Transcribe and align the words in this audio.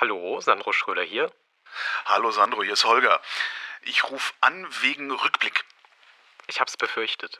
Hallo, 0.00 0.40
Sandro 0.40 0.72
Schröder 0.72 1.02
hier. 1.02 1.30
Hallo 2.06 2.30
Sandro, 2.30 2.62
hier 2.62 2.72
ist 2.72 2.86
Holger. 2.86 3.20
Ich 3.82 4.10
rufe 4.10 4.32
an 4.40 4.66
wegen 4.80 5.10
Rückblick. 5.10 5.62
Ich 6.46 6.58
hab's 6.58 6.78
befürchtet. 6.78 7.38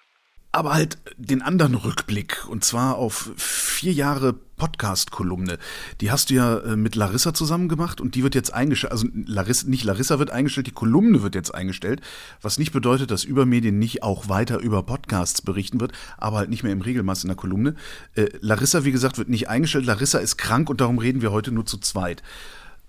Aber 0.52 0.74
halt 0.74 0.98
den 1.16 1.40
anderen 1.40 1.74
Rückblick, 1.74 2.44
und 2.48 2.62
zwar 2.62 2.96
auf 2.96 3.30
vier 3.38 3.94
Jahre 3.94 4.34
Podcast-Kolumne. 4.60 5.58
Die 6.02 6.10
hast 6.10 6.28
du 6.28 6.34
ja 6.34 6.58
äh, 6.58 6.76
mit 6.76 6.94
Larissa 6.94 7.32
zusammen 7.32 7.68
gemacht 7.68 7.98
und 7.98 8.14
die 8.14 8.22
wird 8.22 8.34
jetzt 8.34 8.52
eingestellt. 8.52 8.92
Also 8.92 9.08
Larissa, 9.14 9.66
nicht 9.66 9.84
Larissa 9.84 10.18
wird 10.18 10.30
eingestellt, 10.30 10.66
die 10.66 10.72
Kolumne 10.72 11.22
wird 11.22 11.34
jetzt 11.34 11.54
eingestellt. 11.54 12.02
Was 12.42 12.58
nicht 12.58 12.70
bedeutet, 12.70 13.10
dass 13.10 13.24
Übermedien 13.24 13.78
nicht 13.78 14.02
auch 14.02 14.28
weiter 14.28 14.58
über 14.58 14.82
Podcasts 14.82 15.40
berichten 15.40 15.80
wird, 15.80 15.92
aber 16.18 16.36
halt 16.36 16.50
nicht 16.50 16.62
mehr 16.62 16.72
im 16.72 16.82
Regelmaß 16.82 17.24
in 17.24 17.28
der 17.28 17.36
Kolumne. 17.36 17.74
Äh, 18.14 18.26
Larissa, 18.40 18.84
wie 18.84 18.92
gesagt, 18.92 19.16
wird 19.16 19.30
nicht 19.30 19.48
eingestellt. 19.48 19.86
Larissa 19.86 20.18
ist 20.18 20.36
krank 20.36 20.68
und 20.68 20.82
darum 20.82 20.98
reden 20.98 21.22
wir 21.22 21.32
heute 21.32 21.52
nur 21.52 21.64
zu 21.64 21.78
zweit. 21.78 22.22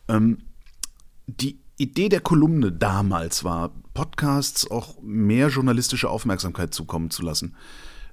Ähm, 0.09 0.39
die 1.25 1.57
Idee 1.77 2.09
der 2.09 2.19
Kolumne 2.19 2.73
damals 2.73 3.45
war, 3.45 3.71
Podcasts 3.93 4.69
auch 4.69 5.01
mehr 5.01 5.47
journalistische 5.47 6.09
Aufmerksamkeit 6.09 6.73
zukommen 6.73 7.11
zu 7.11 7.21
lassen. 7.21 7.55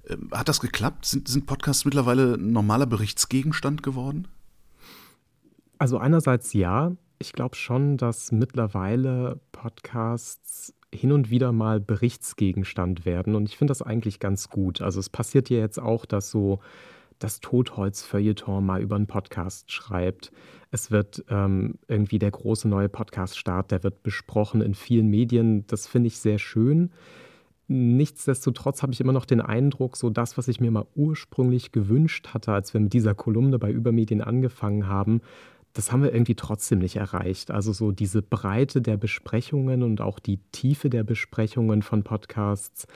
Ähm, 0.08 0.28
hat 0.32 0.48
das 0.48 0.60
geklappt? 0.60 1.04
Sind, 1.04 1.28
sind 1.28 1.46
Podcasts 1.46 1.84
mittlerweile 1.84 2.34
ein 2.34 2.52
normaler 2.52 2.86
Berichtsgegenstand 2.86 3.82
geworden? 3.82 4.28
Also 5.78 5.98
einerseits 5.98 6.52
ja. 6.52 6.92
Ich 7.20 7.32
glaube 7.32 7.56
schon, 7.56 7.96
dass 7.96 8.30
mittlerweile 8.30 9.40
Podcasts 9.50 10.72
hin 10.94 11.12
und 11.12 11.30
wieder 11.30 11.52
mal 11.52 11.80
Berichtsgegenstand 11.80 13.04
werden. 13.04 13.34
Und 13.34 13.48
ich 13.48 13.56
finde 13.56 13.72
das 13.72 13.82
eigentlich 13.82 14.20
ganz 14.20 14.48
gut. 14.48 14.80
Also 14.80 15.00
es 15.00 15.10
passiert 15.10 15.50
ja 15.50 15.58
jetzt 15.58 15.78
auch, 15.78 16.06
dass 16.06 16.30
so 16.30 16.60
das 17.18 17.40
Totholz-Feuilleton 17.40 18.64
mal 18.64 18.80
über 18.80 18.96
einen 18.96 19.08
Podcast 19.08 19.72
schreibt. 19.72 20.30
Es 20.70 20.90
wird 20.90 21.24
ähm, 21.28 21.74
irgendwie 21.88 22.18
der 22.18 22.30
große 22.30 22.68
neue 22.68 22.88
Podcast-Start, 22.88 23.70
der 23.70 23.82
wird 23.82 24.02
besprochen 24.02 24.60
in 24.60 24.74
vielen 24.74 25.08
Medien. 25.08 25.66
Das 25.66 25.86
finde 25.86 26.06
ich 26.08 26.18
sehr 26.18 26.38
schön. 26.38 26.92
Nichtsdestotrotz 27.68 28.82
habe 28.82 28.92
ich 28.92 29.00
immer 29.00 29.12
noch 29.12 29.26
den 29.26 29.42
Eindruck, 29.42 29.96
so 29.96 30.08
das, 30.08 30.38
was 30.38 30.48
ich 30.48 30.58
mir 30.58 30.70
mal 30.70 30.86
ursprünglich 30.94 31.70
gewünscht 31.70 32.28
hatte, 32.32 32.52
als 32.52 32.72
wir 32.72 32.80
mit 32.80 32.94
dieser 32.94 33.14
Kolumne 33.14 33.58
bei 33.58 33.70
Übermedien 33.70 34.22
angefangen 34.22 34.86
haben, 34.86 35.20
das 35.74 35.92
haben 35.92 36.02
wir 36.02 36.12
irgendwie 36.12 36.34
trotzdem 36.34 36.78
nicht 36.78 36.96
erreicht. 36.96 37.50
Also 37.50 37.74
so 37.74 37.92
diese 37.92 38.22
Breite 38.22 38.80
der 38.80 38.96
Besprechungen 38.96 39.82
und 39.82 40.00
auch 40.00 40.18
die 40.18 40.40
Tiefe 40.50 40.88
der 40.88 41.04
Besprechungen 41.04 41.82
von 41.82 42.04
Podcasts, 42.04 42.86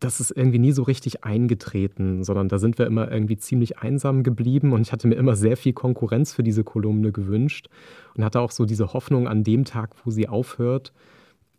das 0.00 0.18
ist 0.18 0.30
irgendwie 0.30 0.58
nie 0.58 0.72
so 0.72 0.82
richtig 0.82 1.24
eingetreten, 1.24 2.24
sondern 2.24 2.48
da 2.48 2.58
sind 2.58 2.78
wir 2.78 2.86
immer 2.86 3.12
irgendwie 3.12 3.36
ziemlich 3.36 3.78
einsam 3.78 4.22
geblieben 4.22 4.72
und 4.72 4.80
ich 4.80 4.92
hatte 4.92 5.08
mir 5.08 5.16
immer 5.16 5.36
sehr 5.36 5.58
viel 5.58 5.74
Konkurrenz 5.74 6.32
für 6.32 6.42
diese 6.42 6.64
Kolumne 6.64 7.12
gewünscht 7.12 7.68
und 8.16 8.24
hatte 8.24 8.40
auch 8.40 8.50
so 8.50 8.64
diese 8.64 8.94
Hoffnung 8.94 9.28
an 9.28 9.44
dem 9.44 9.66
Tag, 9.66 9.90
wo 10.04 10.10
sie 10.10 10.26
aufhört, 10.26 10.94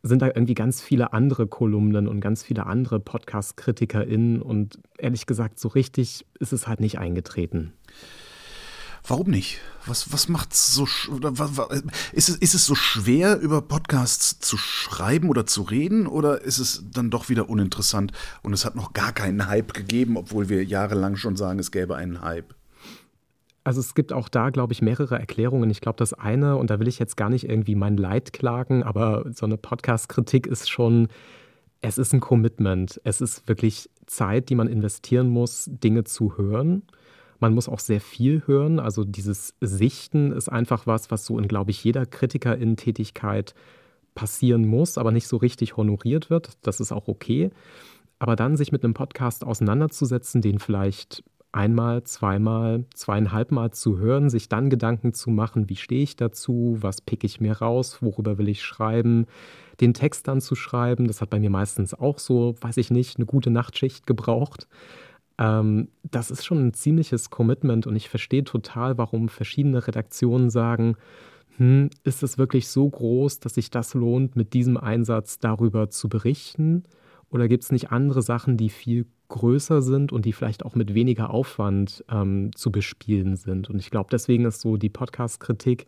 sind 0.04 0.22
da 0.22 0.28
irgendwie 0.28 0.56
ganz 0.56 0.82
viele 0.82 1.14
andere 1.14 1.48
Kolumnen 1.48 2.08
und 2.08 2.22
ganz 2.22 2.44
viele 2.44 2.66
andere 2.66 3.00
Podcast-KritikerInnen 3.00 4.42
und 4.42 4.80
ehrlich 4.98 5.26
gesagt, 5.26 5.60
so 5.60 5.68
richtig 5.68 6.26
ist 6.40 6.54
es 6.54 6.68
halt 6.68 6.80
nicht 6.80 6.98
eingetreten. 6.98 7.74
Warum 9.08 9.30
nicht? 9.32 9.60
Was, 9.88 10.14
was 10.14 10.30
macht's 10.30 10.76
so, 10.76 10.86
ist, 12.12 12.30
es, 12.30 12.36
ist 12.36 12.54
es 12.54 12.66
so 12.68 12.76
schwer, 12.76 13.40
über 13.40 13.62
Podcasts 13.64 14.40
zu 14.40 14.58
schreiben 14.58 15.30
oder 15.30 15.48
zu 15.48 15.64
reden, 15.64 16.06
oder 16.06 16.42
ist 16.42 16.60
es 16.60 16.84
dann 16.92 17.10
doch 17.10 17.28
wieder 17.28 17.50
uninteressant 17.50 18.12
und 18.44 18.54
es 18.54 18.64
hat 18.64 18.76
noch 18.76 18.94
gar 18.94 19.12
keinen 19.12 19.48
Hype 19.48 19.74
gegeben, 19.74 20.18
obwohl 20.18 20.50
wir 20.50 20.64
jahrelang 20.64 21.16
schon 21.16 21.36
sagen, 21.36 21.58
es 21.58 21.72
gäbe 21.72 21.96
einen 21.96 22.22
Hype? 22.22 22.54
Also 23.64 23.80
es 23.80 23.94
gibt 23.94 24.12
auch 24.12 24.28
da, 24.28 24.50
glaube 24.50 24.74
ich, 24.74 24.82
mehrere 24.82 25.20
Erklärungen. 25.20 25.70
Ich 25.70 25.82
glaube, 25.82 25.98
das 25.98 26.14
eine, 26.14 26.58
und 26.58 26.70
da 26.70 26.80
will 26.80 26.88
ich 26.88 26.98
jetzt 26.98 27.16
gar 27.16 27.30
nicht 27.30 27.48
irgendwie 27.48 27.76
mein 27.76 27.96
Leid 27.96 28.34
klagen, 28.34 28.82
aber 28.84 29.26
so 29.34 29.46
eine 29.46 29.58
Podcast-Kritik 29.58 30.48
ist 30.48 30.70
schon, 30.70 31.10
es 31.82 31.98
ist 31.98 32.14
ein 32.14 32.20
Commitment. 32.20 33.00
Es 33.04 33.22
ist 33.22 33.48
wirklich 33.48 33.90
Zeit, 34.08 34.50
die 34.50 34.56
man 34.56 34.68
investieren 34.68 35.30
muss, 35.30 35.70
Dinge 35.70 36.04
zu 36.04 36.38
hören. 36.38 36.84
Man 37.40 37.54
muss 37.54 37.70
auch 37.70 37.80
sehr 37.80 38.02
viel 38.02 38.44
hören. 38.46 38.80
Also 38.80 39.04
dieses 39.04 39.56
Sichten 39.62 40.32
ist 40.32 40.50
einfach 40.50 40.86
was, 40.88 41.12
was 41.12 41.26
so 41.26 41.38
in, 41.40 41.48
glaube 41.48 41.72
ich, 41.72 41.84
jeder 41.84 42.06
Kritikerin-Tätigkeit 42.06 43.56
passieren 44.14 44.68
muss, 44.68 44.98
aber 44.98 45.12
nicht 45.12 45.28
so 45.28 45.38
richtig 45.38 45.78
honoriert 45.78 46.30
wird. 46.30 46.58
Das 46.62 46.80
ist 46.80 46.92
auch 46.92 47.08
okay. 47.08 47.50
Aber 48.20 48.36
dann 48.36 48.58
sich 48.58 48.72
mit 48.72 48.84
einem 48.84 48.94
Podcast 48.94 49.44
auseinanderzusetzen, 49.44 50.42
den 50.42 50.60
vielleicht 50.60 51.24
einmal, 51.52 52.04
zweimal, 52.04 52.86
zweieinhalbmal 52.94 53.72
zu 53.72 53.98
hören, 53.98 54.30
sich 54.30 54.50
dann 54.50 54.70
Gedanken 54.70 55.14
zu 55.14 55.30
machen, 55.30 55.70
wie 55.70 55.76
stehe 55.76 56.04
ich 56.04 56.16
dazu, 56.16 56.78
was 56.80 57.02
picke 57.02 57.26
ich 57.26 57.42
mir 57.42 57.54
raus, 57.54 58.02
worüber 58.02 58.38
will 58.38 58.48
ich 58.48 58.64
schreiben, 58.64 59.26
den 59.82 59.94
Text 59.94 60.28
dann 60.28 60.42
zu 60.42 60.56
schreiben. 60.56 61.08
Das 61.08 61.22
hat 61.22 61.30
bei 61.30 61.40
mir 61.40 61.50
meistens 61.50 61.94
auch 61.94 62.20
so, 62.20 62.56
weiß 62.62 62.78
ich 62.78 62.92
nicht, 62.92 63.18
eine 63.18 63.26
gute 63.26 63.50
Nachtschicht 63.50 64.08
gebraucht. 64.08 64.68
Ähm, 65.38 65.90
das 66.04 66.32
ist 66.32 66.46
schon 66.46 66.68
ein 66.68 66.74
ziemliches 66.74 67.30
Commitment 67.30 67.88
und 67.88 67.96
ich 67.96 68.10
verstehe 68.10 68.44
total, 68.44 68.98
warum 68.98 69.28
verschiedene 69.28 69.86
Redaktionen 69.88 70.50
sagen, 70.50 70.96
hm, 71.58 71.90
ist 72.04 72.24
es 72.24 72.38
wirklich 72.38 72.70
so 72.70 72.90
groß, 72.90 73.40
dass 73.40 73.56
sich 73.56 73.70
das 73.72 73.94
lohnt, 73.94 74.36
mit 74.36 74.54
diesem 74.54 74.78
Einsatz 74.78 75.40
darüber 75.40 75.90
zu 75.90 76.08
berichten? 76.08 76.84
Oder 77.30 77.48
gibt 77.48 77.64
es 77.64 77.72
nicht 77.72 77.92
andere 77.92 78.22
Sachen, 78.22 78.58
die 78.58 78.70
viel 78.70 79.06
größer 79.32 79.82
sind 79.82 80.12
und 80.12 80.26
die 80.26 80.34
vielleicht 80.34 80.64
auch 80.64 80.76
mit 80.76 80.94
weniger 80.94 81.32
Aufwand 81.32 82.06
ähm, 82.12 82.52
zu 82.56 82.72
bespielen 82.72 83.36
sind? 83.36 83.70
Und 83.70 83.80
ich 83.80 83.90
glaube, 83.90 84.10
deswegen 84.12 84.46
ist 84.46 84.62
so 84.62 84.78
die 84.78 84.90
Podcast-Kritik 84.90 85.88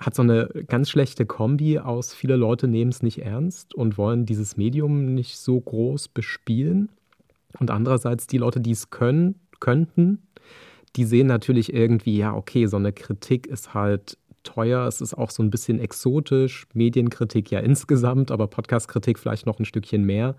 hat 0.00 0.14
so 0.14 0.22
eine 0.22 0.48
ganz 0.66 0.88
schlechte 0.88 1.26
Kombi 1.26 1.78
aus, 1.78 2.14
viele 2.14 2.36
Leute 2.36 2.66
nehmen 2.66 2.90
es 2.90 3.02
nicht 3.02 3.18
ernst 3.18 3.74
und 3.74 3.98
wollen 3.98 4.24
dieses 4.24 4.56
Medium 4.56 5.14
nicht 5.14 5.36
so 5.36 5.60
groß 5.60 6.08
bespielen. 6.08 6.88
Und 7.58 7.70
andererseits 7.70 8.26
die 8.26 8.38
Leute, 8.38 8.60
die 8.60 8.70
es 8.70 8.90
können, 8.90 9.34
könnten, 9.60 10.22
die 10.96 11.04
sehen 11.04 11.26
natürlich 11.26 11.72
irgendwie, 11.74 12.16
ja, 12.16 12.34
okay, 12.34 12.66
so 12.66 12.76
eine 12.76 12.92
Kritik 12.92 13.46
ist 13.46 13.74
halt 13.74 14.16
teuer, 14.42 14.86
es 14.86 15.00
ist 15.00 15.14
auch 15.14 15.30
so 15.30 15.42
ein 15.42 15.50
bisschen 15.50 15.78
exotisch, 15.78 16.66
Medienkritik 16.72 17.50
ja 17.50 17.60
insgesamt, 17.60 18.30
aber 18.30 18.46
Podcastkritik 18.46 19.18
vielleicht 19.18 19.46
noch 19.46 19.58
ein 19.58 19.64
Stückchen 19.66 20.04
mehr. 20.04 20.34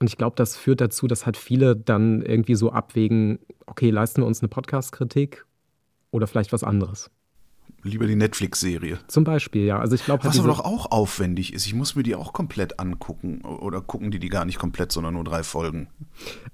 Und 0.00 0.08
ich 0.08 0.16
glaube, 0.16 0.36
das 0.36 0.56
führt 0.56 0.80
dazu, 0.80 1.06
dass 1.06 1.26
halt 1.26 1.36
viele 1.36 1.76
dann 1.76 2.22
irgendwie 2.22 2.56
so 2.56 2.70
abwägen, 2.70 3.38
okay, 3.66 3.90
leisten 3.90 4.22
wir 4.22 4.26
uns 4.26 4.40
eine 4.40 4.48
Podcastkritik 4.48 5.46
oder 6.10 6.26
vielleicht 6.26 6.52
was 6.52 6.64
anderes 6.64 7.10
lieber 7.84 8.06
die 8.06 8.16
Netflix-Serie. 8.16 8.98
Zum 9.06 9.24
Beispiel, 9.24 9.64
ja. 9.64 9.78
Also 9.78 9.94
ich 9.94 10.04
glaube, 10.04 10.24
was 10.24 10.38
aber 10.38 10.48
doch 10.48 10.60
auch 10.60 10.90
aufwendig 10.90 11.52
ist. 11.52 11.66
Ich 11.66 11.74
muss 11.74 11.94
mir 11.94 12.02
die 12.02 12.14
auch 12.14 12.32
komplett 12.32 12.80
angucken 12.80 13.42
oder 13.42 13.80
gucken 13.80 14.10
die 14.10 14.18
die 14.18 14.28
gar 14.28 14.44
nicht 14.44 14.58
komplett, 14.58 14.90
sondern 14.90 15.14
nur 15.14 15.24
drei 15.24 15.42
Folgen. 15.42 15.88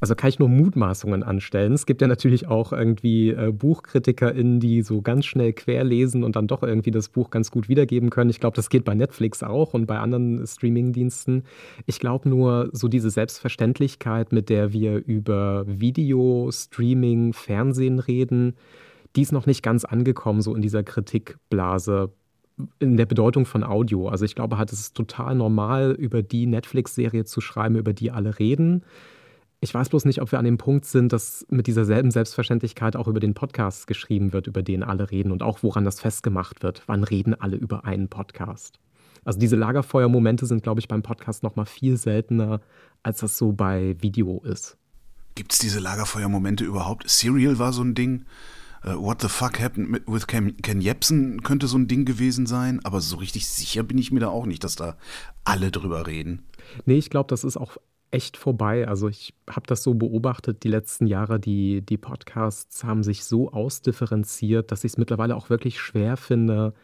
Also 0.01 0.15
kann 0.15 0.29
ich 0.29 0.39
nur 0.39 0.49
Mutmaßungen 0.49 1.23
anstellen. 1.23 1.73
Es 1.73 1.87
gibt 1.87 2.03
ja 2.03 2.09
natürlich 2.09 2.49
auch 2.49 2.73
irgendwie 2.73 3.31
äh, 3.31 3.53
BuchkritikerInnen, 3.53 4.61
die 4.61 4.83
so 4.83 5.01
ganz 5.03 5.25
schnell 5.27 5.53
querlesen 5.53 6.25
und 6.25 6.37
dann 6.37 6.47
doch 6.47 6.63
irgendwie 6.63 6.91
das 6.91 7.09
Buch 7.09 7.31
ganz 7.31 7.51
gut 7.51 7.69
wiedergeben 7.69 8.11
können. 8.11 8.31
Ich 8.31 8.41
glaube, 8.41 8.57
das 8.57 8.69
geht 8.69 8.85
bei 8.85 8.95
Netflix 8.95 9.43
auch 9.43 9.73
und 9.73 9.87
bei 9.87 9.99
anderen 9.99 10.45
Streaming-Diensten. 10.47 11.45
Ich 11.87 12.01
glaube 12.01 12.29
nur, 12.29 12.71
so 12.73 12.89
diese 12.89 13.11
Selbstverständlichkeit, 13.11 14.33
mit 14.33 14.49
der 14.49 14.73
wir 14.73 14.97
über 15.07 15.65
Video, 15.67 16.51
Streaming, 16.53 17.33
Fernsehen 17.33 18.01
reden, 18.01 18.55
die 19.17 19.23
ist 19.23 19.33
noch 19.33 19.47
nicht 19.47 19.63
ganz 19.63 19.85
angekommen, 19.85 20.43
so 20.43 20.55
in 20.55 20.63
dieser 20.63 20.83
Kritikblase 20.83 22.13
in 22.79 22.97
der 22.97 23.07
Bedeutung 23.07 23.47
von 23.47 23.65
Audio. 23.65 24.09
Also 24.09 24.25
ich 24.25 24.35
glaube 24.35 24.59
halt, 24.59 24.73
es 24.73 24.81
ist 24.81 24.97
total 24.97 25.35
normal, 25.35 25.93
über 25.93 26.23
die 26.23 26.47
Netflix-Serie 26.47 27.25
zu 27.25 27.41
schreiben, 27.41 27.77
über 27.77 27.93
die 27.93 28.11
alle 28.11 28.39
reden. 28.39 28.85
Ich 29.61 29.75
weiß 29.75 29.91
bloß 29.91 30.07
nicht, 30.07 30.23
ob 30.23 30.33
wir 30.33 30.39
an 30.39 30.45
dem 30.45 30.59
Punkt 30.59 30.87
sind, 30.87 31.13
dass 31.13 31.47
mit 31.51 31.67
dieser 31.67 31.85
selben 31.85 32.11
Selbstverständlichkeit 32.11 32.97
auch 32.97 33.09
über 33.09 33.21
den 33.21 33.35
Podcast 33.35 33.87
geschrieben 33.87 34.33
wird, 34.33 34.47
über 34.47 34.63
den 34.63 34.83
alle 34.83 35.11
reden 35.11 35.33
und 35.33 35.43
auch 35.43 35.63
woran 35.63 35.85
das 35.85 36.01
festgemacht 36.01 36.63
wird. 36.63 36.83
Wann 36.87 37.05
reden 37.05 37.35
alle 37.35 37.57
über 37.57 37.85
einen 37.85 38.09
Podcast? 38.09 38.79
Also 39.25 39.39
diese 39.39 39.57
Lagerfeuermomente 39.57 40.47
sind, 40.47 40.63
glaube 40.63 40.81
ich, 40.81 40.89
beim 40.89 41.03
Podcast 41.03 41.43
noch 41.43 41.57
mal 41.57 41.67
viel 41.67 41.99
seltener, 41.99 42.61
als 43.03 43.21
das 43.21 43.37
so 43.37 43.53
bei 43.53 43.97
Video 44.01 44.41
ist. 44.45 44.79
Gibt 45.35 45.53
es 45.53 45.59
diese 45.59 45.79
Lagerfeuermomente 45.79 46.65
überhaupt? 46.65 47.09
Serial 47.09 47.59
war 47.59 47.73
so 47.75 47.83
ein 47.83 47.95
Ding. 47.95 48.25
Uh, 48.85 48.95
What 49.03 49.21
the 49.21 49.29
fuck 49.29 49.61
happened 49.61 50.01
with 50.07 50.27
Ken, 50.27 50.57
Ken 50.59 50.81
Jebsen 50.81 51.43
könnte 51.43 51.67
so 51.67 51.77
ein 51.77 51.89
Ding 51.89 52.05
gewesen 52.05 52.47
sein, 52.47 52.81
aber 52.85 53.01
so 53.01 53.17
richtig 53.17 53.47
sicher 53.47 53.83
bin 53.83 53.99
ich 53.99 54.11
mir 54.11 54.21
da 54.21 54.29
auch 54.29 54.47
nicht, 54.47 54.65
dass 54.65 54.77
da 54.77 54.97
alle 55.45 55.71
drüber 55.71 56.07
reden. 56.07 56.45
Nee, 56.87 56.99
ich 56.99 57.11
glaube, 57.11 57.29
das 57.29 57.45
ist 57.45 57.57
auch 57.57 57.77
echt 58.11 58.37
vorbei. 58.37 58.89
Also 58.89 59.09
ich 59.09 59.35
habe 59.49 59.67
das 59.67 59.83
so 59.83 59.95
beobachtet 59.95 60.65
die 60.65 60.69
letzten 60.69 61.07
Jahre. 61.07 61.39
Die, 61.39 61.83
die 61.83 61.99
Podcasts 61.99 62.85
haben 62.85 63.03
sich 63.03 63.25
so 63.25 63.53
ausdifferenziert, 63.53 64.73
dass 64.73 64.85
ich 64.85 64.93
es 64.93 64.99
mittlerweile 64.99 65.37
auch 65.37 65.51
wirklich 65.51 65.79
schwer 65.79 66.17
finde, 66.17 66.75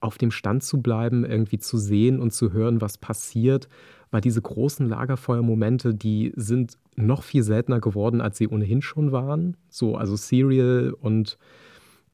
auf 0.00 0.18
dem 0.18 0.30
Stand 0.30 0.64
zu 0.64 0.80
bleiben, 0.80 1.24
irgendwie 1.24 1.58
zu 1.58 1.78
sehen 1.78 2.20
und 2.20 2.32
zu 2.32 2.52
hören, 2.52 2.80
was 2.80 2.98
passiert. 2.98 3.68
Weil 4.12 4.20
diese 4.20 4.40
großen 4.40 4.88
Lagerfeuermomente, 4.88 5.94
die 5.94 6.32
sind 6.36 6.78
noch 6.94 7.24
viel 7.24 7.42
seltener 7.42 7.80
geworden, 7.80 8.20
als 8.20 8.38
sie 8.38 8.46
ohnehin 8.46 8.82
schon 8.82 9.10
waren. 9.10 9.56
So, 9.68 9.96
also 9.96 10.14
Serial 10.14 10.94
und 11.00 11.38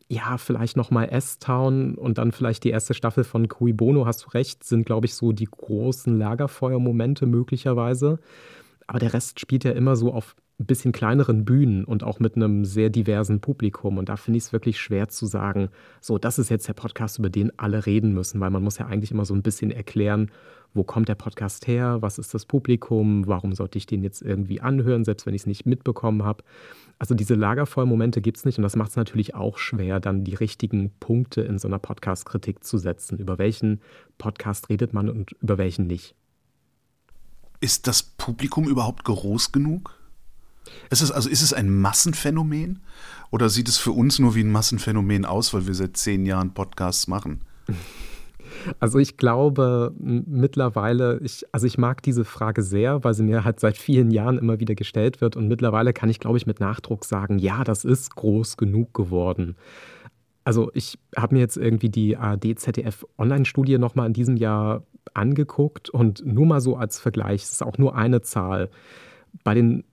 ja, 0.09 0.39
vielleicht 0.39 0.77
nochmal 0.77 1.11
S-Town 1.11 1.97
und 1.97 2.17
dann 2.17 2.33
vielleicht 2.33 2.65
die 2.65 2.71
erste 2.71 2.95
Staffel 2.95 3.25
von 3.25 3.47
Cui 3.49 3.75
Bono, 3.75 4.07
hast 4.07 4.25
du 4.25 4.31
recht, 4.31 4.65
sind, 4.65 4.87
glaube 4.87 5.05
ich, 5.05 5.15
so 5.15 5.33
die 5.33 5.45
großen 5.45 6.17
Lagerfeuermomente 6.17 7.27
möglicherweise. 7.27 8.19
Aber 8.87 9.01
der 9.01 9.13
Rest 9.13 9.39
spielt 9.39 9.65
ja 9.65 9.73
immer 9.73 9.97
so 9.97 10.15
auf 10.15 10.35
ein 10.61 10.67
bisschen 10.67 10.91
kleineren 10.91 11.45
Bühnen 11.45 11.85
und 11.85 12.03
auch 12.03 12.19
mit 12.19 12.35
einem 12.35 12.65
sehr 12.65 12.91
diversen 12.91 13.41
Publikum. 13.41 13.97
Und 13.97 14.09
da 14.09 14.17
finde 14.17 14.39
ich 14.39 14.45
es 14.45 14.53
wirklich 14.53 14.81
schwer 14.81 15.09
zu 15.09 15.27
sagen, 15.27 15.69
so, 16.01 16.19
das 16.19 16.39
ist 16.39 16.49
jetzt 16.49 16.67
der 16.67 16.73
Podcast, 16.73 17.19
über 17.19 17.31
den 17.31 17.57
alle 17.59 17.87
reden 17.87 18.13
müssen, 18.13 18.41
weil 18.41 18.51
man 18.51 18.65
muss 18.65 18.79
ja 18.79 18.87
eigentlich 18.87 19.13
immer 19.13 19.25
so 19.25 19.35
ein 19.35 19.43
bisschen 19.43 19.71
erklären, 19.71 20.33
wo 20.75 20.83
kommt 20.83 21.09
der 21.09 21.15
Podcast 21.15 21.69
her, 21.69 22.03
was 22.03 22.19
ist 22.19 22.35
das 22.35 22.45
Publikum, 22.45 23.27
warum 23.29 23.55
sollte 23.55 23.79
ich 23.79 23.87
den 23.87 24.03
jetzt 24.03 24.21
irgendwie 24.21 24.61
anhören, 24.61 25.05
selbst 25.05 25.27
wenn 25.27 25.35
ich 25.35 25.43
es 25.43 25.47
nicht 25.47 25.65
mitbekommen 25.65 26.25
habe. 26.25 26.43
Also 26.99 27.15
diese 27.15 27.37
Lagerfeuermomente 27.37 28.21
gibt 28.21 28.39
es 28.39 28.45
nicht 28.45 28.59
und 28.59 28.65
das 28.65 28.75
macht 28.75 28.91
es 28.91 28.97
natürlich 28.97 29.37
auch 29.37 29.59
schwer, 29.59 30.01
dann 30.01 30.25
die 30.25 30.35
richtigen 30.35 30.91
Punkte 30.99 31.43
in 31.43 31.59
so 31.59 31.69
einer 31.69 31.79
Podcast-Kritik 31.79 32.65
zu 32.65 32.79
setzen. 32.79 33.19
Über 33.19 33.39
welchen 33.39 33.81
Podcast 34.19 34.69
redet 34.69 34.93
man 34.93 35.09
und 35.09 35.33
über 35.41 35.57
welchen 35.57 35.87
nicht. 35.87 36.17
Ist 37.61 37.87
das 37.87 38.03
Publikum 38.03 38.65
überhaupt 38.69 39.05
groß 39.05 39.53
genug? 39.53 39.98
Ist 40.91 41.03
es, 41.03 41.11
also 41.11 41.29
ist 41.29 41.43
es 41.43 41.53
ein 41.53 41.71
Massenphänomen 41.71 42.81
oder 43.31 43.49
sieht 43.49 43.69
es 43.69 43.79
für 43.79 43.93
uns 43.93 44.19
nur 44.19 44.35
wie 44.35 44.43
ein 44.43 44.51
Massenphänomen 44.51 45.25
aus, 45.25 45.53
weil 45.53 45.67
wir 45.67 45.75
seit 45.75 45.97
zehn 45.97 46.27
Jahren 46.27 46.55
Podcasts 46.55 47.09
machen? 47.09 47.41
Also 48.81 48.99
ich 48.99 49.17
glaube 49.17 49.93
mittlerweile, 49.99 51.21
ich, 51.23 51.45
also 51.53 51.67
ich 51.67 51.79
mag 51.79 52.03
diese 52.03 52.25
Frage 52.25 52.63
sehr, 52.63 53.05
weil 53.05 53.15
sie 53.15 53.23
mir 53.23 53.45
halt 53.45 53.61
seit 53.61 53.77
vielen 53.77 54.11
Jahren 54.11 54.39
immer 54.39 54.59
wieder 54.59 54.75
gestellt 54.75 55.21
wird 55.21 55.37
und 55.37 55.49
mittlerweile 55.49 55.93
kann 55.93 56.11
ich, 56.11 56.19
glaube 56.19 56.39
ich, 56.39 56.47
mit 56.47 56.59
Nachdruck 56.59 57.05
sagen, 57.05 57.39
ja, 57.39 57.63
das 57.65 57.85
ist 57.85 58.17
groß 58.17 58.57
genug 58.57 58.95
geworden. 58.95 59.57
Also 60.45 60.71
ich 60.75 60.99
habe 61.17 61.35
mir 61.35 61.41
jetzt 61.41 61.57
irgendwie 61.57 61.91
die 61.91 62.17
ARD-ZDF-Online-Studie 62.17 63.79
nochmal 63.79 64.07
in 64.07 64.13
diesem 64.15 64.37
Jahr 64.37 64.83
angeguckt 65.15 65.91
und 65.91 66.25
nur 66.25 66.47
mal 66.47 66.61
so 66.61 66.77
als 66.77 66.99
Vergleich, 66.99 67.43
es 67.43 67.53
ist 67.53 67.63
auch 67.63 67.79
nur 67.79 67.95
eine 67.95 68.23
Zahl. 68.23 68.71
Bei 69.45 69.55
den 69.55 69.85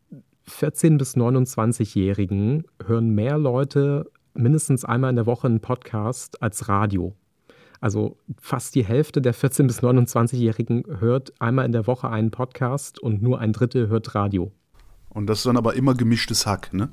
14- 0.50 0.97
bis 0.97 1.15
29-Jährigen 1.15 2.65
hören 2.86 3.09
mehr 3.09 3.38
Leute 3.38 4.12
mindestens 4.33 4.86
einmal 4.86 5.09
in 5.09 5.15
der 5.15 5.25
Woche 5.25 5.47
einen 5.47 5.62
Podcast 5.62 6.42
als 6.42 6.68
Radio. 6.69 7.15
Also 7.81 8.18
fast 8.39 8.75
die 8.75 8.86
Hälfte 8.86 9.21
der 9.21 9.33
14- 9.33 9.68
bis 9.68 9.81
29-Jährigen 9.81 10.83
hört 11.00 11.33
einmal 11.39 11.65
in 11.65 11.71
der 11.71 11.88
Woche 11.88 12.09
einen 12.09 12.31
Podcast 12.31 13.00
und 13.00 13.21
nur 13.21 13.39
ein 13.39 13.53
Drittel 13.53 13.88
hört 13.88 14.15
Radio. 14.15 14.51
Und 15.09 15.27
das 15.27 15.39
ist 15.39 15.45
dann 15.45 15.57
aber 15.57 15.75
immer 15.75 15.94
gemischtes 15.94 16.45
Hack, 16.45 16.74
ne? 16.74 16.89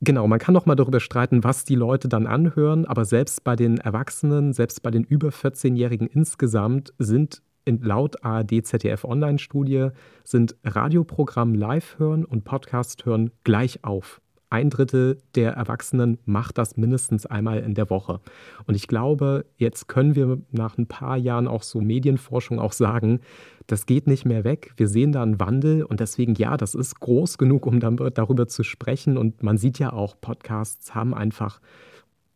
Genau, 0.00 0.26
man 0.28 0.38
kann 0.38 0.54
noch 0.54 0.64
mal 0.64 0.74
darüber 0.74 1.00
streiten, 1.00 1.44
was 1.44 1.64
die 1.64 1.74
Leute 1.74 2.08
dann 2.08 2.26
anhören, 2.26 2.86
aber 2.86 3.04
selbst 3.04 3.44
bei 3.44 3.56
den 3.56 3.78
Erwachsenen, 3.78 4.52
selbst 4.52 4.82
bei 4.82 4.90
den 4.90 5.04
über 5.04 5.28
14-Jährigen 5.28 6.06
insgesamt 6.06 6.94
sind 6.98 7.42
laut 7.66 8.24
ARD 8.24 8.64
ZDF 8.64 9.04
Online-Studie 9.04 9.88
sind 10.24 10.56
Radioprogramm 10.64 11.54
live 11.54 11.98
hören 11.98 12.24
und 12.24 12.44
Podcast 12.44 13.04
hören 13.06 13.30
gleich 13.44 13.84
auf 13.84 14.20
ein 14.52 14.68
Drittel 14.68 15.18
der 15.34 15.52
Erwachsenen 15.52 16.18
macht 16.26 16.58
das 16.58 16.76
mindestens 16.76 17.24
einmal 17.24 17.60
in 17.60 17.72
der 17.72 17.88
Woche. 17.88 18.20
Und 18.66 18.74
ich 18.74 18.86
glaube, 18.86 19.46
jetzt 19.56 19.88
können 19.88 20.14
wir 20.14 20.42
nach 20.50 20.76
ein 20.76 20.86
paar 20.86 21.16
Jahren 21.16 21.48
auch 21.48 21.62
so 21.62 21.80
Medienforschung 21.80 22.60
auch 22.60 22.72
sagen, 22.72 23.20
das 23.66 23.86
geht 23.86 24.06
nicht 24.06 24.26
mehr 24.26 24.44
weg. 24.44 24.74
Wir 24.76 24.88
sehen 24.88 25.12
da 25.12 25.22
einen 25.22 25.40
Wandel 25.40 25.84
und 25.84 26.00
deswegen, 26.00 26.34
ja, 26.34 26.58
das 26.58 26.74
ist 26.74 27.00
groß 27.00 27.38
genug, 27.38 27.64
um 27.64 27.80
darüber 27.80 28.46
zu 28.46 28.62
sprechen. 28.62 29.16
Und 29.16 29.42
man 29.42 29.56
sieht 29.56 29.78
ja 29.78 29.90
auch, 29.94 30.20
Podcasts 30.20 30.94
haben 30.94 31.14
einfach 31.14 31.58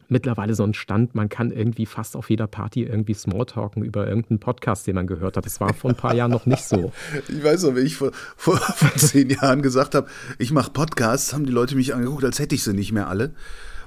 mittlerweile 0.08 0.55
so 0.55 0.62
ein 0.64 0.75
Stand, 0.75 1.14
man 1.14 1.29
kann 1.29 1.50
irgendwie 1.50 1.87
fast 1.87 2.17
auf 2.17 2.31
jeder 2.31 2.47
Party 2.47 2.85
irgendwie 2.85 3.14
Smalltalken 3.14 3.82
über 3.82 4.06
irgendeinen 4.06 4.41
Podcast, 4.41 4.87
den 4.87 4.94
man 4.94 5.06
gehört 5.06 5.37
hat. 5.37 5.47
Das 5.47 5.61
war 5.61 5.75
vor 5.75 5.91
ein 5.91 5.97
paar 5.97 6.14
Jahren 6.14 6.31
noch 6.31 6.47
nicht 6.47 6.64
so. 6.64 6.93
Ich 7.29 7.43
weiß 7.43 7.64
noch, 7.64 7.75
wenn 7.75 7.87
ich 7.87 7.97
vor, 7.97 8.12
vor, 8.37 8.56
vor 8.56 8.94
zehn 8.94 9.31
Jahren 9.31 9.62
gesagt 9.62 9.94
habe, 9.94 10.08
ich 10.38 10.53
mache 10.53 10.70
Podcasts, 10.70 11.32
haben 11.32 11.47
die 11.47 11.53
Leute 11.53 11.76
mich 11.76 11.94
angeguckt, 11.94 12.25
als 12.25 12.38
hätte 12.38 12.55
ich 12.55 12.62
sie 12.62 12.73
nicht 12.73 12.93
mehr 12.93 13.08
alle. 13.08 13.35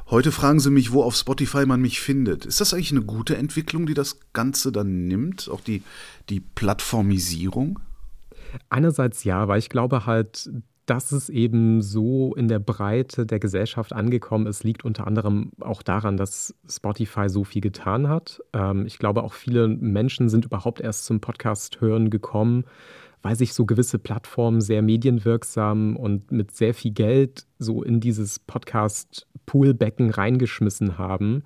Heute 0.09 0.31
fragen 0.31 0.59
sie 0.59 0.71
mich, 0.71 0.91
wo 0.91 1.03
auf 1.03 1.15
Spotify 1.15 1.65
man 1.65 1.81
mich 1.81 1.99
findet. 1.99 2.45
Ist 2.45 2.59
das 2.59 2.73
eigentlich 2.73 2.91
eine 2.91 3.03
gute 3.03 3.37
Entwicklung, 3.37 3.85
die 3.85 3.93
das 3.93 4.19
Ganze 4.33 4.71
dann 4.71 5.07
nimmt? 5.07 5.49
Auch 5.49 5.61
die, 5.61 5.83
die 6.29 6.39
Plattformisierung? 6.39 7.79
Einerseits 8.69 9.23
ja, 9.23 9.47
weil 9.47 9.59
ich 9.59 9.69
glaube 9.69 10.07
halt, 10.07 10.49
dass 10.89 11.11
es 11.11 11.29
eben 11.29 11.83
so 11.83 12.33
in 12.33 12.47
der 12.47 12.57
Breite 12.57 13.27
der 13.27 13.39
Gesellschaft 13.39 13.93
angekommen 13.93 14.47
ist, 14.47 14.63
liegt 14.63 14.83
unter 14.83 15.05
anderem 15.05 15.51
auch 15.59 15.83
daran, 15.83 16.17
dass 16.17 16.55
Spotify 16.67 17.29
so 17.29 17.43
viel 17.43 17.61
getan 17.61 18.09
hat. 18.09 18.41
Ähm, 18.53 18.87
ich 18.87 18.97
glaube, 18.97 19.23
auch 19.23 19.33
viele 19.33 19.67
Menschen 19.67 20.29
sind 20.29 20.45
überhaupt 20.45 20.81
erst 20.81 21.05
zum 21.05 21.21
Podcast 21.21 21.79
hören 21.79 22.09
gekommen, 22.09 22.65
weil 23.21 23.35
sich 23.35 23.53
so 23.53 23.67
gewisse 23.67 23.99
Plattformen 23.99 24.61
sehr 24.61 24.81
medienwirksam 24.81 25.95
und 25.95 26.31
mit 26.31 26.55
sehr 26.55 26.73
viel 26.73 26.91
Geld 26.91 27.45
so 27.59 27.83
in 27.83 27.99
dieses 27.99 28.39
Podcast-Poolbecken 28.39 30.09
reingeschmissen 30.09 30.97
haben. 30.97 31.43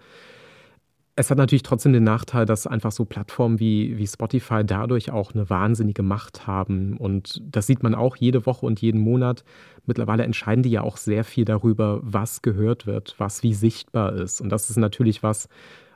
Es 1.15 1.29
hat 1.29 1.37
natürlich 1.37 1.61
trotzdem 1.61 1.93
den 1.93 2.03
Nachteil, 2.03 2.47
dass 2.47 2.65
einfach 2.65 2.91
so 2.91 3.05
Plattformen 3.05 3.59
wie, 3.59 3.99
wie 3.99 4.07
Spotify 4.07 4.63
dadurch 4.65 5.11
auch 5.11 5.33
eine 5.33 5.47
wahnsinnige 5.47 6.01
Macht 6.01 6.47
haben. 6.47 6.97
Und 6.97 7.39
das 7.45 7.67
sieht 7.67 7.83
man 7.83 7.93
auch 7.93 8.15
jede 8.15 8.47
Woche 8.47 8.65
und 8.65 8.81
jeden 8.81 8.99
Monat. 8.99 9.43
Mittlerweile 9.85 10.23
entscheiden 10.23 10.63
die 10.63 10.71
ja 10.71 10.81
auch 10.81 10.97
sehr 10.97 11.23
viel 11.23 11.45
darüber, 11.45 11.99
was 12.01 12.41
gehört 12.41 12.87
wird, 12.87 13.13
was 13.19 13.43
wie 13.43 13.53
sichtbar 13.53 14.13
ist. 14.13 14.41
Und 14.41 14.49
das 14.49 14.71
ist 14.71 14.77
natürlich 14.77 15.21
was, 15.21 15.49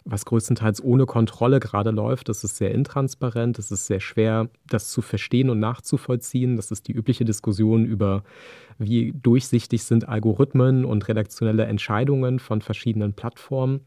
was 0.06 0.24
größtenteils 0.25 0.84
ohne 0.84 1.08
Kontrolle 1.08 1.60
gerade 1.60 1.90
läuft. 1.90 2.30
Das 2.30 2.44
ist 2.44 2.58
sehr 2.58 2.72
intransparent, 2.72 3.58
es 3.58 3.72
ist 3.72 3.88
sehr 3.88 4.00
schwer, 4.00 4.50
das 4.68 4.92
zu 4.92 5.02
verstehen 5.02 5.50
und 5.50 5.60
nachzuvollziehen. 5.60 6.58
Das 6.58 6.69
ist 6.69 6.88
die 6.88 6.94
übliche 6.94 7.25
Diskussion 7.25 7.86
über, 7.86 8.24
wie 8.78 9.14
durchsichtig 9.19 9.84
sind 9.84 10.08
Algorithmen 10.08 10.86
und 10.86 11.08
redaktionelle 11.08 11.66
Entscheidungen 11.66 12.38
von 12.38 12.62
verschiedenen 12.62 13.14
Plattformen. 13.14 13.81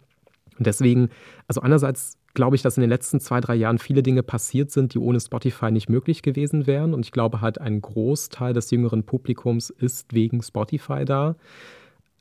Und 0.61 0.67
deswegen, 0.67 1.09
also 1.49 1.63
einerseits 1.63 2.19
glaube 2.35 2.55
ich, 2.55 2.61
dass 2.61 2.77
in 2.77 2.83
den 2.83 2.91
letzten 2.91 3.19
zwei, 3.19 3.41
drei 3.41 3.55
Jahren 3.55 3.79
viele 3.79 4.03
Dinge 4.03 4.23
passiert 4.23 4.71
sind, 4.71 4.93
die 4.93 4.99
ohne 4.99 5.19
Spotify 5.19 5.71
nicht 5.71 5.89
möglich 5.89 6.21
gewesen 6.21 6.67
wären. 6.67 6.93
Und 6.93 7.07
ich 7.07 7.13
glaube 7.13 7.41
halt, 7.41 7.59
ein 7.59 7.81
Großteil 7.81 8.53
des 8.53 8.71
jüngeren 8.71 9.05
Publikums 9.05 9.71
ist 9.71 10.13
wegen 10.13 10.43
Spotify 10.43 11.07
da. 11.07 11.35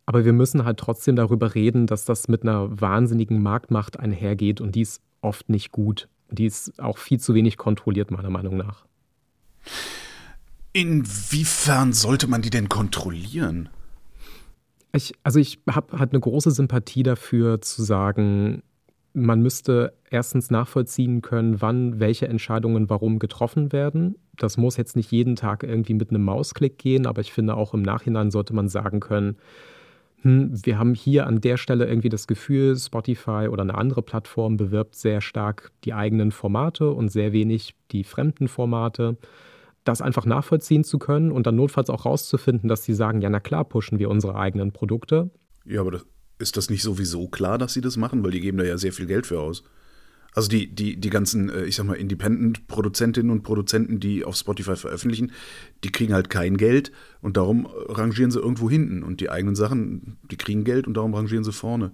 Aber 0.06 0.24
wir 0.24 0.32
müssen 0.32 0.64
halt 0.64 0.78
trotzdem 0.78 1.18
darüber 1.18 1.54
reden, 1.54 1.86
dass 1.86 2.06
das 2.06 2.30
mit 2.30 2.44
einer 2.44 2.80
wahnsinnigen 2.80 3.44
Marktmacht 3.44 4.00
einhergeht 4.00 4.62
und 4.62 4.74
die 4.74 4.82
ist 4.82 5.02
oft 5.20 5.50
nicht 5.50 5.74
gut. 5.74 6.08
Die 6.32 6.46
ist 6.46 6.80
auch 6.82 6.98
viel 6.98 7.20
zu 7.20 7.34
wenig 7.34 7.58
kontrolliert, 7.58 8.10
meiner 8.10 8.30
Meinung 8.30 8.56
nach. 8.56 8.86
Inwiefern 10.72 11.92
sollte 11.92 12.28
man 12.28 12.42
die 12.42 12.50
denn 12.50 12.70
kontrollieren? 12.70 13.68
Ich, 14.92 15.14
also 15.24 15.40
ich 15.40 15.60
habe 15.70 16.00
halt 16.00 16.12
eine 16.14 16.20
große 16.20 16.52
Sympathie 16.52 17.04
dafür 17.04 17.62
zu 17.62 17.84
sagen, 17.84 18.64
man 19.14 19.42
müsste 19.42 19.94
erstens 20.10 20.50
nachvollziehen 20.50 21.22
können, 21.22 21.62
wann 21.62 22.00
welche 22.00 22.28
Entscheidungen 22.28 22.90
warum 22.90 23.20
getroffen 23.20 23.72
werden. 23.72 24.16
Das 24.38 24.58
muss 24.58 24.78
jetzt 24.78 24.96
nicht 24.96 25.12
jeden 25.12 25.36
Tag 25.36 25.64
irgendwie 25.64 25.94
mit 25.94 26.10
einem 26.10 26.24
Mausklick 26.24 26.78
gehen, 26.78 27.06
aber 27.06 27.22
ich 27.22 27.34
finde 27.34 27.56
auch 27.56 27.74
im 27.74 27.82
Nachhinein 27.82 28.32
sollte 28.32 28.54
man 28.54 28.70
sagen 28.70 29.00
können, 29.00 29.38
hm, 30.22 30.52
wir 30.66 30.78
haben 30.78 30.96
hier 30.96 31.28
an 31.28 31.42
der 31.42 31.58
Stelle 31.58 31.88
irgendwie 31.88 32.10
das 32.10 32.28
Gefühl, 32.28 32.76
Spotify 32.76 33.48
oder 33.50 33.62
eine 33.62 33.76
andere 33.76 34.02
Plattform 34.02 34.58
bewirbt 34.58 34.96
sehr 34.96 35.22
stark 35.22 35.72
die 35.86 35.94
eigenen 35.94 36.32
Formate 36.32 36.92
und 36.92 37.10
sehr 37.10 37.32
wenig 37.32 37.76
die 37.92 38.04
fremden 38.04 38.48
Formate 38.48 39.18
das 39.84 40.02
einfach 40.02 40.26
nachvollziehen 40.26 40.84
zu 40.84 41.00
können 41.00 41.32
und 41.32 41.48
dann 41.48 41.56
notfalls 41.56 41.90
auch 41.90 42.06
rauszufinden, 42.06 42.68
dass 42.68 42.84
sie 42.84 42.94
sagen, 42.94 43.22
ja, 43.22 43.30
na 43.30 43.40
klar, 43.40 43.66
pushen 43.66 44.00
wir 44.00 44.10
unsere 44.10 44.36
eigenen 44.36 44.72
Produkte. 44.72 45.32
Ja, 45.66 45.82
aber 45.82 45.92
das, 45.92 46.06
ist 46.40 46.58
das 46.58 46.70
nicht 46.70 46.84
sowieso 46.84 47.28
klar, 47.28 47.58
dass 47.58 47.74
sie 47.74 47.82
das 47.82 47.98
machen? 47.98 48.24
Weil 48.24 48.32
die 48.32 48.40
geben 48.40 48.58
da 48.58 48.64
ja 48.64 48.78
sehr 48.78 48.94
viel 48.94 49.06
Geld 49.06 49.28
für 49.28 49.40
aus. 49.40 49.64
Also 50.34 50.48
die, 50.48 50.74
die, 50.74 51.00
die 51.00 51.10
ganzen, 51.10 51.50
äh, 51.50 51.66
ich 51.66 51.76
sag 51.76 51.86
mal, 51.86 51.96
Independent-Produzentinnen 51.96 53.32
und 53.32 53.44
Produzenten, 53.44 54.00
die 54.00 54.24
auf 54.24 54.36
Spotify 54.36 54.76
veröffentlichen, 54.76 55.32
die 55.84 55.92
kriegen 55.92 56.14
halt 56.14 56.30
kein 56.30 56.58
Geld 56.58 56.92
und 57.22 57.36
darum 57.36 57.68
rangieren 57.88 58.32
sie 58.32 58.40
irgendwo 58.40 58.70
hinten. 58.70 59.04
Und 59.04 59.22
die 59.22 59.30
eigenen 59.30 59.56
Sachen, 59.56 60.18
die 60.30 60.38
kriegen 60.38 60.64
Geld 60.64 60.88
und 60.88 60.96
darum 60.96 61.14
rangieren 61.14 61.44
sie 61.44 61.52
vorne. 61.52 61.92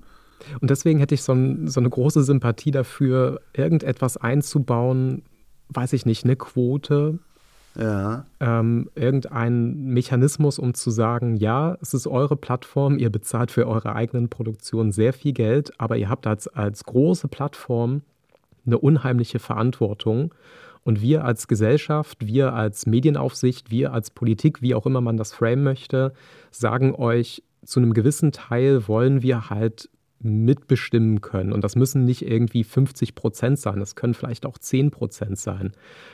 Und 0.59 0.69
deswegen 0.69 0.99
hätte 0.99 1.15
ich 1.15 1.23
so, 1.23 1.33
ein, 1.33 1.67
so 1.67 1.79
eine 1.79 1.89
große 1.89 2.23
Sympathie 2.23 2.71
dafür, 2.71 3.41
irgendetwas 3.53 4.17
einzubauen, 4.17 5.23
weiß 5.69 5.93
ich 5.93 6.05
nicht, 6.05 6.25
eine 6.25 6.35
Quote, 6.35 7.19
ja. 7.77 8.25
ähm, 8.39 8.89
irgendeinen 8.95 9.85
Mechanismus, 9.87 10.59
um 10.59 10.73
zu 10.73 10.91
sagen, 10.91 11.37
ja, 11.37 11.77
es 11.81 11.93
ist 11.93 12.07
eure 12.07 12.35
Plattform, 12.35 12.97
ihr 12.97 13.09
bezahlt 13.09 13.51
für 13.51 13.67
eure 13.67 13.95
eigenen 13.95 14.29
Produktionen 14.29 14.91
sehr 14.91 15.13
viel 15.13 15.33
Geld, 15.33 15.79
aber 15.79 15.97
ihr 15.97 16.09
habt 16.09 16.27
als, 16.27 16.47
als 16.47 16.83
große 16.83 17.27
Plattform 17.27 18.01
eine 18.65 18.77
unheimliche 18.77 19.39
Verantwortung. 19.39 20.33
Und 20.83 21.01
wir 21.01 21.25
als 21.25 21.47
Gesellschaft, 21.47 22.27
wir 22.27 22.53
als 22.53 22.85
Medienaufsicht, 22.85 23.71
wir 23.71 23.91
als 23.91 24.11
Politik, 24.11 24.61
wie 24.61 24.75
auch 24.75 24.85
immer 24.85 25.01
man 25.01 25.17
das 25.17 25.33
frame 25.33 25.63
möchte, 25.63 26.13
sagen 26.51 26.93
euch, 26.93 27.41
zu 27.63 27.79
einem 27.79 27.93
gewissen 27.93 28.31
Teil 28.31 28.87
wollen 28.87 29.23
wir 29.23 29.49
halt 29.49 29.89
mitbestimmen 30.25 31.21
können. 31.21 31.53
Und 31.53 31.63
das 31.63 31.75
müssen 31.75 32.05
nicht 32.05 32.27
irgendwie 32.27 32.63
50 32.63 33.15
Prozent 33.15 33.59
sein, 33.59 33.79
das 33.79 33.95
können 33.95 34.13
vielleicht 34.13 34.45
auch 34.45 34.57
10 34.57 34.91
Prozent 34.91 35.39
sein. 35.39 35.71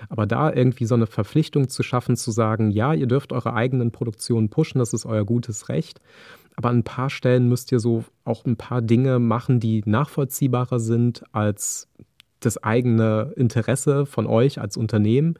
Aber 0.09 0.25
da 0.25 0.51
irgendwie 0.51 0.85
so 0.85 0.95
eine 0.95 1.07
Verpflichtung 1.07 1.69
zu 1.69 1.83
schaffen, 1.83 2.15
zu 2.15 2.31
sagen, 2.31 2.71
ja, 2.71 2.93
ihr 2.93 3.07
dürft 3.07 3.33
eure 3.33 3.53
eigenen 3.53 3.91
Produktionen 3.91 4.49
pushen, 4.49 4.79
das 4.79 4.93
ist 4.93 5.05
euer 5.05 5.25
gutes 5.25 5.69
Recht. 5.69 6.01
Aber 6.55 6.69
an 6.69 6.79
ein 6.79 6.83
paar 6.83 7.09
Stellen 7.09 7.47
müsst 7.47 7.71
ihr 7.71 7.79
so 7.79 8.03
auch 8.25 8.45
ein 8.45 8.57
paar 8.57 8.81
Dinge 8.81 9.19
machen, 9.19 9.59
die 9.59 9.81
nachvollziehbarer 9.85 10.79
sind 10.79 11.23
als 11.31 11.87
das 12.39 12.61
eigene 12.61 13.33
Interesse 13.35 14.05
von 14.05 14.27
euch 14.27 14.59
als 14.59 14.75
Unternehmen, 14.75 15.35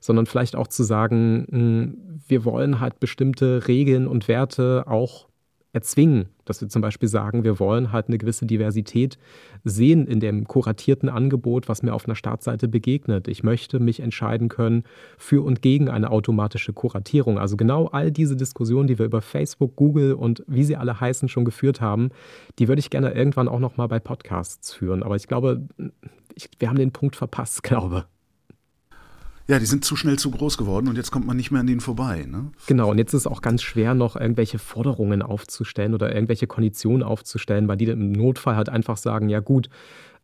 sondern 0.00 0.26
vielleicht 0.26 0.56
auch 0.56 0.68
zu 0.68 0.82
sagen, 0.84 1.46
hm, 1.50 2.20
wir 2.26 2.44
wollen 2.44 2.80
halt 2.80 3.00
bestimmte 3.00 3.68
Regeln 3.68 4.06
und 4.06 4.28
Werte 4.28 4.84
auch 4.86 5.28
erzwingen, 5.72 6.28
dass 6.46 6.62
wir 6.62 6.68
zum 6.68 6.80
Beispiel 6.80 7.08
sagen, 7.08 7.44
wir 7.44 7.60
wollen 7.60 7.92
halt 7.92 8.08
eine 8.08 8.16
gewisse 8.16 8.46
Diversität 8.46 9.18
sehen 9.64 10.06
in 10.06 10.20
dem 10.20 10.46
kuratierten 10.46 11.10
Angebot, 11.10 11.68
was 11.68 11.82
mir 11.82 11.92
auf 11.92 12.06
einer 12.06 12.14
Startseite 12.14 12.68
begegnet. 12.68 13.28
Ich 13.28 13.42
möchte 13.42 13.78
mich 13.78 14.00
entscheiden 14.00 14.48
können 14.48 14.84
für 15.18 15.44
und 15.44 15.60
gegen 15.60 15.90
eine 15.90 16.10
automatische 16.10 16.72
Kuratierung. 16.72 17.38
Also 17.38 17.56
genau 17.56 17.86
all 17.88 18.10
diese 18.10 18.36
Diskussionen, 18.36 18.86
die 18.88 18.98
wir 18.98 19.06
über 19.06 19.20
Facebook, 19.20 19.76
Google 19.76 20.14
und 20.14 20.42
wie 20.46 20.64
sie 20.64 20.76
alle 20.76 20.98
heißen 20.98 21.28
schon 21.28 21.44
geführt 21.44 21.80
haben, 21.80 22.10
die 22.58 22.68
würde 22.68 22.80
ich 22.80 22.88
gerne 22.88 23.12
irgendwann 23.12 23.48
auch 23.48 23.60
noch 23.60 23.76
mal 23.76 23.88
bei 23.88 23.98
Podcasts 23.98 24.72
führen. 24.72 25.02
Aber 25.02 25.16
ich 25.16 25.26
glaube, 25.26 25.68
ich, 26.34 26.48
wir 26.58 26.68
haben 26.68 26.78
den 26.78 26.92
Punkt 26.92 27.16
verpasst, 27.16 27.62
glaube. 27.62 28.06
Ja, 29.48 29.60
die 29.60 29.66
sind 29.66 29.84
zu 29.84 29.94
schnell 29.94 30.18
zu 30.18 30.30
groß 30.32 30.58
geworden 30.58 30.88
und 30.88 30.96
jetzt 30.96 31.12
kommt 31.12 31.24
man 31.24 31.36
nicht 31.36 31.52
mehr 31.52 31.60
an 31.60 31.68
denen 31.68 31.80
vorbei. 31.80 32.26
Ne? 32.28 32.50
Genau, 32.66 32.90
und 32.90 32.98
jetzt 32.98 33.14
ist 33.14 33.22
es 33.22 33.26
auch 33.28 33.42
ganz 33.42 33.62
schwer, 33.62 33.94
noch 33.94 34.16
irgendwelche 34.16 34.58
Forderungen 34.58 35.22
aufzustellen 35.22 35.94
oder 35.94 36.12
irgendwelche 36.12 36.48
Konditionen 36.48 37.04
aufzustellen, 37.04 37.68
weil 37.68 37.76
die 37.76 37.84
im 37.84 38.10
Notfall 38.10 38.56
halt 38.56 38.68
einfach 38.68 38.96
sagen, 38.96 39.28
ja 39.28 39.38
gut, 39.38 39.68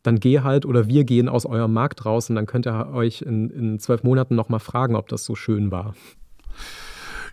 dann 0.03 0.19
geh 0.19 0.41
halt 0.41 0.65
oder 0.65 0.87
wir 0.87 1.05
gehen 1.05 1.29
aus 1.29 1.45
eurem 1.45 1.71
Markt 1.71 2.05
raus 2.05 2.29
und 2.29 2.35
dann 2.35 2.45
könnt 2.45 2.67
ihr 2.67 2.89
euch 2.93 3.21
in, 3.21 3.49
in 3.49 3.79
zwölf 3.79 4.03
Monaten 4.03 4.35
nochmal 4.35 4.59
fragen, 4.59 4.97
ob 4.97 5.07
das 5.07 5.23
so 5.23 5.35
schön 5.35 5.71
war. 5.71 5.95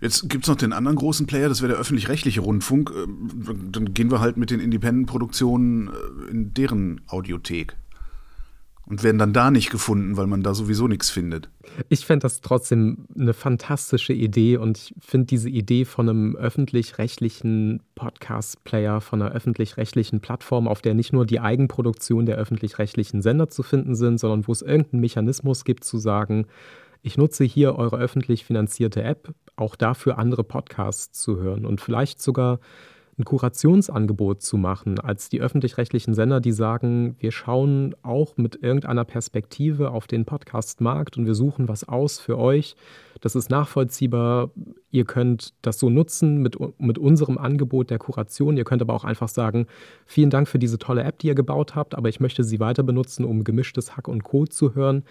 Jetzt 0.00 0.30
gibt 0.30 0.44
es 0.44 0.48
noch 0.48 0.56
den 0.56 0.72
anderen 0.72 0.96
großen 0.96 1.26
Player, 1.26 1.48
das 1.48 1.60
wäre 1.60 1.72
der 1.72 1.80
öffentlich-rechtliche 1.80 2.40
Rundfunk. 2.40 2.92
Ähm, 2.96 3.72
dann 3.72 3.92
gehen 3.92 4.10
wir 4.10 4.20
halt 4.20 4.36
mit 4.36 4.50
den 4.50 4.60
Independent-Produktionen 4.60 5.88
äh, 5.88 6.30
in 6.30 6.54
deren 6.54 7.00
Audiothek 7.08 7.76
und 8.90 9.04
werden 9.04 9.18
dann 9.18 9.32
da 9.32 9.52
nicht 9.52 9.70
gefunden, 9.70 10.16
weil 10.16 10.26
man 10.26 10.42
da 10.42 10.52
sowieso 10.52 10.88
nichts 10.88 11.10
findet. 11.10 11.48
Ich 11.88 12.04
fände 12.04 12.24
das 12.24 12.40
trotzdem 12.40 13.06
eine 13.16 13.32
fantastische 13.32 14.12
Idee 14.12 14.56
und 14.56 14.78
ich 14.78 14.94
finde 15.00 15.28
diese 15.28 15.48
Idee 15.48 15.84
von 15.84 16.08
einem 16.08 16.36
öffentlich-rechtlichen 16.36 17.82
Podcast-Player, 17.94 19.00
von 19.00 19.22
einer 19.22 19.30
öffentlich-rechtlichen 19.30 20.20
Plattform, 20.20 20.66
auf 20.66 20.82
der 20.82 20.94
nicht 20.94 21.12
nur 21.12 21.24
die 21.24 21.38
Eigenproduktion 21.38 22.26
der 22.26 22.36
öffentlich-rechtlichen 22.36 23.22
Sender 23.22 23.48
zu 23.48 23.62
finden 23.62 23.94
sind, 23.94 24.18
sondern 24.18 24.48
wo 24.48 24.52
es 24.52 24.60
irgendeinen 24.60 25.00
Mechanismus 25.00 25.64
gibt 25.64 25.84
zu 25.84 25.98
sagen, 25.98 26.46
ich 27.02 27.16
nutze 27.16 27.44
hier 27.44 27.76
eure 27.76 27.96
öffentlich 27.96 28.44
finanzierte 28.44 29.02
App, 29.04 29.32
auch 29.54 29.76
dafür 29.76 30.18
andere 30.18 30.42
Podcasts 30.42 31.18
zu 31.18 31.38
hören 31.38 31.64
und 31.64 31.80
vielleicht 31.80 32.20
sogar 32.20 32.58
ein 33.18 33.24
Kurationsangebot 33.24 34.42
zu 34.42 34.56
machen, 34.56 34.98
als 34.98 35.28
die 35.28 35.40
öffentlich-rechtlichen 35.40 36.14
Sender, 36.14 36.40
die 36.40 36.52
sagen, 36.52 37.16
wir 37.18 37.32
schauen 37.32 37.94
auch 38.02 38.36
mit 38.36 38.62
irgendeiner 38.62 39.04
Perspektive 39.04 39.90
auf 39.90 40.06
den 40.06 40.24
Podcast-Markt 40.24 41.18
und 41.18 41.26
wir 41.26 41.34
suchen 41.34 41.68
was 41.68 41.88
aus 41.88 42.18
für 42.18 42.38
euch. 42.38 42.76
Das 43.20 43.34
ist 43.34 43.50
nachvollziehbar. 43.50 44.50
Ihr 44.90 45.04
könnt 45.04 45.54
das 45.62 45.78
so 45.78 45.90
nutzen 45.90 46.38
mit, 46.38 46.56
mit 46.78 46.98
unserem 46.98 47.36
Angebot 47.36 47.90
der 47.90 47.98
Kuration. 47.98 48.56
Ihr 48.56 48.64
könnt 48.64 48.82
aber 48.82 48.94
auch 48.94 49.04
einfach 49.04 49.28
sagen, 49.28 49.66
vielen 50.06 50.30
Dank 50.30 50.48
für 50.48 50.58
diese 50.58 50.78
tolle 50.78 51.02
App, 51.02 51.18
die 51.18 51.26
ihr 51.26 51.34
gebaut 51.34 51.74
habt, 51.74 51.94
aber 51.94 52.08
ich 52.08 52.20
möchte 52.20 52.44
sie 52.44 52.60
weiter 52.60 52.82
benutzen, 52.82 53.24
um 53.24 53.44
gemischtes 53.44 53.96
Hack 53.96 54.08
und 54.08 54.24
Code 54.24 54.50
zu 54.50 54.74
hören. 54.74 55.04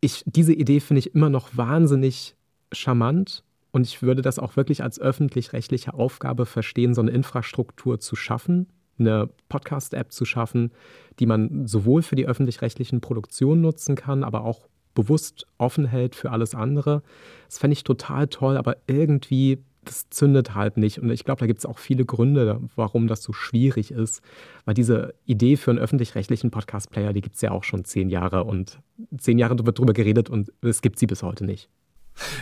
Ich, 0.00 0.22
diese 0.26 0.54
Idee 0.54 0.80
finde 0.80 1.00
ich 1.00 1.14
immer 1.14 1.28
noch 1.28 1.56
wahnsinnig 1.56 2.36
charmant 2.72 3.44
und 3.70 3.86
ich 3.86 4.02
würde 4.02 4.22
das 4.22 4.38
auch 4.38 4.56
wirklich 4.56 4.82
als 4.82 5.00
öffentlich-rechtliche 5.00 5.94
Aufgabe 5.94 6.46
verstehen, 6.46 6.94
so 6.94 7.00
eine 7.00 7.10
Infrastruktur 7.10 8.00
zu 8.00 8.16
schaffen, 8.16 8.68
eine 8.98 9.28
Podcast-App 9.48 10.12
zu 10.12 10.24
schaffen, 10.24 10.72
die 11.18 11.26
man 11.26 11.66
sowohl 11.66 12.02
für 12.02 12.16
die 12.16 12.26
öffentlich-rechtlichen 12.26 13.00
Produktionen 13.00 13.60
nutzen 13.60 13.94
kann, 13.94 14.24
aber 14.24 14.44
auch 14.44 14.68
bewusst 14.94 15.46
offen 15.58 15.86
hält 15.86 16.16
für 16.16 16.32
alles 16.32 16.54
andere. 16.54 17.02
Das 17.46 17.58
fände 17.58 17.74
ich 17.74 17.84
total 17.84 18.26
toll, 18.26 18.56
aber 18.56 18.78
irgendwie, 18.88 19.62
das 19.84 20.10
zündet 20.10 20.54
halt 20.54 20.76
nicht. 20.76 20.98
Und 20.98 21.10
ich 21.10 21.24
glaube, 21.24 21.38
da 21.38 21.46
gibt 21.46 21.60
es 21.60 21.66
auch 21.66 21.78
viele 21.78 22.04
Gründe, 22.04 22.60
warum 22.74 23.06
das 23.06 23.22
so 23.22 23.32
schwierig 23.32 23.92
ist. 23.92 24.22
Weil 24.64 24.74
diese 24.74 25.14
Idee 25.24 25.56
für 25.56 25.70
einen 25.70 25.78
öffentlich-rechtlichen 25.78 26.50
Podcast-Player, 26.50 27.12
die 27.12 27.20
gibt 27.20 27.36
es 27.36 27.42
ja 27.42 27.52
auch 27.52 27.62
schon 27.62 27.84
zehn 27.84 28.08
Jahre. 28.08 28.42
Und 28.42 28.80
zehn 29.16 29.38
Jahre 29.38 29.64
wird 29.64 29.78
darüber 29.78 29.92
geredet 29.92 30.30
und 30.30 30.52
es 30.62 30.82
gibt 30.82 30.98
sie 30.98 31.06
bis 31.06 31.22
heute 31.22 31.44
nicht. 31.44 31.70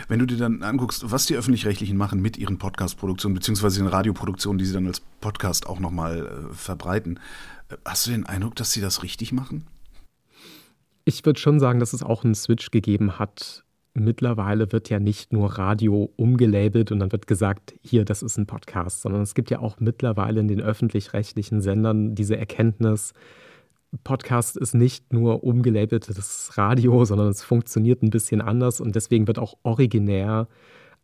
Wenn 0.07 0.19
du 0.19 0.25
dir 0.25 0.37
dann 0.37 0.63
anguckst, 0.63 1.11
was 1.11 1.25
die 1.25 1.35
Öffentlich-Rechtlichen 1.35 1.97
machen 1.97 2.21
mit 2.21 2.37
ihren 2.37 2.57
Podcast-Produktionen, 2.57 3.35
beziehungsweise 3.35 3.79
den 3.79 3.87
Radioproduktionen, 3.87 4.57
die 4.57 4.65
sie 4.65 4.73
dann 4.73 4.87
als 4.87 5.01
Podcast 5.21 5.67
auch 5.67 5.79
nochmal 5.79 6.27
äh, 6.27 6.53
verbreiten, 6.53 7.19
äh, 7.69 7.75
hast 7.85 8.07
du 8.07 8.11
den 8.11 8.25
Eindruck, 8.25 8.55
dass 8.55 8.71
sie 8.71 8.81
das 8.81 9.03
richtig 9.03 9.31
machen? 9.31 9.65
Ich 11.05 11.25
würde 11.25 11.39
schon 11.39 11.59
sagen, 11.59 11.79
dass 11.79 11.93
es 11.93 12.03
auch 12.03 12.23
einen 12.23 12.35
Switch 12.35 12.69
gegeben 12.69 13.17
hat. 13.17 13.63
Mittlerweile 13.93 14.71
wird 14.71 14.89
ja 14.89 14.99
nicht 14.99 15.33
nur 15.33 15.57
Radio 15.57 16.11
umgelabelt 16.17 16.91
und 16.91 16.99
dann 16.99 17.11
wird 17.11 17.25
gesagt, 17.25 17.73
hier, 17.81 18.05
das 18.05 18.21
ist 18.21 18.37
ein 18.37 18.45
Podcast, 18.45 19.01
sondern 19.01 19.21
es 19.21 19.33
gibt 19.33 19.49
ja 19.49 19.59
auch 19.59 19.79
mittlerweile 19.79 20.39
in 20.39 20.47
den 20.47 20.61
öffentlich-rechtlichen 20.61 21.61
Sendern 21.61 22.13
diese 22.13 22.37
Erkenntnis, 22.37 23.13
Podcast 24.03 24.57
ist 24.57 24.73
nicht 24.73 25.13
nur 25.13 25.43
umgelabeltes 25.43 26.51
Radio, 26.57 27.05
sondern 27.05 27.29
es 27.29 27.43
funktioniert 27.43 28.03
ein 28.03 28.09
bisschen 28.09 28.41
anders 28.41 28.81
und 28.81 28.95
deswegen 28.95 29.27
wird 29.27 29.39
auch 29.39 29.55
originär 29.63 30.47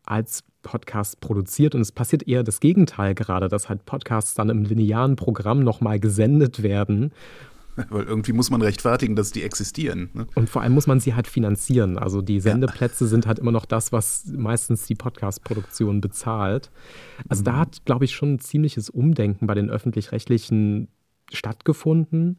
als 0.06 0.44
Podcast 0.64 1.22
produziert 1.22 1.76
und 1.76 1.82
es 1.82 1.92
passiert 1.92 2.28
eher 2.28 2.44
das 2.44 2.60
Gegenteil 2.60 3.16
gerade, 3.16 3.48
dass 3.48 3.70
halt 3.70 3.86
Podcasts 3.86 4.34
dann 4.34 4.50
im 4.50 4.64
linearen 4.64 5.16
Programm 5.16 5.60
nochmal 5.60 6.00
gesendet 6.00 6.64
werden. 6.64 7.12
Weil 7.90 8.04
irgendwie 8.04 8.34
muss 8.34 8.50
man 8.50 8.62
rechtfertigen, 8.62 9.16
dass 9.16 9.32
die 9.32 9.44
existieren. 9.44 10.10
Ne? 10.14 10.28
Und 10.36 10.50
vor 10.50 10.62
allem 10.62 10.74
muss 10.74 10.88
man 10.88 11.00
sie 11.00 11.16
halt 11.16 11.28
finanzieren. 11.28 11.98
Also 11.98 12.22
die 12.22 12.40
Sendeplätze 12.40 13.06
ja. 13.06 13.10
sind 13.10 13.26
halt 13.26 13.40
immer 13.40 13.52
noch 13.52 13.66
das, 13.66 13.92
was 13.92 14.26
meistens 14.28 14.86
die 14.86 14.96
Podcast-Produktion 14.96 16.00
bezahlt. 16.00 16.72
Also 17.30 17.42
mhm. 17.42 17.46
da 17.46 17.58
hat, 17.58 17.86
glaube 17.86 18.06
ich, 18.06 18.14
schon 18.14 18.36
ein 18.36 18.40
ziemliches 18.40 18.90
Umdenken 18.90 19.48
bei 19.48 19.56
den 19.56 19.70
öffentlich-rechtlichen 19.70 20.88
stattgefunden. 21.32 22.38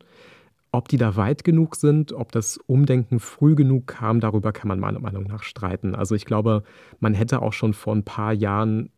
Ob 0.74 0.88
die 0.88 0.96
da 0.96 1.14
weit 1.14 1.44
genug 1.44 1.76
sind, 1.76 2.12
ob 2.12 2.32
das 2.32 2.58
Umdenken 2.66 3.20
früh 3.20 3.54
genug 3.54 3.86
kam, 3.86 4.18
darüber 4.18 4.50
kann 4.50 4.66
man 4.66 4.80
meiner 4.80 4.98
Meinung 4.98 5.22
nach 5.22 5.44
streiten. 5.44 5.94
Also 5.94 6.16
ich 6.16 6.24
glaube, 6.24 6.64
man 6.98 7.14
hätte 7.14 7.42
auch 7.42 7.52
schon 7.52 7.74
vor 7.74 7.94
ein 7.94 8.02
paar 8.02 8.32
Jahren 8.32 8.90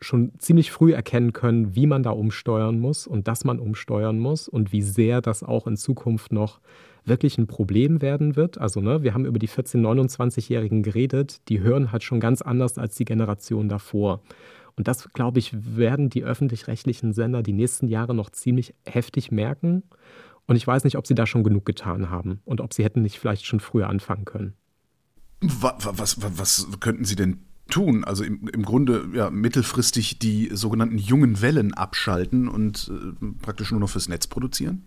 schon 0.00 0.30
ziemlich 0.38 0.70
früh 0.70 0.92
erkennen 0.92 1.32
können, 1.32 1.74
wie 1.74 1.88
man 1.88 2.04
da 2.04 2.10
umsteuern 2.10 2.78
muss 2.78 3.08
und 3.08 3.26
dass 3.26 3.42
man 3.42 3.58
umsteuern 3.58 4.20
muss 4.20 4.46
und 4.46 4.70
wie 4.70 4.82
sehr 4.82 5.20
das 5.20 5.42
auch 5.42 5.66
in 5.66 5.76
Zukunft 5.76 6.30
noch 6.30 6.60
wirklich 7.04 7.38
ein 7.38 7.48
Problem 7.48 8.02
werden 8.02 8.36
wird. 8.36 8.58
Also 8.58 8.80
ne, 8.80 9.02
wir 9.02 9.12
haben 9.12 9.26
über 9.26 9.40
die 9.40 9.48
14-, 9.48 9.80
29-Jährigen 9.80 10.84
geredet, 10.84 11.40
die 11.48 11.58
hören 11.58 11.90
halt 11.90 12.04
schon 12.04 12.20
ganz 12.20 12.40
anders 12.40 12.78
als 12.78 12.94
die 12.94 13.04
Generation 13.04 13.68
davor. 13.68 14.20
Und 14.76 14.86
das, 14.86 15.12
glaube 15.12 15.40
ich, 15.40 15.52
werden 15.76 16.08
die 16.08 16.22
öffentlich-rechtlichen 16.22 17.12
Sender 17.12 17.42
die 17.42 17.52
nächsten 17.52 17.88
Jahre 17.88 18.14
noch 18.14 18.30
ziemlich 18.30 18.74
heftig 18.86 19.32
merken. 19.32 19.82
Und 20.50 20.56
ich 20.56 20.66
weiß 20.66 20.82
nicht, 20.82 20.96
ob 20.96 21.06
sie 21.06 21.14
da 21.14 21.26
schon 21.26 21.44
genug 21.44 21.64
getan 21.64 22.10
haben 22.10 22.40
und 22.44 22.60
ob 22.60 22.74
sie 22.74 22.82
hätten 22.82 23.02
nicht 23.02 23.20
vielleicht 23.20 23.46
schon 23.46 23.60
früher 23.60 23.88
anfangen 23.88 24.24
können. 24.24 24.54
Was, 25.40 25.86
was, 26.18 26.38
was, 26.38 26.66
könnten 26.80 27.04
sie 27.04 27.14
denn 27.14 27.38
tun? 27.68 28.02
Also 28.02 28.24
im, 28.24 28.48
im 28.48 28.64
Grunde 28.64 29.10
ja, 29.14 29.30
mittelfristig 29.30 30.18
die 30.18 30.50
sogenannten 30.52 30.98
jungen 30.98 31.40
Wellen 31.40 31.72
abschalten 31.72 32.48
und 32.48 32.90
äh, 32.92 33.26
praktisch 33.40 33.70
nur 33.70 33.78
noch 33.78 33.90
fürs 33.90 34.08
Netz 34.08 34.26
produzieren? 34.26 34.86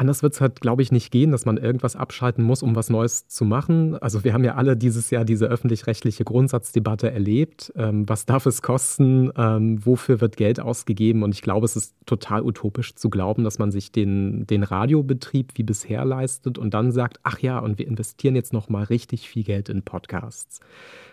Anders 0.00 0.22
wird 0.22 0.32
es 0.32 0.40
halt, 0.40 0.62
glaube 0.62 0.80
ich, 0.80 0.92
nicht 0.92 1.10
gehen, 1.10 1.30
dass 1.30 1.44
man 1.44 1.58
irgendwas 1.58 1.94
abschalten 1.94 2.42
muss, 2.42 2.62
um 2.62 2.74
was 2.74 2.88
Neues 2.88 3.28
zu 3.28 3.44
machen. 3.44 3.98
Also 3.98 4.24
wir 4.24 4.32
haben 4.32 4.44
ja 4.44 4.54
alle 4.54 4.74
dieses 4.74 5.10
Jahr 5.10 5.26
diese 5.26 5.44
öffentlich-rechtliche 5.44 6.24
Grundsatzdebatte 6.24 7.10
erlebt. 7.10 7.70
Ähm, 7.76 8.08
was 8.08 8.24
darf 8.24 8.46
es 8.46 8.62
kosten? 8.62 9.30
Ähm, 9.36 9.84
wofür 9.84 10.22
wird 10.22 10.38
Geld 10.38 10.58
ausgegeben? 10.58 11.22
Und 11.22 11.34
ich 11.34 11.42
glaube, 11.42 11.66
es 11.66 11.76
ist 11.76 11.96
total 12.06 12.40
utopisch 12.40 12.94
zu 12.94 13.10
glauben, 13.10 13.44
dass 13.44 13.58
man 13.58 13.70
sich 13.70 13.92
den, 13.92 14.46
den 14.46 14.62
Radiobetrieb 14.62 15.52
wie 15.56 15.64
bisher 15.64 16.06
leistet 16.06 16.56
und 16.56 16.72
dann 16.72 16.92
sagt, 16.92 17.20
ach 17.22 17.38
ja, 17.40 17.58
und 17.58 17.78
wir 17.78 17.86
investieren 17.86 18.34
jetzt 18.34 18.54
noch 18.54 18.70
mal 18.70 18.84
richtig 18.84 19.28
viel 19.28 19.44
Geld 19.44 19.68
in 19.68 19.82
Podcasts. 19.82 20.60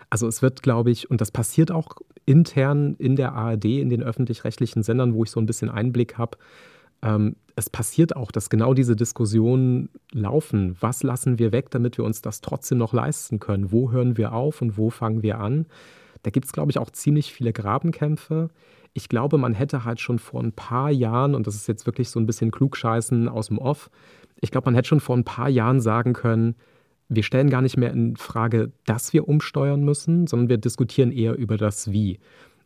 Also 0.08 0.26
es 0.26 0.40
wird, 0.40 0.62
glaube 0.62 0.90
ich, 0.90 1.10
und 1.10 1.20
das 1.20 1.30
passiert 1.30 1.70
auch 1.70 1.96
intern 2.24 2.96
in 2.98 3.16
der 3.16 3.34
ARD, 3.34 3.66
in 3.66 3.90
den 3.90 4.02
öffentlich-rechtlichen 4.02 4.82
Sendern, 4.82 5.12
wo 5.12 5.24
ich 5.24 5.30
so 5.30 5.40
ein 5.40 5.46
bisschen 5.46 5.68
Einblick 5.68 6.16
habe, 6.16 6.38
ähm, 7.02 7.36
es 7.56 7.70
passiert 7.70 8.14
auch, 8.14 8.30
dass 8.30 8.50
genau 8.50 8.72
diese 8.72 8.94
Diskussionen 8.94 9.88
laufen. 10.12 10.76
Was 10.80 11.02
lassen 11.02 11.38
wir 11.38 11.50
weg, 11.50 11.70
damit 11.70 11.98
wir 11.98 12.04
uns 12.04 12.22
das 12.22 12.40
trotzdem 12.40 12.78
noch 12.78 12.92
leisten 12.92 13.40
können? 13.40 13.72
Wo 13.72 13.90
hören 13.90 14.16
wir 14.16 14.32
auf 14.32 14.62
und 14.62 14.78
wo 14.78 14.90
fangen 14.90 15.22
wir 15.22 15.40
an? 15.40 15.66
Da 16.22 16.30
gibt 16.30 16.46
es, 16.46 16.52
glaube 16.52 16.70
ich, 16.70 16.78
auch 16.78 16.90
ziemlich 16.90 17.32
viele 17.32 17.52
Grabenkämpfe. 17.52 18.50
ich 18.94 19.08
glaube, 19.08 19.38
man 19.38 19.54
hätte 19.54 19.84
halt 19.84 20.00
schon 20.00 20.18
vor 20.18 20.42
ein 20.42 20.52
paar 20.52 20.90
Jahren, 20.90 21.36
und 21.36 21.46
das 21.46 21.54
ist 21.54 21.68
jetzt 21.68 21.86
wirklich 21.86 22.10
so 22.10 22.18
ein 22.18 22.26
bisschen 22.26 22.50
Klugscheißen 22.50 23.28
aus 23.28 23.48
dem 23.48 23.58
Off, 23.58 23.90
ich 24.40 24.50
glaube, 24.50 24.66
man 24.66 24.74
hätte 24.74 24.88
schon 24.88 25.00
vor 25.00 25.16
ein 25.16 25.24
paar 25.24 25.48
Jahren 25.48 25.80
sagen 25.80 26.14
können, 26.14 26.56
wir 27.08 27.22
stellen 27.22 27.50
gar 27.50 27.62
nicht 27.62 27.76
mehr 27.76 27.92
in 27.92 28.16
Frage, 28.16 28.72
dass 28.84 29.12
wir 29.12 29.28
umsteuern 29.28 29.82
müssen, 29.84 30.26
sondern 30.26 30.48
wir 30.48 30.58
diskutieren 30.58 31.10
eher 31.10 31.36
über 31.36 31.56
das 31.56 31.90
Wie. 31.90 32.18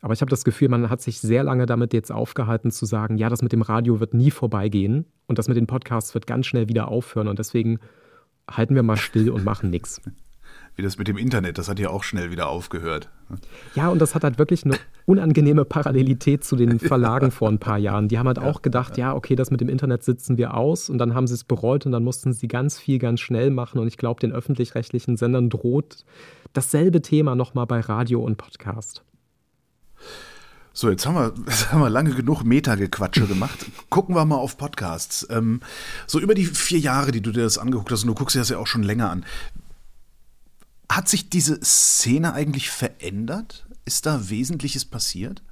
Aber 0.03 0.13
ich 0.15 0.21
habe 0.21 0.31
das 0.31 0.45
Gefühl, 0.45 0.69
man 0.69 0.91
hat 0.91 1.01
sich 1.01 1.21
sehr 1.21 1.45
lange 1.45 1.65
damit 1.65 1.95
jetzt 1.95 2.11
aufgehalten 2.11 2.73
zu 2.73 2.87
sagen, 2.87 3.19
ja, 3.19 3.29
das 3.29 3.41
mit 3.41 3.53
dem 3.53 3.63
Radio 3.63 4.01
wird 4.01 4.15
nie 4.15 4.33
vorbeigehen 4.33 5.07
und 5.27 5.39
das 5.39 5.47
mit 5.47 5.57
den 5.57 5.69
Podcasts 5.69 6.13
wird 6.13 6.27
ganz 6.27 6.47
schnell 6.47 6.69
wieder 6.69 6.89
aufhören 6.89 7.29
und 7.29 7.39
deswegen 7.39 7.79
halten 8.51 8.75
wir 8.75 8.83
mal 8.83 8.97
still 8.97 9.31
und 9.31 9.45
machen 9.45 9.71
nichts. 9.71 10.03
Wie 10.75 10.83
das 10.83 10.99
mit 10.99 11.07
dem 11.07 11.19
Internet, 11.19 11.59
das 11.59 11.69
hat 11.69 11.79
ja 11.79 11.91
auch 11.91 12.03
schnell 12.03 12.31
wieder 12.31 12.49
aufgehört. 12.49 13.11
Ja, 13.75 13.89
und 13.91 14.01
das 14.01 14.15
hat 14.15 14.25
halt 14.25 14.39
wirklich 14.39 14.65
eine 14.65 14.77
unangenehme 15.05 15.67
Parallelität 15.67 16.45
zu 16.45 16.57
den 16.57 16.79
Verlagen 16.81 17.31
vor 17.31 17.49
ein 17.49 17.59
paar 17.59 17.79
Jahren. 17.79 18.09
Die 18.09 18.19
haben 18.19 18.27
halt 18.27 18.39
ja, 18.39 18.45
auch 18.45 18.63
gedacht, 18.63 18.97
ja. 18.97 19.09
ja, 19.09 19.15
okay, 19.15 19.37
das 19.37 19.51
mit 19.51 19.61
dem 19.61 19.69
Internet 19.69 20.03
sitzen 20.03 20.39
wir 20.39 20.55
aus 20.55 20.89
und 20.89 20.97
dann 20.99 21.15
haben 21.15 21.27
sie 21.27 21.35
es 21.35 21.45
bereut 21.45 21.85
und 21.85 21.93
dann 21.93 22.03
mussten 22.03 22.33
sie 22.33 22.49
ganz 22.49 22.79
viel 22.79 22.99
ganz 22.99 23.21
schnell 23.21 23.51
machen 23.51 23.79
und 23.79 23.87
ich 23.87 23.99
glaube, 23.99 24.21
den 24.21 24.33
öffentlich-rechtlichen 24.33 25.17
Sendern 25.17 25.51
droht 25.51 26.05
dasselbe 26.55 27.03
Thema 27.03 27.35
nochmal 27.35 27.67
bei 27.67 27.81
Radio 27.81 28.23
und 28.23 28.37
Podcast. 28.37 29.05
So, 30.75 30.91
jetzt 30.91 31.07
haben 31.07 31.15
wir, 31.15 31.35
jetzt 31.49 31.73
haben 31.73 31.81
wir 31.81 31.91
lange 31.91 32.15
genug 32.15 32.45
Meta-Gequatsche 32.45 33.27
gemacht. 33.27 33.67
Gucken 33.91 34.15
wir 34.15 34.25
mal 34.25 34.37
auf 34.37 34.57
Podcasts. 34.57 35.27
Ähm, 35.31 35.61
so 36.07 36.19
über 36.19 36.35
die 36.35 36.47
vier 36.47 36.79
Jahre, 36.79 37.13
die 37.13 37.21
du 37.21 37.33
dir 37.33 37.43
das 37.43 37.59
angeguckt 37.59 37.93
hast, 37.93 38.03
und 38.03 38.09
du 38.09 38.15
guckst 38.15 38.35
dir 38.35 38.41
das 38.41 38.49
ja 38.49 38.59
auch 38.59 38.67
schon 38.67 38.83
länger 38.83 39.11
an. 39.11 39.25
Hat 40.91 41.09
sich 41.09 41.29
diese 41.29 41.63
Szene 41.65 42.35
eigentlich 42.35 42.71
verändert? 42.71 43.67
Ist 43.85 44.07
da 44.07 44.29
Wesentliches 44.31 44.85
passiert? 44.85 45.43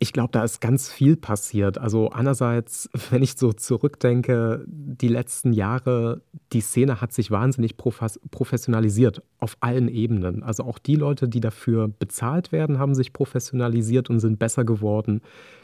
Ich 0.00 0.12
glaube, 0.12 0.30
da 0.30 0.44
ist 0.44 0.60
ganz 0.60 0.88
viel 0.88 1.16
passiert. 1.16 1.78
Also 1.78 2.10
einerseits, 2.10 2.88
wenn 3.10 3.22
ich 3.22 3.36
so 3.36 3.52
zurückdenke, 3.52 4.64
die 4.66 5.08
letzten 5.08 5.52
Jahre, 5.52 6.22
die 6.52 6.60
Szene 6.60 7.00
hat 7.00 7.12
sich 7.12 7.30
wahnsinnig 7.30 7.76
professionalisiert 7.76 9.22
auf 9.38 9.56
allen 9.60 9.88
Ebenen. 9.88 10.42
Also 10.42 10.64
auch 10.64 10.78
die 10.78 10.94
Leute, 10.94 11.28
die 11.28 11.40
dafür 11.40 11.88
bezahlt 11.88 12.52
werden, 12.52 12.78
haben 12.78 12.94
sich 12.94 13.12
professionalisiert 13.12 14.08
und 14.08 14.20
sind 14.20 14.38
besser 14.38 14.64
geworden. 14.64 15.20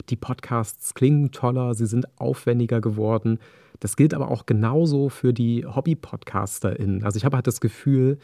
Die 0.09 0.17
Podcasts 0.17 0.93
klingen 0.93 1.31
toller, 1.31 1.73
sie 1.73 1.85
sind 1.85 2.05
aufwendiger 2.19 2.81
geworden. 2.81 3.39
Das 3.79 3.95
gilt 3.95 4.13
aber 4.13 4.29
auch 4.31 4.45
genauso 4.45 5.09
für 5.09 5.33
die 5.33 5.65
Hobby-PodcasterInnen. 5.65 7.03
Also 7.03 7.17
ich 7.17 7.25
habe 7.25 7.37
halt 7.37 7.47
das 7.47 7.61
Gefühl, 7.61 8.17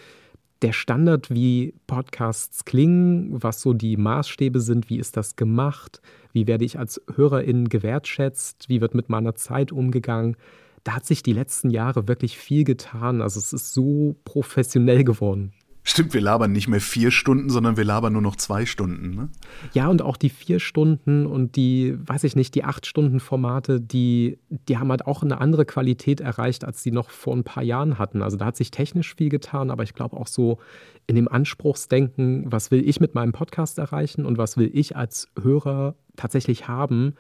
der 0.62 0.74
Standard, 0.74 1.30
wie 1.30 1.74
Podcasts 1.88 2.66
klingen, 2.66 3.42
was 3.42 3.62
so 3.62 3.74
die 3.74 3.98
Maßstäbe 3.98 4.60
sind, 4.60 4.90
wie 4.90 5.00
ist 5.00 5.18
das 5.18 5.36
gemacht, 5.36 6.02
wie 6.34 6.48
werde 6.48 6.66
ich 6.66 6.78
als 6.78 7.02
Hörerin 7.16 7.70
gewertschätzt, 7.70 8.70
wie 8.70 8.82
wird 8.82 8.94
mit 8.94 9.10
meiner 9.10 9.36
Zeit 9.36 9.72
umgegangen. 9.72 10.38
Da 10.84 10.94
hat 10.94 11.06
sich 11.06 11.24
die 11.24 11.34
letzten 11.34 11.70
Jahre 11.70 12.08
wirklich 12.08 12.38
viel 12.38 12.64
getan. 12.64 13.22
Also 13.22 13.40
es 13.40 13.54
ist 13.54 13.74
so 13.74 14.16
professionell 14.24 15.04
geworden. 15.04 15.54
Stimmt, 15.92 16.14
wir 16.14 16.22
labern 16.22 16.54
nicht 16.54 16.70
mehr 16.70 16.80
vier 16.80 17.12
Stunden, 17.12 17.50
sondern 17.50 17.76
wir 17.76 17.84
labern 17.84 18.14
nur 18.14 18.22
noch 18.22 18.38
zwei 18.38 18.66
Stunden. 18.66 19.14
Ne? 19.14 19.30
Ja, 19.74 19.90
und 19.90 20.02
auch 20.02 20.16
die 20.16 20.30
vier 20.30 20.62
Stunden 20.62 21.26
und 21.26 21.58
die, 21.58 21.98
weiß 22.08 22.24
ich 22.24 22.38
nicht, 22.38 22.56
die 22.56 22.64
acht 22.64 22.86
Stunden 22.86 23.20
Formate, 23.20 23.82
die, 23.82 24.40
die 24.70 24.78
haben 24.78 24.90
halt 24.90 25.06
auch 25.06 25.22
eine 25.22 25.42
andere 25.42 25.66
Qualität 25.66 26.22
erreicht, 26.22 26.64
als 26.64 26.82
die 26.82 26.92
noch 26.92 27.10
vor 27.10 27.36
ein 27.36 27.44
paar 27.44 27.64
Jahren 27.64 28.00
hatten. 28.00 28.22
Also 28.22 28.38
da 28.38 28.46
hat 28.46 28.56
sich 28.56 28.72
technisch 28.72 29.16
viel 29.16 29.28
getan, 29.28 29.70
aber 29.70 29.84
ich 29.84 29.94
glaube 29.94 30.16
auch 30.16 30.28
so 30.28 30.60
in 31.08 31.18
dem 31.18 31.28
Anspruchsdenken, 31.28 32.50
was 32.50 32.72
will 32.72 32.88
ich 32.88 33.02
mit 33.02 33.14
meinem 33.14 33.34
Podcast 33.34 33.78
erreichen 33.78 34.26
und 34.26 34.38
was 34.38 34.56
will 34.56 34.72
ich 34.74 34.96
als 34.96 35.28
Hörer 35.44 35.96
tatsächlich 36.16 36.70
haben, 36.70 37.16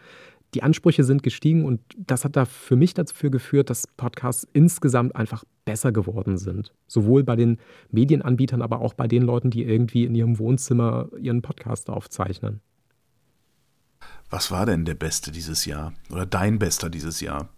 die 0.53 0.63
Ansprüche 0.63 1.03
sind 1.03 1.23
gestiegen 1.23 1.65
und 1.65 1.81
das 1.97 2.25
hat 2.25 2.35
da 2.35 2.45
für 2.45 2.75
mich 2.75 2.93
dafür 2.93 3.29
geführt, 3.29 3.69
dass 3.69 3.87
Podcasts 3.87 4.47
insgesamt 4.53 5.15
einfach 5.15 5.43
besser 5.65 5.91
geworden 5.91 6.37
sind. 6.37 6.73
Sowohl 6.87 7.23
bei 7.23 7.35
den 7.35 7.57
Medienanbietern, 7.89 8.61
aber 8.61 8.81
auch 8.81 8.93
bei 8.93 9.07
den 9.07 9.23
Leuten, 9.23 9.49
die 9.49 9.63
irgendwie 9.63 10.03
in 10.03 10.15
ihrem 10.15 10.39
Wohnzimmer 10.39 11.09
ihren 11.19 11.41
Podcast 11.41 11.89
aufzeichnen. 11.89 12.61
Was 14.29 14.51
war 14.51 14.65
denn 14.65 14.85
der 14.85 14.95
Beste 14.95 15.31
dieses 15.31 15.65
Jahr 15.65 15.93
oder 16.09 16.25
dein 16.25 16.59
Bester 16.59 16.89
dieses 16.89 17.21
Jahr? 17.21 17.49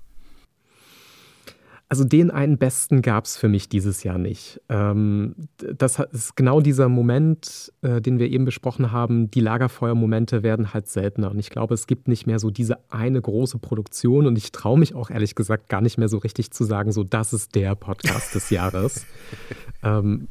Also 1.93 2.05
den 2.05 2.31
einen 2.31 2.57
besten 2.57 3.03
gab 3.03 3.25
es 3.25 3.37
für 3.37 3.47
mich 3.47 3.69
dieses 3.69 4.01
Jahr 4.01 4.17
nicht. 4.17 4.59
Ähm, 4.67 5.35
das 5.59 5.99
ist 5.99 6.35
genau 6.35 6.59
dieser 6.59 6.89
Moment, 6.89 7.71
äh, 7.83 8.01
den 8.01 8.17
wir 8.17 8.31
eben 8.31 8.45
besprochen 8.45 8.91
haben. 8.91 9.29
Die 9.29 9.41
Lagerfeuermomente 9.41 10.41
werden 10.41 10.73
halt 10.73 10.87
seltener. 10.87 11.29
Und 11.29 11.37
ich 11.37 11.51
glaube, 11.51 11.75
es 11.75 11.85
gibt 11.85 12.07
nicht 12.07 12.25
mehr 12.25 12.39
so 12.39 12.49
diese 12.49 12.79
eine 12.89 13.21
große 13.21 13.59
Produktion. 13.59 14.25
Und 14.25 14.39
ich 14.39 14.51
traue 14.51 14.79
mich 14.79 14.95
auch 14.95 15.11
ehrlich 15.11 15.35
gesagt 15.35 15.69
gar 15.69 15.81
nicht 15.81 15.99
mehr 15.99 16.09
so 16.09 16.17
richtig 16.17 16.49
zu 16.49 16.63
sagen, 16.63 16.91
so 16.91 17.03
das 17.03 17.31
ist 17.31 17.53
der 17.53 17.75
Podcast 17.75 18.33
des 18.33 18.49
Jahres. 18.49 19.05
ähm, 19.83 20.29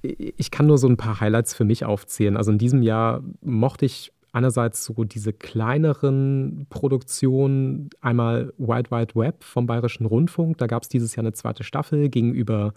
ich 0.00 0.50
kann 0.50 0.66
nur 0.66 0.78
so 0.78 0.88
ein 0.88 0.96
paar 0.96 1.20
Highlights 1.20 1.52
für 1.52 1.66
mich 1.66 1.84
aufzählen. 1.84 2.38
Also 2.38 2.52
in 2.52 2.56
diesem 2.58 2.80
Jahr 2.80 3.22
mochte 3.42 3.84
ich 3.84 4.14
einerseits 4.32 4.84
so 4.84 5.04
diese 5.04 5.32
kleineren 5.32 6.66
Produktionen, 6.70 7.90
einmal 8.00 8.52
Wild 8.58 8.90
Wide 8.90 9.14
Web 9.14 9.44
vom 9.44 9.66
Bayerischen 9.66 10.06
Rundfunk, 10.06 10.58
da 10.58 10.66
gab 10.66 10.82
es 10.82 10.88
dieses 10.88 11.14
Jahr 11.14 11.22
eine 11.22 11.34
zweite 11.34 11.64
Staffel 11.64 12.08
gegenüber 12.08 12.72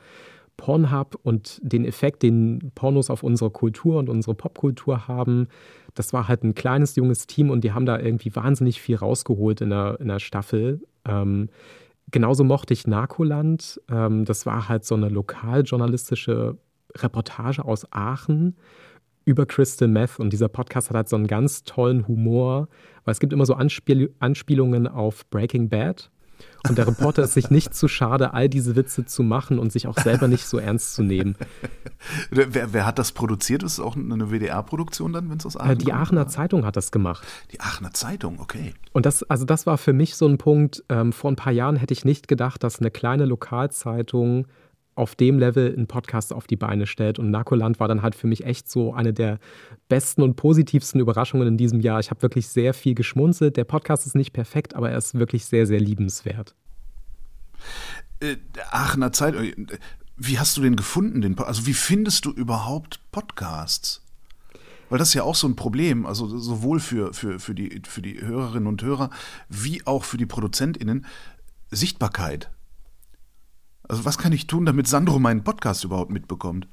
Pornhub 0.58 1.20
und 1.24 1.60
den 1.64 1.86
Effekt, 1.86 2.24
den 2.24 2.72
Pornos 2.76 3.10
auf 3.10 3.24
unsere 3.24 3.50
Kultur 3.50 4.00
und 4.00 4.10
unsere 4.10 4.36
Popkultur 4.36 5.08
haben. 5.08 5.48
Das 5.96 6.14
war 6.14 6.28
halt 6.28 6.44
ein 6.44 6.56
kleines, 6.56 6.96
junges 6.96 7.28
Team 7.28 7.50
und 7.50 7.64
die 7.64 7.74
haben 7.74 7.86
da 7.86 8.00
irgendwie 8.00 8.36
wahnsinnig 8.36 8.82
viel 8.82 8.96
rausgeholt 8.96 9.62
in 9.62 9.70
der, 9.70 10.00
in 10.00 10.08
der 10.08 10.20
Staffel. 10.20 10.82
Ähm, 11.06 11.50
genauso 12.12 12.44
mochte 12.44 12.74
ich 12.74 12.88
Narkoland. 12.88 13.82
Ähm, 13.90 14.26
das 14.26 14.46
war 14.46 14.70
halt 14.70 14.86
so 14.86 14.96
eine 14.96 15.10
lokaljournalistische 15.10 16.58
Reportage 16.96 17.66
aus 17.66 17.92
Aachen 17.92 18.56
über 19.26 19.46
Crystal 19.46 19.88
Meth 19.88 20.20
und 20.20 20.32
dieser 20.32 20.48
Podcast 20.48 20.90
hat 20.90 20.96
halt 20.96 21.10
so 21.10 21.16
einen 21.16 21.28
ganz 21.28 21.64
tollen 21.64 22.08
Humor, 22.08 22.70
weil 23.04 23.12
es 23.12 23.20
gibt 23.20 23.34
immer 23.34 23.46
so 23.46 23.56
Anspiel 23.56 24.14
Anspielungen 24.20 24.88
auf 24.88 25.28
Breaking 25.30 25.70
Bad 25.70 26.12
und 26.68 26.78
der 26.78 26.88
Reporter 26.88 27.24
ist 27.24 27.34
sich 27.34 27.52
nicht 27.52 27.76
zu 27.76 27.88
schade, 27.88 28.34
all 28.34 28.50
diese 28.50 28.76
Witze 28.76 29.06
zu 29.06 29.24
machen 29.24 29.60
und 29.60 29.72
sich 29.72 29.88
auch 29.88 29.98
selber 29.98 30.28
nicht 30.28 30.46
so 30.46 30.58
ernst 30.58 30.96
zu 30.96 31.04
nehmen. 31.04 31.36
Wer, 32.30 32.74
wer 32.74 32.86
hat 32.86 33.00
das 33.00 33.12
produziert? 33.12 33.64
Ist 33.64 33.74
es 33.74 33.80
auch 33.80 33.96
eine 33.96 34.32
WDR-Produktion 34.32 35.14
dann, 35.14 35.30
wenn 35.30 35.38
es 35.38 35.46
aus 35.46 35.58
Aachen 35.58 35.72
äh, 35.72 35.76
Die 35.76 35.86
kommt? 35.86 35.98
Aachener 35.98 36.28
Zeitung 36.28 36.66
hat 36.66 36.76
das 36.76 36.92
gemacht. 36.92 37.26
Die 37.52 37.60
Aachener 37.60 37.94
Zeitung, 37.94 38.40
okay. 38.40 38.74
Und 38.94 39.06
das, 39.06 39.24
also 39.24 39.46
das 39.46 39.66
war 39.66 39.78
für 39.78 39.94
mich 39.94 40.16
so 40.16 40.28
ein 40.28 40.38
Punkt, 40.38 40.84
ähm, 40.90 41.14
vor 41.14 41.32
ein 41.32 41.36
paar 41.36 41.54
Jahren 41.54 41.76
hätte 41.76 41.94
ich 41.94 42.06
nicht 42.06 42.28
gedacht, 42.28 42.64
dass 42.64 42.80
eine 42.80 42.92
kleine 42.92 43.26
Lokalzeitung 43.26 44.46
auf 44.96 45.16
dem 45.16 45.40
Level 45.40 45.74
einen 45.74 45.88
Podcast 45.88 46.34
auf 46.34 46.48
die 46.48 46.56
Beine 46.56 46.88
stellt. 46.88 47.20
Und 47.20 47.30
Narkoland 47.30 47.80
war 47.80 47.88
dann 47.88 48.02
halt 48.02 48.16
für 48.16 48.28
mich 48.28 48.46
echt 48.46 48.70
so 48.70 48.94
eine 48.94 49.14
der 49.14 49.40
besten 49.90 50.22
und 50.22 50.36
positivsten 50.36 51.00
Überraschungen 51.02 51.48
in 51.48 51.58
diesem 51.58 51.82
Jahr. 51.82 52.00
Ich 52.00 52.10
habe 52.10 52.22
wirklich 52.22 52.48
sehr 52.48 52.74
viel 52.74 52.96
geschmunzelt. 52.96 53.58
Der 53.58 53.66
Podcast 53.66 54.08
ist 54.08 54.16
nicht 54.16 54.32
perfekt, 54.32 54.74
aber 54.74 54.90
er 54.90 54.98
ist 54.98 55.14
wirklich 55.16 55.46
sehr, 55.46 55.68
sehr 55.68 55.80
liebenswert. 55.80 56.56
Aachener 58.72 59.12
Zeit, 59.12 59.36
äh, 59.36 59.54
wie 60.18 60.40
hast 60.40 60.56
du 60.56 60.62
den 60.62 60.78
gefunden? 60.78 61.22
Den, 61.22 61.38
also 61.40 61.66
wie 61.68 61.74
findest 61.74 62.26
du 62.26 62.32
überhaupt 62.32 63.00
Podcasts? 63.12 64.02
Weil 64.90 65.00
das 65.00 65.10
ist 65.10 65.14
ja 65.16 65.24
auch 65.24 65.36
so 65.36 65.48
ein 65.48 65.56
Problem, 65.56 66.06
also 66.06 66.38
sowohl 66.38 66.80
für, 66.80 67.14
für, 67.14 67.40
für, 67.40 67.56
die, 67.56 67.82
für 67.86 68.02
die 68.02 68.22
Hörerinnen 68.22 68.68
und 68.68 68.84
Hörer 68.84 69.10
wie 69.50 69.86
auch 69.86 70.04
für 70.04 70.18
die 70.18 70.28
ProduzentInnen. 70.28 71.06
Sichtbarkeit. 71.72 72.52
Also 73.88 74.06
was 74.06 74.18
kann 74.18 74.34
ich 74.34 74.48
tun, 74.48 74.66
damit 74.66 74.88
Sandro 74.88 75.20
meinen 75.20 75.44
Podcast 75.44 75.84
überhaupt 75.84 76.12
mitbekommt? 76.12 76.68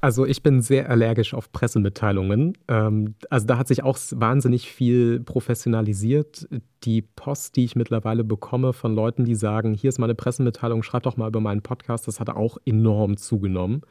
Also 0.00 0.24
ich 0.24 0.42
bin 0.42 0.62
sehr 0.62 0.88
allergisch 0.88 1.34
auf 1.34 1.52
Pressemitteilungen. 1.52 2.56
Ähm, 2.68 3.14
also 3.28 3.46
da 3.46 3.58
hat 3.58 3.68
sich 3.68 3.82
auch 3.82 3.98
wahnsinnig 4.12 4.70
viel 4.70 5.20
professionalisiert. 5.20 6.48
Die 6.84 7.02
Post, 7.02 7.56
die 7.56 7.64
ich 7.64 7.76
mittlerweile 7.76 8.24
bekomme 8.24 8.72
von 8.72 8.94
Leuten, 8.94 9.24
die 9.24 9.34
sagen, 9.34 9.74
hier 9.74 9.88
ist 9.88 9.98
meine 9.98 10.14
Pressemitteilung, 10.14 10.82
schreib 10.82 11.02
doch 11.02 11.16
mal 11.16 11.28
über 11.28 11.40
meinen 11.40 11.62
Podcast, 11.62 12.08
das 12.08 12.18
hat 12.18 12.30
auch 12.30 12.56
enorm 12.64 13.16
zugenommen. 13.18 13.82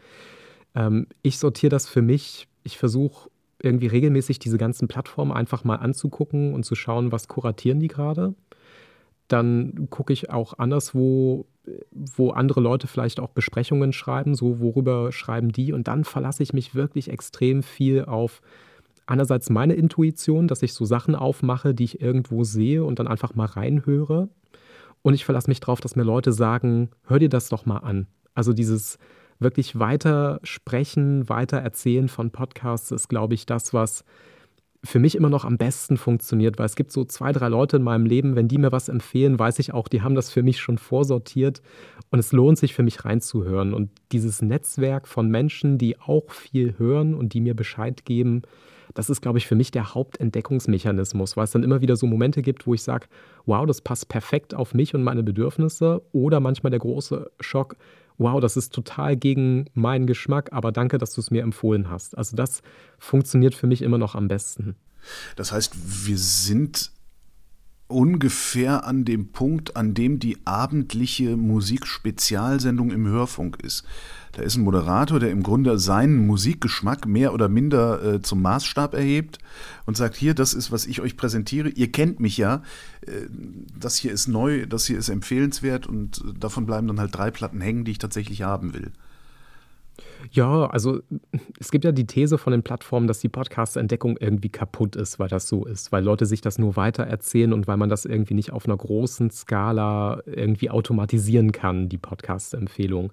Ähm, 0.76 1.08
ich 1.22 1.38
sortiere 1.38 1.70
das 1.70 1.88
für 1.88 2.02
mich. 2.02 2.48
Ich 2.64 2.78
versuche 2.78 3.30
irgendwie 3.62 3.88
regelmäßig 3.88 4.40
diese 4.40 4.58
ganzen 4.58 4.88
Plattformen 4.88 5.32
einfach 5.32 5.64
mal 5.64 5.76
anzugucken 5.76 6.54
und 6.54 6.64
zu 6.64 6.76
schauen, 6.76 7.12
was 7.12 7.28
kuratieren 7.28 7.80
die 7.80 7.88
gerade. 7.88 8.34
Dann 9.30 9.88
gucke 9.90 10.12
ich 10.12 10.30
auch 10.30 10.60
anderswo 10.60 11.46
wo 11.92 12.32
andere 12.32 12.62
Leute 12.62 12.88
vielleicht 12.88 13.20
auch 13.20 13.30
Besprechungen 13.30 13.94
schreiben, 13.94 14.36
so 14.36 14.60
worüber 14.60 15.12
schreiben 15.12 15.52
die. 15.52 15.74
Und 15.74 15.88
dann 15.88 16.04
verlasse 16.04 16.44
ich 16.44 16.54
mich 16.54 16.76
wirklich 16.76 17.10
extrem 17.10 17.64
viel 17.64 18.06
auf 18.06 18.42
einerseits 19.06 19.50
meine 19.50 19.74
Intuition, 19.74 20.48
dass 20.48 20.62
ich 20.62 20.74
so 20.74 20.86
Sachen 20.86 21.16
aufmache, 21.16 21.74
die 21.74 21.84
ich 21.84 22.02
irgendwo 22.02 22.44
sehe 22.44 22.84
und 22.84 23.00
dann 23.00 23.08
einfach 23.08 23.36
mal 23.36 23.46
reinhöre. 23.46 24.30
Und 25.02 25.14
ich 25.14 25.26
verlasse 25.26 25.50
mich 25.50 25.60
darauf, 25.60 25.82
dass 25.82 25.96
mir 25.96 26.04
Leute 26.04 26.32
sagen, 26.32 26.90
hör 27.06 27.20
dir 27.20 27.30
das 27.30 27.50
doch 27.50 27.66
mal 27.66 27.78
an. 27.78 28.08
Also 28.36 28.54
dieses 28.54 28.98
wirklich 29.40 29.80
weiter 29.80 30.40
sprechen, 30.44 31.30
weiter 31.30 31.58
erzählen 31.58 32.10
von 32.10 32.32
Podcasts 32.32 32.92
ist, 32.92 33.08
glaube 33.08 33.34
ich, 33.34 33.46
das, 33.46 33.74
was 33.74 34.04
für 34.84 35.00
mich 35.00 35.16
immer 35.16 35.30
noch 35.30 35.44
am 35.44 35.58
besten 35.58 35.98
funktioniert, 35.98 36.58
weil 36.58 36.66
es 36.66 36.76
gibt 36.76 36.92
so 36.92 37.04
zwei, 37.04 37.34
drei 37.34 37.50
Leute 37.50 37.78
in 37.78 37.84
meinem 37.84 38.06
Leben, 38.06 38.36
wenn 38.36 38.48
die 38.48 38.58
mir 38.58 38.72
was 38.72 38.88
empfehlen, 38.88 39.38
weiß 39.38 39.60
ich 39.60 39.74
auch, 39.74 39.88
die 39.88 40.02
haben 40.02 40.16
das 40.16 40.32
für 40.32 40.42
mich 40.42 40.60
schon 40.60 40.78
vorsortiert 40.78 41.62
und 42.12 42.20
es 42.20 42.32
lohnt 42.32 42.58
sich 42.58 42.74
für 42.74 42.84
mich 42.84 43.04
reinzuhören. 43.04 43.74
Und 43.74 43.92
dieses 44.12 44.42
Netzwerk 44.42 45.08
von 45.08 45.30
Menschen, 45.30 45.78
die 45.78 46.00
auch 46.00 46.32
viel 46.32 46.76
hören 46.78 47.14
und 47.14 47.34
die 47.34 47.42
mir 47.42 47.56
Bescheid 47.56 48.06
geben, 48.06 48.44
das 48.94 49.10
ist, 49.10 49.22
glaube 49.22 49.38
ich, 49.38 49.48
für 49.48 49.56
mich 49.56 49.72
der 49.72 49.94
Hauptentdeckungsmechanismus, 49.94 51.38
weil 51.38 51.44
es 51.44 51.52
dann 51.52 51.64
immer 51.64 51.82
wieder 51.82 51.96
so 51.96 52.08
Momente 52.08 52.42
gibt, 52.42 52.66
wo 52.66 52.74
ich 52.74 52.82
sage, 52.82 53.08
wow, 53.46 53.66
das 53.66 53.82
passt 53.82 54.10
perfekt 54.10 54.56
auf 54.56 54.74
mich 54.74 54.96
und 54.96 55.04
meine 55.04 55.24
Bedürfnisse. 55.24 56.02
Oder 56.12 56.40
manchmal 56.40 56.72
der 56.72 56.80
große 56.80 57.30
Schock, 57.40 57.76
wow, 58.20 58.40
das 58.40 58.56
ist 58.58 58.74
total 58.74 59.18
gegen 59.18 59.66
meinen 59.74 60.06
Geschmack, 60.06 60.50
aber 60.52 60.72
danke, 60.72 61.00
dass 61.00 61.14
du 61.14 61.22
es 61.22 61.32
mir 61.32 61.42
empfohlen 61.42 61.90
hast. 61.90 62.18
Also 62.18 62.36
das 62.36 62.62
funktioniert 63.00 63.56
für 63.56 63.66
mich 63.66 63.82
immer 63.82 63.98
noch 63.98 64.14
am 64.14 64.28
besten. 64.28 64.76
Das 65.36 65.52
heißt, 65.52 65.74
wir 66.08 66.18
sind 66.18 66.92
ungefähr 67.90 68.86
an 68.86 69.04
dem 69.04 69.32
Punkt, 69.32 69.76
an 69.76 69.94
dem 69.94 70.20
die 70.20 70.38
abendliche 70.46 71.36
Musikspezialsendung 71.36 72.92
im 72.92 73.08
Hörfunk 73.08 73.58
ist. 73.62 73.84
Da 74.34 74.44
ist 74.44 74.56
ein 74.56 74.64
Moderator, 74.64 75.20
der 75.20 75.32
im 75.32 75.42
Grunde 75.42 75.80
seinen 75.80 76.28
Musikgeschmack 76.28 77.08
mehr 77.08 77.34
oder 77.34 77.50
minder 77.50 78.04
äh, 78.04 78.22
zum 78.22 78.44
Maßstab 78.44 78.94
erhebt 78.94 79.40
und 79.88 79.98
sagt, 79.98 80.16
hier, 80.16 80.36
das 80.36 80.54
ist, 80.54 80.72
was 80.72 80.86
ich 80.86 81.02
euch 81.02 81.18
präsentiere. 81.18 81.70
Ihr 81.70 81.92
kennt 81.92 82.20
mich 82.20 82.38
ja. 82.38 82.62
Äh, 83.02 83.26
das 83.78 83.98
hier 83.98 84.12
ist 84.12 84.28
neu, 84.28 84.68
das 84.68 84.86
hier 84.86 85.00
ist 85.00 85.10
empfehlenswert 85.10 85.88
und 85.88 86.24
davon 86.40 86.68
bleiben 86.68 86.88
dann 86.88 87.00
halt 87.00 87.18
drei 87.18 87.32
Platten 87.32 87.60
hängen, 87.60 87.86
die 87.86 87.92
ich 87.92 87.98
tatsächlich 87.98 88.44
haben 88.44 88.76
will. 88.76 88.92
Ja, 90.32 90.66
also 90.68 91.00
es 91.60 91.72
gibt 91.72 91.86
ja 91.86 91.92
die 91.92 92.06
These 92.06 92.38
von 92.38 92.52
den 92.52 92.64
Plattformen, 92.64 93.08
dass 93.08 93.20
die 93.20 93.30
Podcast-Entdeckung 93.30 94.18
irgendwie 94.20 94.50
kaputt 94.50 94.96
ist, 94.96 95.18
weil 95.18 95.30
das 95.30 95.48
so 95.48 95.66
ist, 95.66 95.92
weil 95.92 96.04
Leute 96.04 96.26
sich 96.26 96.42
das 96.42 96.60
nur 96.60 96.76
weiter 96.76 97.04
erzählen 97.04 97.54
und 97.54 97.68
weil 97.68 97.78
man 97.78 97.90
das 97.90 98.06
irgendwie 98.06 98.34
nicht 98.34 98.52
auf 98.52 98.66
einer 98.66 98.78
großen 98.78 99.32
Skala 99.32 100.22
irgendwie 100.26 100.70
automatisieren 100.70 101.52
kann, 101.52 101.90
die 101.90 101.98
Podcast-Empfehlung. 101.98 103.12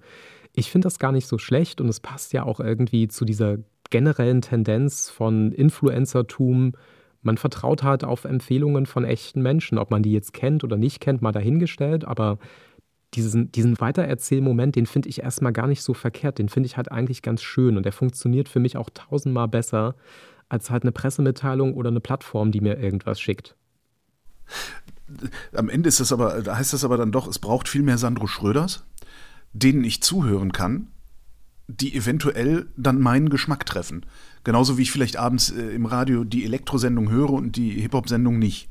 Ich 0.53 0.71
finde 0.71 0.87
das 0.87 0.99
gar 0.99 1.11
nicht 1.11 1.27
so 1.27 1.37
schlecht 1.37 1.81
und 1.81 1.87
es 1.87 1.99
passt 1.99 2.33
ja 2.33 2.43
auch 2.43 2.59
irgendwie 2.59 3.07
zu 3.07 3.25
dieser 3.25 3.57
generellen 3.89 4.41
Tendenz 4.41 5.09
von 5.09 5.51
Influencertum. 5.51 6.73
Man 7.21 7.37
vertraut 7.37 7.83
halt 7.83 8.03
auf 8.03 8.25
Empfehlungen 8.25 8.85
von 8.85 9.05
echten 9.05 9.41
Menschen, 9.41 9.77
ob 9.77 9.91
man 9.91 10.03
die 10.03 10.13
jetzt 10.13 10.33
kennt 10.33 10.63
oder 10.63 10.77
nicht 10.77 10.99
kennt, 10.99 11.21
mal 11.21 11.31
dahingestellt, 11.31 12.05
aber 12.05 12.37
diesen, 13.13 13.51
diesen 13.51 13.79
Weitererzählmoment, 13.79 14.75
den 14.75 14.85
finde 14.85 15.09
ich 15.09 15.21
erstmal 15.23 15.53
gar 15.53 15.67
nicht 15.67 15.81
so 15.81 15.93
verkehrt. 15.93 16.39
Den 16.39 16.49
finde 16.49 16.67
ich 16.67 16.77
halt 16.77 16.91
eigentlich 16.91 17.21
ganz 17.21 17.41
schön 17.41 17.77
und 17.77 17.83
der 17.83 17.93
funktioniert 17.93 18.49
für 18.49 18.59
mich 18.59 18.77
auch 18.77 18.89
tausendmal 18.93 19.47
besser 19.47 19.95
als 20.49 20.69
halt 20.69 20.83
eine 20.83 20.91
Pressemitteilung 20.91 21.73
oder 21.73 21.89
eine 21.89 21.99
Plattform, 21.99 22.51
die 22.51 22.61
mir 22.61 22.77
irgendwas 22.77 23.19
schickt. 23.19 23.55
Am 25.53 25.69
Ende 25.69 25.89
ist 25.89 25.99
das 25.99 26.11
aber, 26.11 26.43
heißt 26.45 26.73
das 26.73 26.83
aber 26.83 26.97
dann 26.97 27.11
doch, 27.11 27.27
es 27.27 27.39
braucht 27.39 27.67
viel 27.69 27.81
mehr 27.81 27.97
Sandro 27.97 28.27
Schröders, 28.27 28.85
denen 29.53 29.83
ich 29.83 30.01
zuhören 30.01 30.51
kann, 30.51 30.87
die 31.67 31.95
eventuell 31.95 32.67
dann 32.77 33.01
meinen 33.01 33.29
Geschmack 33.29 33.65
treffen. 33.65 34.05
Genauso 34.43 34.77
wie 34.77 34.83
ich 34.83 34.91
vielleicht 34.91 35.17
abends 35.17 35.49
äh, 35.49 35.61
im 35.75 35.85
Radio 35.85 36.23
die 36.23 36.45
Elektrosendung 36.45 37.09
höre 37.09 37.31
und 37.31 37.57
die 37.57 37.71
Hip-Hop-Sendung 37.71 38.39
nicht. 38.39 38.69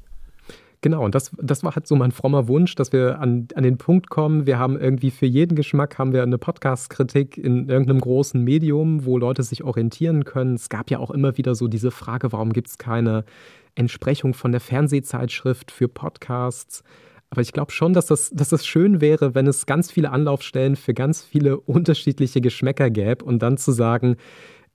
Genau, 0.82 1.04
und 1.04 1.14
das, 1.14 1.32
das 1.38 1.64
war 1.64 1.74
halt 1.74 1.86
so 1.86 1.96
mein 1.96 2.12
frommer 2.12 2.48
Wunsch, 2.48 2.74
dass 2.74 2.92
wir 2.92 3.18
an, 3.18 3.48
an 3.54 3.62
den 3.62 3.78
Punkt 3.78 4.10
kommen, 4.10 4.46
wir 4.46 4.58
haben 4.58 4.78
irgendwie 4.78 5.10
für 5.10 5.26
jeden 5.26 5.56
Geschmack 5.56 5.98
haben 5.98 6.12
wir 6.12 6.22
eine 6.22 6.38
Podcast-Kritik 6.38 7.38
in 7.38 7.68
irgendeinem 7.68 8.00
großen 8.00 8.42
Medium, 8.42 9.04
wo 9.04 9.18
Leute 9.18 9.42
sich 9.42 9.64
orientieren 9.64 10.24
können. 10.24 10.54
Es 10.54 10.68
gab 10.68 10.90
ja 10.90 10.98
auch 10.98 11.10
immer 11.10 11.36
wieder 11.38 11.54
so 11.54 11.66
diese 11.66 11.90
Frage, 11.90 12.32
warum 12.32 12.52
gibt 12.52 12.68
es 12.68 12.78
keine 12.78 13.24
Entsprechung 13.74 14.34
von 14.34 14.52
der 14.52 14.60
Fernsehzeitschrift 14.60 15.70
für 15.70 15.88
Podcasts? 15.88 16.82
Aber 17.30 17.40
ich 17.40 17.52
glaube 17.52 17.72
schon, 17.72 17.92
dass 17.92 18.06
das, 18.06 18.30
dass 18.30 18.50
das 18.50 18.66
schön 18.66 19.00
wäre, 19.00 19.34
wenn 19.34 19.46
es 19.46 19.66
ganz 19.66 19.90
viele 19.90 20.10
Anlaufstellen 20.10 20.76
für 20.76 20.94
ganz 20.94 21.22
viele 21.24 21.58
unterschiedliche 21.58 22.40
Geschmäcker 22.40 22.90
gäbe 22.90 23.24
und 23.24 23.40
dann 23.40 23.56
zu 23.56 23.72
sagen, 23.72 24.16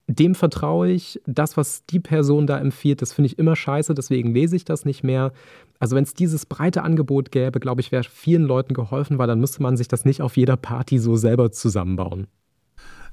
dem 0.08 0.36
vertraue 0.36 0.90
ich. 0.90 1.22
Das, 1.26 1.58
was 1.58 1.86
die 1.86 2.00
Person 2.00 2.48
da 2.48 2.60
empfiehlt, 2.60 3.02
das 3.02 3.14
finde 3.14 3.28
ich 3.28 3.40
immer 3.40 3.56
scheiße, 3.56 3.94
deswegen 3.94 4.34
lese 4.34 4.56
ich 4.56 4.66
das 4.66 4.86
nicht 4.86 5.04
mehr. 5.04 5.32
Also 5.80 5.96
wenn 5.96 6.04
es 6.04 6.14
dieses 6.14 6.46
breite 6.46 6.84
Angebot 6.84 7.32
gäbe, 7.32 7.60
glaube 7.60 7.82
ich, 7.82 7.92
wäre 7.92 8.04
vielen 8.04 8.44
Leuten 8.44 8.74
geholfen, 8.74 9.18
weil 9.18 9.28
dann 9.28 9.40
müsste 9.40 9.64
man 9.64 9.78
sich 9.78 9.88
das 9.88 10.06
nicht 10.06 10.22
auf 10.22 10.38
jeder 10.38 10.58
Party 10.58 11.00
so 11.00 11.16
selber 11.16 11.52
zusammenbauen. 11.52 12.28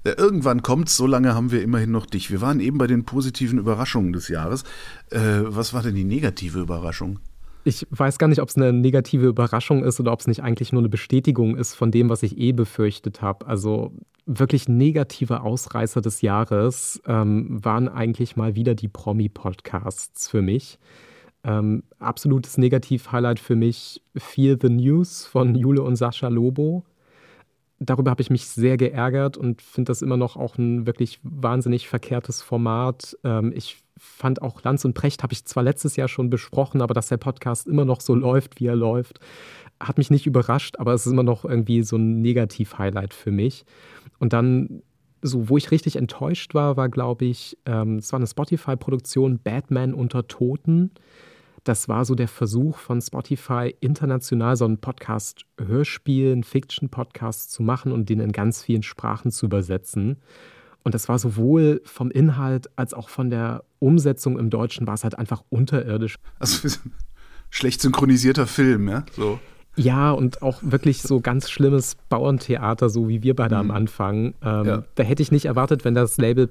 Ja, 0.07 0.17
irgendwann 0.17 0.63
kommt's, 0.63 0.97
so 0.97 1.07
lange 1.07 1.35
haben 1.35 1.51
wir 1.51 1.63
immerhin 1.63 1.91
noch 1.91 2.07
dich. 2.07 2.31
Wir 2.31 2.41
waren 2.41 2.61
eben 2.61 2.79
bei 2.79 2.87
den 2.87 3.05
positiven 3.05 3.59
Überraschungen 3.59 4.13
des 4.13 4.29
Jahres. 4.29 4.63
Äh, 5.11 5.41
was 5.43 5.75
war 5.75 5.83
denn 5.83 5.95
die 5.95 6.05
negative 6.05 6.61
Überraschung? 6.61 7.19
Ich 7.65 7.87
weiß 7.91 8.19
gar 8.19 8.29
nicht, 8.29 8.41
ob 8.41 8.49
es 8.49 8.57
eine 8.57 8.73
negative 8.73 9.27
Überraschung 9.27 9.83
ist 9.83 9.99
oder 9.99 10.13
ob 10.13 10.21
es 10.21 10.27
nicht 10.27 10.43
eigentlich 10.43 10.73
nur 10.73 10.81
eine 10.81 10.89
Bestätigung 10.89 11.57
ist 11.57 11.75
von 11.75 11.91
dem, 11.91 12.09
was 12.09 12.23
ich 12.23 12.39
eh 12.39 12.53
befürchtet 12.53 13.21
habe. 13.21 13.47
Also 13.47 13.93
wirklich 14.29 14.69
negative 14.69 15.41
Ausreißer 15.41 16.03
des 16.03 16.21
Jahres 16.21 17.01
ähm, 17.07 17.65
waren 17.65 17.89
eigentlich 17.89 18.37
mal 18.37 18.55
wieder 18.55 18.75
die 18.75 18.89
Promi-Podcasts 18.89 20.29
für 20.29 20.43
mich. 20.43 20.79
Ähm, 21.45 21.83
absolutes 21.99 22.59
Negativ-Highlight 22.59 23.41
für 23.41 23.57
mich 23.57 24.03
Fear 24.17 24.59
the 24.61 24.69
News 24.69 25.25
von 25.25 25.55
Jule 25.55 25.83
und 25.83 25.97
Sascha 25.97 26.29
Lobo. 26.29 26.85
Darüber 27.81 28.11
habe 28.11 28.21
ich 28.21 28.29
mich 28.29 28.47
sehr 28.47 28.77
geärgert 28.77 29.39
und 29.39 29.63
finde 29.63 29.91
das 29.91 30.03
immer 30.03 30.17
noch 30.17 30.37
auch 30.37 30.59
ein 30.59 30.87
wirklich 30.87 31.21
wahnsinnig 31.23 31.89
verkehrtes 31.89 32.43
Format. 32.43 33.17
Ähm, 33.25 33.53
ich 33.55 33.79
fand 33.97 34.43
auch 34.43 34.63
Lanz 34.63 34.85
und 34.85 34.93
Precht 34.95 35.23
habe 35.23 35.33
ich 35.33 35.47
zwar 35.47 35.63
letztes 35.63 35.97
Jahr 35.97 36.09
schon 36.09 36.29
besprochen, 36.29 36.83
aber 36.83 36.93
dass 36.93 37.09
der 37.09 37.17
Podcast 37.17 37.67
immer 37.67 37.87
noch 37.87 38.03
so 38.03 38.15
läuft, 38.15 38.61
wie 38.61 38.67
er 38.67 38.77
läuft, 38.77 39.21
hat 39.81 39.99
mich 39.99 40.11
nicht 40.11 40.27
überrascht, 40.27 40.77
aber 40.79 40.93
es 40.93 41.07
ist 41.07 41.13
immer 41.13 41.23
noch 41.23 41.45
irgendwie 41.45 41.83
so 41.83 41.97
ein 41.97 42.21
Negativ-Highlight 42.21 43.15
für 43.15 43.31
mich. 43.31 43.65
Und 44.19 44.33
dann, 44.33 44.83
so, 45.23 45.49
wo 45.49 45.57
ich 45.57 45.71
richtig 45.71 45.97
enttäuscht 45.97 46.55
war, 46.55 46.77
war, 46.77 46.89
glaube 46.89 47.25
ich, 47.25 47.57
ähm, 47.67 47.97
es 47.97 48.13
war 48.13 48.19
eine 48.19 48.27
Spotify-Produktion 48.27 49.39
Batman 49.39 49.95
unter 49.95 50.27
Toten. 50.27 50.91
Das 51.65 51.89
war 51.89 52.05
so 52.05 52.15
der 52.15 52.29
Versuch 52.29 52.79
von 52.79 53.01
Spotify, 53.01 53.75
international 53.81 54.57
so 54.57 54.65
einen 54.65 54.79
Podcast-Hörspiel, 54.79 56.33
einen 56.33 56.45
Fiction-Podcast 56.45 57.53
zu 57.53 57.63
machen 57.63 57.93
und 57.93 58.09
den 58.09 58.21
in 58.21 58.33
ganz 58.33 58.63
vielen 58.63 58.83
Sprachen 58.83 59.31
zu 59.31 59.47
übersetzen. 59.47 60.17
Und 60.83 60.95
das 60.95 61.09
war 61.09 61.19
sowohl 61.19 61.83
vom 61.85 62.11
Inhalt 62.11 62.71
als 62.77 62.95
auch 62.95 63.09
von 63.09 63.31
der 63.31 63.65
Umsetzung 63.79 64.39
im 64.39 64.51
Deutschen 64.51 64.87
war 64.87 64.95
es 64.95 65.05
halt 65.05 65.19
einfach 65.19 65.45
unterirdisch. 65.51 66.17
Also 66.39 66.69
schlecht 67.51 67.81
synchronisierter 67.81 68.47
Film, 68.47 68.89
ja? 68.89 69.05
So. 69.15 69.39
Ja, 69.79 70.11
und 70.11 70.43
auch 70.43 70.59
wirklich 70.63 71.03
so 71.03 71.21
ganz 71.21 71.51
schlimmes 71.51 71.97
Bauerntheater, 72.09 72.89
so 72.89 73.09
wie 73.09 73.23
wir 73.23 73.35
beide 73.35 73.55
mhm. 73.57 73.61
am 73.61 73.71
Anfang. 73.71 74.35
Ähm, 74.43 74.67
ja. 74.67 74.85
Da 74.95 75.03
hätte 75.03 75.23
ich 75.23 75.31
nicht 75.31 75.47
erwartet, 75.47 75.85
wenn 75.85 75.95
das 75.95 76.17
Label 76.19 76.51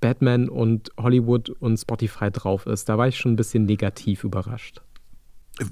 Batman 0.00 0.48
und 0.48 0.90
Hollywood 0.96 1.50
und 1.50 1.76
Spotify 1.76 2.30
drauf 2.30 2.66
ist. 2.66 2.88
Da 2.88 2.96
war 2.96 3.08
ich 3.08 3.18
schon 3.18 3.32
ein 3.32 3.36
bisschen 3.36 3.66
negativ 3.66 4.24
überrascht. 4.24 4.80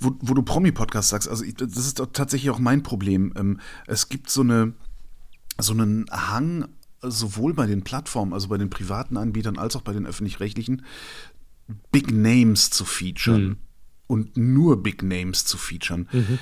Wo, 0.00 0.12
wo 0.20 0.34
du 0.34 0.42
Promi-Podcast 0.42 1.08
sagst, 1.08 1.28
also 1.28 1.44
ich, 1.44 1.54
das 1.54 1.76
ist 1.76 2.02
tatsächlich 2.12 2.50
auch 2.50 2.58
mein 2.58 2.82
Problem. 2.82 3.32
Ähm, 3.36 3.60
es 3.86 4.08
gibt 4.08 4.28
so 4.28 4.42
eine 4.42 4.74
so 5.60 5.72
einen 5.72 6.06
Hang 6.10 6.68
sowohl 7.02 7.54
bei 7.54 7.66
den 7.66 7.82
Plattformen, 7.82 8.32
also 8.32 8.48
bei 8.48 8.58
den 8.58 8.70
privaten 8.70 9.16
Anbietern 9.16 9.58
als 9.58 9.76
auch 9.76 9.82
bei 9.82 9.92
den 9.92 10.06
öffentlich-rechtlichen, 10.06 10.82
Big 11.92 12.10
Names 12.10 12.70
zu 12.70 12.84
featuren 12.84 13.42
mhm. 13.42 13.56
und 14.06 14.36
nur 14.36 14.82
Big 14.82 15.02
Names 15.02 15.44
zu 15.44 15.58
featuren. 15.58 16.08
Mhm. 16.12 16.38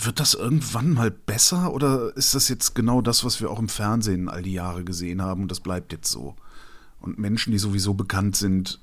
Wird 0.00 0.20
das 0.20 0.34
irgendwann 0.34 0.92
mal 0.92 1.10
besser 1.10 1.74
oder 1.74 2.16
ist 2.16 2.34
das 2.34 2.48
jetzt 2.48 2.74
genau 2.74 3.00
das, 3.00 3.24
was 3.24 3.40
wir 3.40 3.50
auch 3.50 3.58
im 3.58 3.68
Fernsehen 3.68 4.28
all 4.28 4.42
die 4.42 4.52
Jahre 4.52 4.84
gesehen 4.84 5.22
haben 5.22 5.42
und 5.42 5.50
das 5.50 5.60
bleibt 5.60 5.92
jetzt 5.92 6.10
so? 6.10 6.36
Und 7.00 7.18
Menschen, 7.18 7.50
die 7.50 7.58
sowieso 7.58 7.94
bekannt 7.94 8.36
sind, 8.36 8.80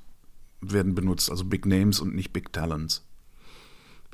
werden 0.60 0.94
benutzt, 0.94 1.30
also 1.30 1.44
Big 1.44 1.64
Names 1.64 2.00
und 2.00 2.14
nicht 2.14 2.32
Big 2.32 2.52
Talents. 2.52 3.06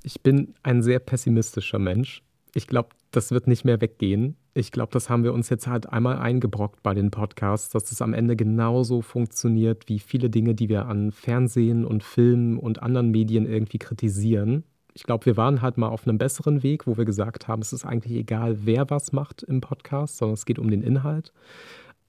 Ich 0.05 0.23
bin 0.23 0.55
ein 0.63 0.83
sehr 0.83 1.01
pessimistischer 1.01 1.79
Mensch. 1.81 2.23
Ich 2.55 2.69
glaube, 2.69 2.91
das 3.11 3.33
wird 3.33 3.49
nicht 3.49 3.65
mehr 3.65 3.81
weggehen. 3.81 4.37
Ich 4.55 4.71
glaube, 4.71 4.93
das 4.93 5.11
haben 5.11 5.25
wir 5.25 5.33
uns 5.33 5.49
jetzt 5.49 5.67
halt 5.67 5.89
einmal 5.89 6.19
eingebrockt 6.19 6.83
bei 6.83 6.95
den 6.95 7.11
Podcasts, 7.11 7.71
dass 7.71 7.91
es 7.91 8.03
am 8.03 8.15
Ende 8.15 8.37
genauso 8.37 9.03
funktioniert 9.03 9.89
wie 9.89 9.99
viele 9.99 10.31
Dinge, 10.31 10.55
die 10.55 10.69
wir 10.69 10.87
an 10.87 11.11
Fernsehen 11.11 11.85
und 11.85 12.05
Filmen 12.05 12.59
und 12.59 12.83
anderen 12.83 13.11
Medien 13.11 13.47
irgendwie 13.47 13.79
kritisieren 13.79 14.65
ich 14.95 15.05
glaube, 15.05 15.27
wir 15.27 15.37
waren 15.37 15.63
halt 15.63 15.79
mal 15.79 15.89
auf 15.89 16.07
einem 16.07 16.19
besseren 16.19 16.63
Weg, 16.63 16.87
wo 16.87 16.97
wir 16.97 17.05
gesagt 17.05 17.49
haben, 17.49 17.63
es 17.63 17.73
ist 17.73 17.85
eigentlich 17.85 18.19
egal, 18.19 18.59
wer 18.67 18.91
was 18.91 19.13
macht 19.13 19.43
im 19.43 19.61
Podcast, 19.61 20.19
sondern 20.19 20.35
es 20.35 20.45
geht 20.45 20.59
um 20.59 20.71
den 20.71 20.83
Inhalt. 20.83 21.33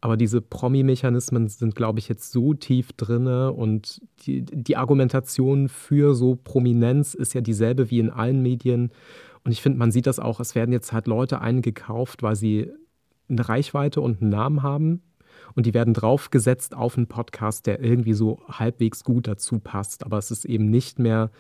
Aber 0.02 0.18
diese 0.18 0.42
Promi-Mechanismen 0.42 1.48
sind, 1.48 1.76
glaube 1.76 2.00
ich, 2.00 2.10
jetzt 2.10 2.34
so 2.34 2.54
tief 2.54 2.92
drinne 2.92 3.54
und 3.54 4.02
die, 4.26 4.44
die 4.44 4.76
Argumentation 4.76 5.70
für 5.70 6.14
so 6.14 6.36
Prominenz 6.36 7.14
ist 7.14 7.34
ja 7.34 7.40
dieselbe 7.40 7.90
wie 7.90 8.00
in 8.00 8.10
allen 8.10 8.42
Medien. 8.42 8.92
Und 9.46 9.54
ich 9.54 9.62
finde, 9.62 9.80
man 9.80 9.94
sieht 9.94 10.06
das 10.06 10.20
auch, 10.20 10.42
es 10.42 10.56
werden 10.56 10.74
jetzt 10.74 10.92
halt 10.92 11.08
Leute 11.08 11.40
eingekauft, 11.40 12.22
weil 12.22 12.36
sie 12.36 12.70
eine 13.30 13.48
Reichweite 13.48 14.02
und 14.02 14.22
einen 14.22 14.30
Namen 14.30 14.62
haben 14.62 15.02
und 15.56 15.66
die 15.66 15.74
werden 15.74 15.94
draufgesetzt 15.94 16.76
auf 16.76 16.98
einen 16.98 17.08
Podcast, 17.08 17.66
der 17.66 17.82
irgendwie 17.82 18.14
so 18.14 18.42
halbwegs 18.50 19.04
gut 19.04 19.28
dazu 19.28 19.60
passt. 19.60 20.06
Aber 20.06 20.18
es 20.18 20.32
ist 20.32 20.46
eben 20.46 20.70
nicht 20.70 21.00
mehr, 21.00 21.32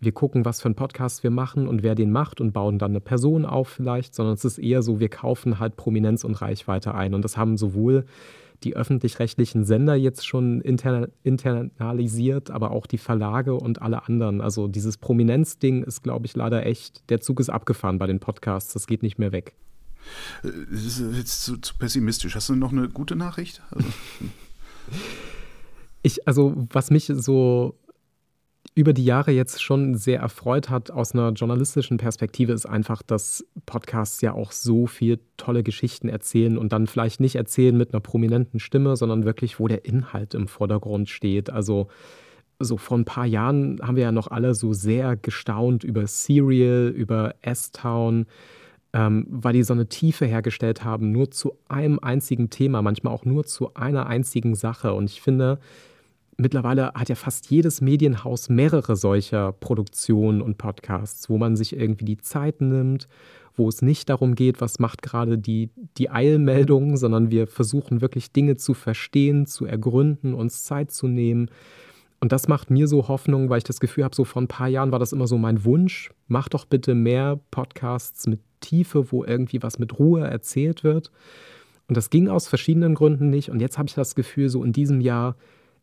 wir 0.00 0.12
gucken, 0.12 0.44
was 0.44 0.62
für 0.62 0.66
einen 0.66 0.74
Podcast 0.74 1.22
wir 1.22 1.30
machen 1.30 1.68
und 1.68 1.82
wer 1.82 1.94
den 1.94 2.10
macht 2.10 2.40
und 2.40 2.52
bauen 2.52 2.78
dann 2.78 2.92
eine 2.92 3.00
Person 3.00 3.44
auf 3.44 3.68
vielleicht, 3.68 4.14
sondern 4.14 4.34
es 4.34 4.44
ist 4.44 4.58
eher 4.58 4.82
so, 4.82 4.98
wir 4.98 5.10
kaufen 5.10 5.58
halt 5.58 5.76
Prominenz 5.76 6.24
und 6.24 6.40
Reichweite 6.40 6.94
ein. 6.94 7.14
Und 7.14 7.22
das 7.22 7.36
haben 7.36 7.58
sowohl 7.58 8.06
die 8.64 8.76
öffentlich-rechtlichen 8.76 9.64
Sender 9.64 9.94
jetzt 9.94 10.26
schon 10.26 10.60
inter 10.60 11.08
internalisiert, 11.22 12.50
aber 12.50 12.70
auch 12.72 12.86
die 12.86 12.98
Verlage 12.98 13.54
und 13.54 13.82
alle 13.82 14.06
anderen. 14.06 14.40
Also 14.40 14.68
dieses 14.68 14.96
Prominenzding 14.96 15.82
ist, 15.82 16.02
glaube 16.02 16.26
ich, 16.26 16.34
leider 16.34 16.64
echt, 16.66 17.08
der 17.10 17.20
Zug 17.20 17.40
ist 17.40 17.50
abgefahren 17.50 17.98
bei 17.98 18.06
den 18.06 18.20
Podcasts, 18.20 18.72
das 18.72 18.86
geht 18.86 19.02
nicht 19.02 19.18
mehr 19.18 19.32
weg. 19.32 19.54
Das 20.42 20.80
ist 20.80 21.02
jetzt 21.14 21.44
zu, 21.44 21.58
zu 21.58 21.76
pessimistisch. 21.76 22.34
Hast 22.34 22.48
du 22.48 22.54
noch 22.54 22.72
eine 22.72 22.88
gute 22.88 23.16
Nachricht? 23.16 23.62
Also. 23.70 23.86
Ich, 26.02 26.26
also, 26.26 26.66
was 26.72 26.90
mich 26.90 27.12
so 27.14 27.78
über 28.80 28.94
die 28.94 29.04
Jahre 29.04 29.30
jetzt 29.30 29.62
schon 29.62 29.94
sehr 29.94 30.20
erfreut 30.20 30.70
hat 30.70 30.90
aus 30.90 31.12
einer 31.12 31.32
journalistischen 31.32 31.98
Perspektive, 31.98 32.52
ist 32.52 32.64
einfach, 32.64 33.02
dass 33.02 33.44
Podcasts 33.66 34.22
ja 34.22 34.32
auch 34.32 34.52
so 34.52 34.86
viel 34.86 35.20
tolle 35.36 35.62
Geschichten 35.62 36.08
erzählen 36.08 36.56
und 36.56 36.72
dann 36.72 36.86
vielleicht 36.86 37.20
nicht 37.20 37.36
erzählen 37.36 37.76
mit 37.76 37.92
einer 37.92 38.00
prominenten 38.00 38.58
Stimme, 38.58 38.96
sondern 38.96 39.26
wirklich, 39.26 39.60
wo 39.60 39.68
der 39.68 39.84
Inhalt 39.84 40.32
im 40.32 40.48
Vordergrund 40.48 41.10
steht. 41.10 41.50
Also 41.50 41.88
so 42.58 42.78
vor 42.78 42.96
ein 42.96 43.04
paar 43.04 43.26
Jahren 43.26 43.80
haben 43.82 43.96
wir 43.96 44.04
ja 44.04 44.12
noch 44.12 44.28
alle 44.28 44.54
so 44.54 44.72
sehr 44.72 45.14
gestaunt 45.14 45.84
über 45.84 46.06
Serial, 46.06 46.88
über 46.88 47.34
S-Town, 47.42 48.24
ähm, 48.94 49.26
weil 49.28 49.52
die 49.52 49.62
so 49.62 49.74
eine 49.74 49.88
Tiefe 49.90 50.24
hergestellt 50.24 50.84
haben, 50.84 51.12
nur 51.12 51.30
zu 51.30 51.58
einem 51.68 51.98
einzigen 52.00 52.48
Thema, 52.48 52.80
manchmal 52.80 53.12
auch 53.12 53.26
nur 53.26 53.44
zu 53.44 53.74
einer 53.74 54.06
einzigen 54.06 54.54
Sache. 54.54 54.94
Und 54.94 55.10
ich 55.10 55.20
finde, 55.20 55.58
mittlerweile 56.40 56.92
hat 56.94 57.08
ja 57.08 57.14
fast 57.14 57.50
jedes 57.50 57.80
Medienhaus 57.80 58.48
mehrere 58.48 58.96
solcher 58.96 59.52
Produktionen 59.52 60.42
und 60.42 60.58
Podcasts, 60.58 61.28
wo 61.28 61.38
man 61.38 61.56
sich 61.56 61.76
irgendwie 61.76 62.04
die 62.04 62.18
Zeit 62.18 62.60
nimmt, 62.60 63.08
wo 63.54 63.68
es 63.68 63.82
nicht 63.82 64.08
darum 64.08 64.34
geht, 64.34 64.60
was 64.60 64.78
macht 64.78 65.02
gerade 65.02 65.38
die, 65.38 65.70
die 65.98 66.10
Eilmeldung, 66.10 66.96
sondern 66.96 67.30
wir 67.30 67.46
versuchen 67.46 68.00
wirklich 68.00 68.32
Dinge 68.32 68.56
zu 68.56 68.74
verstehen, 68.74 69.46
zu 69.46 69.66
ergründen, 69.66 70.34
uns 70.34 70.64
Zeit 70.64 70.90
zu 70.90 71.08
nehmen. 71.08 71.50
Und 72.20 72.32
das 72.32 72.48
macht 72.48 72.70
mir 72.70 72.86
so 72.86 73.08
Hoffnung, 73.08 73.48
weil 73.48 73.58
ich 73.58 73.64
das 73.64 73.80
Gefühl 73.80 74.04
habe, 74.04 74.14
so 74.14 74.24
vor 74.24 74.42
ein 74.42 74.48
paar 74.48 74.68
Jahren 74.68 74.92
war 74.92 74.98
das 74.98 75.12
immer 75.12 75.26
so 75.26 75.38
mein 75.38 75.64
Wunsch, 75.64 76.10
mach 76.28 76.48
doch 76.48 76.64
bitte 76.64 76.94
mehr 76.94 77.40
Podcasts 77.50 78.26
mit 78.26 78.40
Tiefe, 78.60 79.10
wo 79.10 79.24
irgendwie 79.24 79.62
was 79.62 79.78
mit 79.78 79.98
Ruhe 79.98 80.26
erzählt 80.26 80.84
wird. 80.84 81.10
Und 81.88 81.96
das 81.96 82.10
ging 82.10 82.28
aus 82.28 82.46
verschiedenen 82.46 82.94
Gründen 82.94 83.30
nicht. 83.30 83.50
Und 83.50 83.60
jetzt 83.60 83.78
habe 83.78 83.88
ich 83.88 83.94
das 83.94 84.14
Gefühl, 84.14 84.48
so 84.48 84.62
in 84.62 84.72
diesem 84.72 85.00
Jahr, 85.00 85.34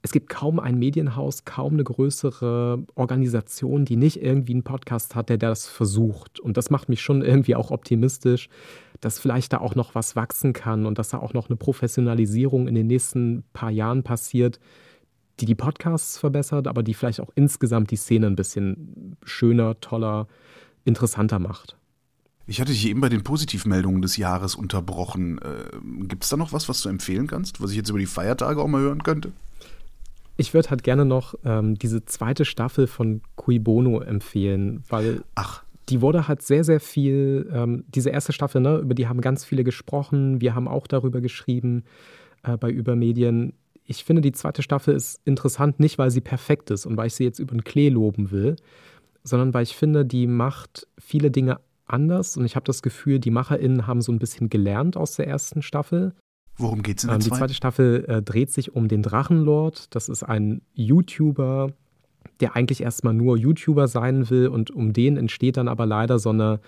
es 0.01 0.11
gibt 0.11 0.29
kaum 0.29 0.59
ein 0.59 0.77
Medienhaus, 0.77 1.43
kaum 1.45 1.73
eine 1.73 1.83
größere 1.83 2.83
Organisation, 2.95 3.85
die 3.85 3.97
nicht 3.97 4.21
irgendwie 4.21 4.53
einen 4.53 4.63
Podcast 4.63 5.15
hat, 5.15 5.29
der 5.29 5.37
das 5.37 5.67
versucht. 5.67 6.39
Und 6.39 6.57
das 6.57 6.69
macht 6.69 6.87
mich 6.87 7.01
schon 7.01 7.21
irgendwie 7.21 7.55
auch 7.55 7.71
optimistisch, 7.71 8.49
dass 9.01 9.19
vielleicht 9.19 9.53
da 9.53 9.57
auch 9.59 9.75
noch 9.75 9.95
was 9.95 10.15
wachsen 10.15 10.53
kann 10.53 10.85
und 10.85 10.97
dass 10.97 11.09
da 11.09 11.19
auch 11.19 11.33
noch 11.33 11.49
eine 11.49 11.57
Professionalisierung 11.57 12.67
in 12.67 12.75
den 12.75 12.87
nächsten 12.87 13.43
paar 13.53 13.71
Jahren 13.71 14.03
passiert, 14.03 14.59
die 15.39 15.45
die 15.45 15.55
Podcasts 15.55 16.17
verbessert, 16.17 16.67
aber 16.67 16.83
die 16.83 16.93
vielleicht 16.93 17.19
auch 17.19 17.29
insgesamt 17.35 17.91
die 17.91 17.95
Szene 17.95 18.27
ein 18.27 18.35
bisschen 18.35 19.17
schöner, 19.23 19.79
toller, 19.81 20.27
interessanter 20.85 21.39
macht. 21.39 21.75
Ich 22.47 22.61
hatte 22.61 22.71
dich 22.71 22.87
eben 22.87 23.01
bei 23.01 23.09
den 23.09 23.23
Positivmeldungen 23.23 24.01
des 24.01 24.15
Jahres 24.15 24.55
unterbrochen. 24.55 25.37
Äh, 25.39 26.05
Gibt 26.07 26.23
es 26.23 26.29
da 26.29 26.37
noch 26.37 26.53
was, 26.53 26.69
was 26.69 26.81
du 26.81 26.87
empfehlen 26.87 27.27
kannst, 27.27 27.61
was 27.61 27.71
ich 27.71 27.77
jetzt 27.77 27.89
über 27.89 27.99
die 27.99 28.05
Feiertage 28.05 28.61
auch 28.61 28.67
mal 28.67 28.81
hören 28.81 29.03
könnte? 29.03 29.33
Ich 30.37 30.53
würde 30.53 30.69
halt 30.69 30.83
gerne 30.83 31.03
noch 31.03 31.33
ähm, 31.43 31.75
diese 31.75 32.05
zweite 32.05 32.45
Staffel 32.45 32.85
von 32.87 33.21
Cui 33.35 33.57
Bono 33.57 34.01
empfehlen, 34.01 34.83
weil 34.87 35.23
Ach. 35.33 35.63
die 35.89 36.01
wurde 36.01 36.27
halt 36.27 36.43
sehr, 36.43 36.63
sehr 36.63 36.79
viel, 36.79 37.49
ähm, 37.51 37.83
diese 37.87 38.11
erste 38.11 38.33
Staffel, 38.33 38.61
ne, 38.61 38.77
über 38.77 38.93
die 38.93 39.07
haben 39.07 39.19
ganz 39.19 39.43
viele 39.43 39.63
gesprochen. 39.63 40.39
Wir 40.39 40.53
haben 40.53 40.67
auch 40.67 40.85
darüber 40.85 41.21
geschrieben 41.21 41.83
äh, 42.43 42.55
bei 42.55 42.69
Übermedien. 42.69 43.53
Ich 43.83 44.03
finde, 44.03 44.21
die 44.21 44.31
zweite 44.31 44.61
Staffel 44.61 44.95
ist 44.95 45.19
interessant, 45.25 45.79
nicht 45.79 45.97
weil 45.97 46.11
sie 46.11 46.21
perfekt 46.21 46.69
ist 46.69 46.85
und 46.85 46.97
weil 46.97 47.07
ich 47.07 47.15
sie 47.15 47.23
jetzt 47.23 47.39
über 47.39 47.55
den 47.55 47.63
Klee 47.63 47.89
loben 47.89 48.29
will, 48.29 48.57
sondern 49.23 49.55
weil 49.55 49.63
ich 49.63 49.75
finde, 49.75 50.05
die 50.05 50.27
macht 50.27 50.87
viele 50.99 51.31
Dinge 51.31 51.59
anders 51.87 52.37
und 52.37 52.45
ich 52.45 52.55
habe 52.55 52.65
das 52.65 52.83
Gefühl, 52.83 53.19
die 53.19 53.31
MacherInnen 53.31 53.87
haben 53.87 54.01
so 54.01 54.11
ein 54.11 54.19
bisschen 54.19 54.49
gelernt 54.49 54.97
aus 54.97 55.15
der 55.15 55.27
ersten 55.27 55.61
Staffel 55.61 56.13
Worum 56.57 56.81
geht 56.81 56.97
es 56.97 57.03
in 57.03 57.09
der 57.09 57.15
ähm, 57.15 57.23
Die 57.23 57.29
zweite 57.29 57.53
Staffel 57.53 58.05
äh, 58.07 58.21
dreht 58.21 58.51
sich 58.51 58.75
um 58.75 58.87
den 58.87 59.03
Drachenlord. 59.03 59.95
Das 59.95 60.09
ist 60.09 60.23
ein 60.23 60.61
YouTuber, 60.73 61.71
der 62.39 62.55
eigentlich 62.55 62.81
erstmal 62.81 63.13
nur 63.13 63.37
YouTuber 63.37 63.87
sein 63.87 64.29
will 64.29 64.47
und 64.47 64.71
um 64.71 64.93
den 64.93 65.17
entsteht 65.17 65.57
dann 65.57 65.67
aber 65.67 65.85
leider 65.85 66.19
so 66.19 66.29
eine 66.29 66.59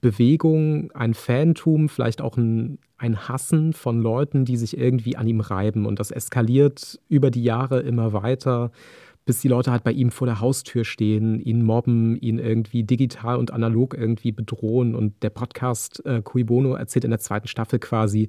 Bewegung, 0.00 0.92
ein 0.92 1.14
Fantum, 1.14 1.88
vielleicht 1.88 2.20
auch 2.20 2.36
ein, 2.36 2.78
ein 2.96 3.28
Hassen 3.28 3.72
von 3.72 4.00
Leuten, 4.00 4.44
die 4.44 4.56
sich 4.56 4.78
irgendwie 4.78 5.16
an 5.16 5.26
ihm 5.26 5.40
reiben. 5.40 5.86
Und 5.86 5.98
das 5.98 6.10
eskaliert 6.10 7.00
über 7.08 7.30
die 7.30 7.42
Jahre 7.42 7.80
immer 7.80 8.12
weiter, 8.12 8.70
bis 9.24 9.40
die 9.40 9.48
Leute 9.48 9.72
halt 9.72 9.82
bei 9.82 9.92
ihm 9.92 10.10
vor 10.10 10.26
der 10.26 10.40
Haustür 10.40 10.84
stehen, 10.84 11.40
ihn 11.40 11.64
mobben, 11.64 12.16
ihn 12.16 12.38
irgendwie 12.38 12.84
digital 12.84 13.36
und 13.36 13.50
analog 13.50 13.94
irgendwie 13.94 14.32
bedrohen. 14.32 14.94
Und 14.94 15.22
der 15.22 15.30
Podcast 15.30 16.04
äh, 16.06 16.22
Cui 16.22 16.44
Bono 16.44 16.74
erzählt 16.74 17.04
in 17.04 17.10
der 17.10 17.20
zweiten 17.20 17.48
Staffel 17.48 17.80
quasi, 17.80 18.28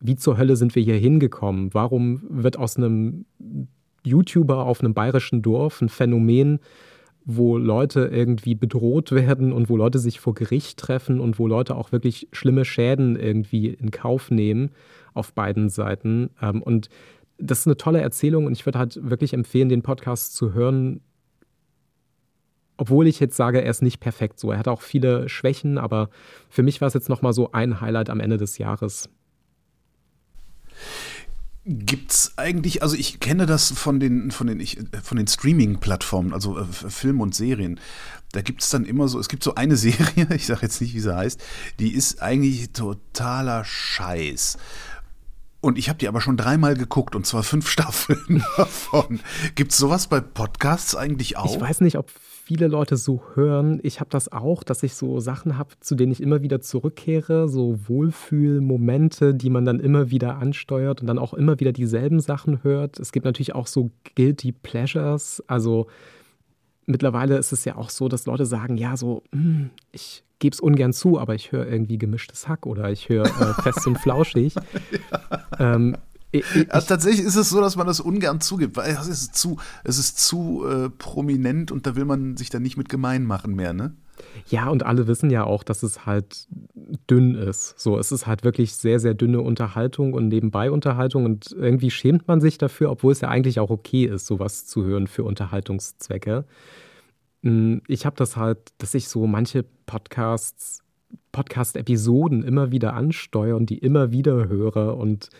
wie 0.00 0.16
zur 0.16 0.38
Hölle 0.38 0.56
sind 0.56 0.74
wir 0.74 0.82
hier 0.82 0.96
hingekommen? 0.96 1.72
Warum 1.72 2.22
wird 2.28 2.58
aus 2.58 2.76
einem 2.76 3.24
YouTuber 4.04 4.64
auf 4.64 4.80
einem 4.80 4.94
bayerischen 4.94 5.42
Dorf 5.42 5.80
ein 5.80 5.88
Phänomen, 5.88 6.60
wo 7.24 7.56
Leute 7.56 8.10
irgendwie 8.12 8.54
bedroht 8.54 9.12
werden 9.12 9.52
und 9.52 9.70
wo 9.70 9.76
Leute 9.76 9.98
sich 9.98 10.20
vor 10.20 10.34
Gericht 10.34 10.78
treffen 10.78 11.20
und 11.20 11.38
wo 11.38 11.46
Leute 11.46 11.74
auch 11.74 11.90
wirklich 11.90 12.28
schlimme 12.32 12.64
Schäden 12.64 13.16
irgendwie 13.16 13.68
in 13.68 13.90
Kauf 13.90 14.30
nehmen 14.30 14.70
auf 15.14 15.32
beiden 15.32 15.70
Seiten. 15.70 16.30
Ähm, 16.42 16.62
und 16.62 16.90
das 17.38 17.60
ist 17.60 17.66
eine 17.66 17.76
tolle 17.76 18.00
Erzählung 18.00 18.46
und 18.46 18.52
ich 18.52 18.66
würde 18.66 18.78
halt 18.78 18.98
wirklich 19.02 19.32
empfehlen, 19.32 19.68
den 19.68 19.82
Podcast 19.82 20.34
zu 20.34 20.52
hören, 20.52 21.00
obwohl 22.76 23.06
ich 23.06 23.20
jetzt 23.20 23.36
sage, 23.36 23.62
er 23.62 23.70
ist 23.70 23.82
nicht 23.82 24.00
perfekt 24.00 24.38
so. 24.38 24.50
Er 24.50 24.58
hat 24.58 24.68
auch 24.68 24.82
viele 24.82 25.28
Schwächen, 25.28 25.78
aber 25.78 26.10
für 26.48 26.62
mich 26.62 26.80
war 26.80 26.88
es 26.88 26.94
jetzt 26.94 27.08
nochmal 27.08 27.32
so 27.32 27.52
ein 27.52 27.80
Highlight 27.80 28.10
am 28.10 28.20
Ende 28.20 28.36
des 28.36 28.58
Jahres. 28.58 29.08
Gibt's 31.66 32.34
eigentlich, 32.36 32.82
also 32.82 32.94
ich 32.94 33.20
kenne 33.20 33.46
das 33.46 33.70
von 33.70 33.98
den, 33.98 34.30
von 34.30 34.46
den, 34.46 34.66
von 35.02 35.16
den 35.16 35.26
Streaming-Plattformen, 35.26 36.34
also 36.34 36.58
äh, 36.58 36.64
Film 36.64 37.22
und 37.22 37.34
Serien. 37.34 37.80
Da 38.32 38.42
gibt 38.42 38.62
es 38.62 38.68
dann 38.68 38.84
immer 38.84 39.08
so, 39.08 39.18
es 39.18 39.28
gibt 39.28 39.42
so 39.42 39.54
eine 39.54 39.76
Serie, 39.78 40.28
ich 40.34 40.46
sage 40.46 40.60
jetzt 40.62 40.80
nicht, 40.80 40.94
wie 40.94 41.00
sie 41.00 41.16
heißt, 41.16 41.42
die 41.78 41.94
ist 41.94 42.20
eigentlich 42.20 42.70
totaler 42.72 43.64
Scheiß. 43.64 44.58
Und 45.62 45.78
ich 45.78 45.88
habe 45.88 45.98
die 45.98 46.08
aber 46.08 46.20
schon 46.20 46.36
dreimal 46.36 46.76
geguckt 46.76 47.16
und 47.16 47.26
zwar 47.26 47.42
fünf 47.42 47.66
Staffeln 47.70 48.44
davon. 48.58 49.20
Gibt 49.54 49.72
es 49.72 49.78
sowas 49.78 50.08
bei 50.08 50.20
Podcasts 50.20 50.94
eigentlich 50.94 51.38
auch? 51.38 51.54
Ich 51.54 51.60
weiß 51.60 51.80
nicht, 51.80 51.96
ob 51.96 52.10
viele 52.44 52.68
Leute 52.68 52.98
so 52.98 53.22
hören. 53.34 53.80
Ich 53.82 54.00
habe 54.00 54.10
das 54.10 54.30
auch, 54.30 54.62
dass 54.64 54.82
ich 54.82 54.94
so 54.94 55.18
Sachen 55.18 55.56
habe, 55.56 55.70
zu 55.80 55.94
denen 55.94 56.12
ich 56.12 56.22
immer 56.22 56.42
wieder 56.42 56.60
zurückkehre, 56.60 57.48
so 57.48 57.78
Wohlfühlmomente, 57.88 59.34
die 59.34 59.48
man 59.48 59.64
dann 59.64 59.80
immer 59.80 60.10
wieder 60.10 60.36
ansteuert 60.36 61.00
und 61.00 61.06
dann 61.06 61.18
auch 61.18 61.32
immer 61.32 61.58
wieder 61.58 61.72
dieselben 61.72 62.20
Sachen 62.20 62.62
hört. 62.62 63.00
Es 63.00 63.12
gibt 63.12 63.24
natürlich 63.24 63.54
auch 63.54 63.66
so 63.66 63.90
Guilty 64.14 64.52
Pleasures. 64.52 65.42
Also 65.46 65.86
mittlerweile 66.84 67.38
ist 67.38 67.52
es 67.52 67.64
ja 67.64 67.76
auch 67.76 67.88
so, 67.88 68.08
dass 68.08 68.26
Leute 68.26 68.44
sagen, 68.44 68.76
ja, 68.76 68.98
so, 68.98 69.22
hm, 69.32 69.70
ich 69.90 70.22
gebe 70.38 70.52
es 70.52 70.60
ungern 70.60 70.92
zu, 70.92 71.18
aber 71.18 71.34
ich 71.34 71.50
höre 71.50 71.66
irgendwie 71.66 71.96
gemischtes 71.96 72.46
Hack 72.46 72.66
oder 72.66 72.90
ich 72.90 73.08
höre 73.08 73.24
äh, 73.24 73.62
fest 73.62 73.86
und 73.86 73.96
flauschig. 73.96 74.54
ja. 75.60 75.74
ähm, 75.74 75.96
ich, 76.34 76.72
also 76.72 76.86
tatsächlich 76.86 77.24
ist 77.24 77.36
es 77.36 77.50
so, 77.50 77.60
dass 77.60 77.76
man 77.76 77.86
das 77.86 78.00
ungern 78.00 78.40
zugibt, 78.40 78.76
weil 78.76 78.90
es 78.90 79.06
ist 79.06 79.34
zu, 79.36 79.58
es 79.84 79.98
ist 79.98 80.18
zu 80.18 80.66
äh, 80.66 80.90
prominent 80.90 81.70
und 81.70 81.86
da 81.86 81.96
will 81.96 82.04
man 82.04 82.36
sich 82.36 82.50
dann 82.50 82.62
nicht 82.62 82.76
mit 82.76 82.88
gemein 82.88 83.24
machen 83.24 83.54
mehr, 83.54 83.72
ne? 83.72 83.94
Ja, 84.48 84.68
und 84.68 84.84
alle 84.84 85.06
wissen 85.06 85.30
ja 85.30 85.44
auch, 85.44 85.62
dass 85.62 85.82
es 85.82 86.06
halt 86.06 86.46
dünn 87.10 87.34
ist. 87.34 87.78
So, 87.78 87.98
es 87.98 88.12
ist 88.12 88.26
halt 88.26 88.44
wirklich 88.44 88.74
sehr, 88.74 89.00
sehr 89.00 89.14
dünne 89.14 89.40
Unterhaltung 89.40 90.12
und 90.12 90.28
nebenbei 90.28 90.70
Unterhaltung 90.70 91.24
und 91.24 91.52
irgendwie 91.52 91.90
schämt 91.90 92.28
man 92.28 92.40
sich 92.40 92.58
dafür, 92.58 92.90
obwohl 92.90 93.12
es 93.12 93.20
ja 93.20 93.28
eigentlich 93.28 93.60
auch 93.60 93.70
okay 93.70 94.04
ist, 94.04 94.26
sowas 94.26 94.66
zu 94.66 94.84
hören 94.84 95.06
für 95.06 95.24
Unterhaltungszwecke. 95.24 96.44
Hm, 97.42 97.82
ich 97.88 98.06
habe 98.06 98.16
das 98.16 98.36
halt, 98.36 98.58
dass 98.78 98.94
ich 98.94 99.08
so 99.08 99.26
manche 99.26 99.64
Podcasts, 99.86 100.82
Podcast-Episoden 101.32 102.42
immer 102.42 102.70
wieder 102.70 102.94
ansteuere 102.94 103.56
und 103.56 103.70
die 103.70 103.78
immer 103.78 104.12
wieder 104.12 104.48
höre 104.48 104.96
und 104.96 105.30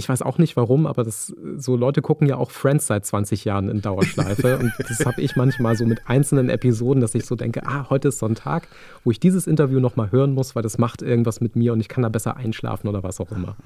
ich 0.00 0.08
weiß 0.08 0.22
auch 0.22 0.38
nicht 0.38 0.56
warum, 0.56 0.86
aber 0.86 1.04
das, 1.04 1.32
so 1.56 1.76
Leute 1.76 2.00
gucken 2.00 2.26
ja 2.26 2.36
auch 2.36 2.50
Friends 2.50 2.86
seit 2.86 3.04
20 3.04 3.44
Jahren 3.44 3.68
in 3.68 3.82
Dauerschleife. 3.82 4.58
und 4.60 4.72
das 4.78 5.04
habe 5.06 5.20
ich 5.20 5.36
manchmal 5.36 5.76
so 5.76 5.84
mit 5.84 6.08
einzelnen 6.08 6.48
Episoden, 6.48 7.00
dass 7.00 7.14
ich 7.14 7.26
so 7.26 7.36
denke, 7.36 7.66
ah, 7.66 7.88
heute 7.90 8.08
ist 8.08 8.18
so 8.18 8.26
ein 8.26 8.34
Tag, 8.34 8.66
wo 9.04 9.10
ich 9.10 9.20
dieses 9.20 9.46
Interview 9.46 9.78
nochmal 9.78 10.10
hören 10.10 10.32
muss, 10.32 10.56
weil 10.56 10.62
das 10.62 10.78
macht 10.78 11.02
irgendwas 11.02 11.40
mit 11.40 11.54
mir 11.54 11.74
und 11.74 11.80
ich 11.80 11.88
kann 11.88 12.02
da 12.02 12.08
besser 12.08 12.36
einschlafen 12.36 12.88
oder 12.88 13.02
was 13.02 13.20
auch 13.20 13.30
immer. 13.30 13.56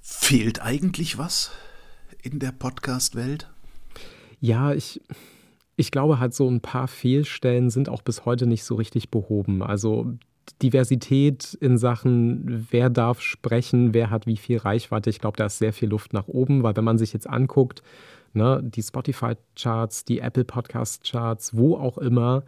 Fehlt 0.00 0.62
eigentlich 0.62 1.18
was 1.18 1.50
in 2.22 2.38
der 2.38 2.52
Podcast-Welt? 2.52 3.50
Ja, 4.40 4.72
ich, 4.72 5.00
ich 5.74 5.90
glaube 5.90 6.20
halt, 6.20 6.32
so 6.32 6.48
ein 6.48 6.60
paar 6.60 6.86
Fehlstellen 6.86 7.70
sind 7.70 7.88
auch 7.88 8.02
bis 8.02 8.24
heute 8.24 8.46
nicht 8.46 8.62
so 8.62 8.76
richtig 8.76 9.10
behoben. 9.10 9.62
Also 9.64 10.14
Diversität 10.62 11.54
in 11.60 11.78
Sachen, 11.78 12.66
wer 12.70 12.90
darf 12.90 13.20
sprechen, 13.20 13.94
wer 13.94 14.10
hat 14.10 14.26
wie 14.26 14.36
viel 14.36 14.58
Reichweite. 14.58 15.10
Ich 15.10 15.18
glaube, 15.18 15.36
da 15.36 15.46
ist 15.46 15.58
sehr 15.58 15.72
viel 15.72 15.88
Luft 15.88 16.12
nach 16.12 16.28
oben, 16.28 16.62
weil 16.62 16.76
wenn 16.76 16.84
man 16.84 16.98
sich 16.98 17.12
jetzt 17.12 17.28
anguckt, 17.28 17.82
ne, 18.32 18.60
die 18.62 18.82
Spotify-Charts, 18.82 20.04
die 20.04 20.20
Apple 20.20 20.44
Podcast-Charts, 20.44 21.56
wo 21.56 21.76
auch 21.76 21.98
immer, 21.98 22.44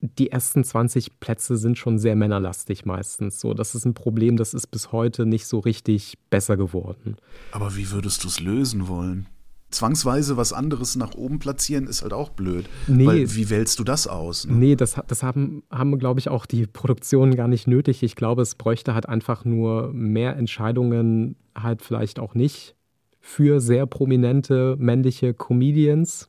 die 0.00 0.30
ersten 0.32 0.64
20 0.64 1.20
Plätze 1.20 1.56
sind 1.56 1.78
schon 1.78 1.98
sehr 1.98 2.16
männerlastig 2.16 2.84
meistens. 2.84 3.40
So, 3.40 3.54
das 3.54 3.74
ist 3.76 3.84
ein 3.84 3.94
Problem, 3.94 4.36
das 4.36 4.52
ist 4.52 4.66
bis 4.66 4.90
heute 4.90 5.26
nicht 5.26 5.46
so 5.46 5.60
richtig 5.60 6.18
besser 6.28 6.56
geworden. 6.56 7.16
Aber 7.52 7.76
wie 7.76 7.90
würdest 7.90 8.24
du 8.24 8.28
es 8.28 8.40
lösen 8.40 8.88
wollen? 8.88 9.28
Zwangsweise 9.72 10.36
was 10.36 10.52
anderes 10.52 10.96
nach 10.96 11.14
oben 11.14 11.38
platzieren 11.38 11.86
ist 11.86 12.02
halt 12.02 12.12
auch 12.12 12.30
blöd. 12.30 12.68
Nee, 12.86 13.06
weil 13.06 13.34
wie 13.34 13.50
wählst 13.50 13.78
du 13.78 13.84
das 13.84 14.06
aus? 14.06 14.46
Ne? 14.46 14.54
Nee, 14.54 14.76
das, 14.76 14.96
das 15.06 15.22
haben, 15.22 15.62
haben 15.70 15.98
glaube 15.98 16.20
ich, 16.20 16.28
auch 16.28 16.46
die 16.46 16.66
Produktionen 16.66 17.34
gar 17.34 17.48
nicht 17.48 17.66
nötig. 17.66 18.02
Ich 18.02 18.16
glaube, 18.16 18.42
es 18.42 18.54
bräuchte 18.54 18.94
halt 18.94 19.08
einfach 19.08 19.44
nur 19.44 19.92
mehr 19.92 20.36
Entscheidungen, 20.36 21.36
halt 21.54 21.82
vielleicht 21.82 22.20
auch 22.20 22.34
nicht 22.34 22.76
für 23.20 23.60
sehr 23.60 23.86
prominente 23.86 24.76
männliche 24.78 25.32
Comedians 25.32 26.28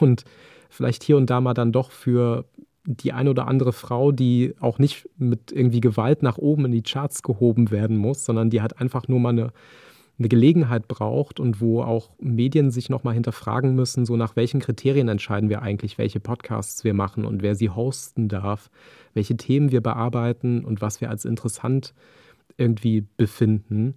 und 0.00 0.24
vielleicht 0.68 1.02
hier 1.02 1.16
und 1.16 1.30
da 1.30 1.40
mal 1.40 1.54
dann 1.54 1.72
doch 1.72 1.90
für 1.90 2.44
die 2.86 3.12
eine 3.12 3.30
oder 3.30 3.48
andere 3.48 3.72
Frau, 3.72 4.12
die 4.12 4.54
auch 4.60 4.78
nicht 4.78 5.08
mit 5.16 5.52
irgendwie 5.52 5.80
Gewalt 5.80 6.22
nach 6.22 6.36
oben 6.36 6.66
in 6.66 6.72
die 6.72 6.82
Charts 6.82 7.22
gehoben 7.22 7.70
werden 7.70 7.96
muss, 7.96 8.24
sondern 8.24 8.50
die 8.50 8.60
halt 8.60 8.78
einfach 8.78 9.08
nur 9.08 9.20
mal 9.20 9.30
eine, 9.30 9.52
eine 10.18 10.28
Gelegenheit 10.28 10.86
braucht 10.86 11.40
und 11.40 11.60
wo 11.60 11.82
auch 11.82 12.10
Medien 12.20 12.70
sich 12.70 12.88
nochmal 12.88 13.14
hinterfragen 13.14 13.74
müssen, 13.74 14.06
so 14.06 14.16
nach 14.16 14.36
welchen 14.36 14.60
Kriterien 14.60 15.08
entscheiden 15.08 15.48
wir 15.50 15.62
eigentlich, 15.62 15.98
welche 15.98 16.20
Podcasts 16.20 16.84
wir 16.84 16.94
machen 16.94 17.24
und 17.24 17.42
wer 17.42 17.56
sie 17.56 17.70
hosten 17.70 18.28
darf, 18.28 18.70
welche 19.12 19.36
Themen 19.36 19.72
wir 19.72 19.80
bearbeiten 19.80 20.64
und 20.64 20.80
was 20.80 21.00
wir 21.00 21.10
als 21.10 21.24
interessant 21.24 21.94
irgendwie 22.56 23.04
befinden. 23.16 23.96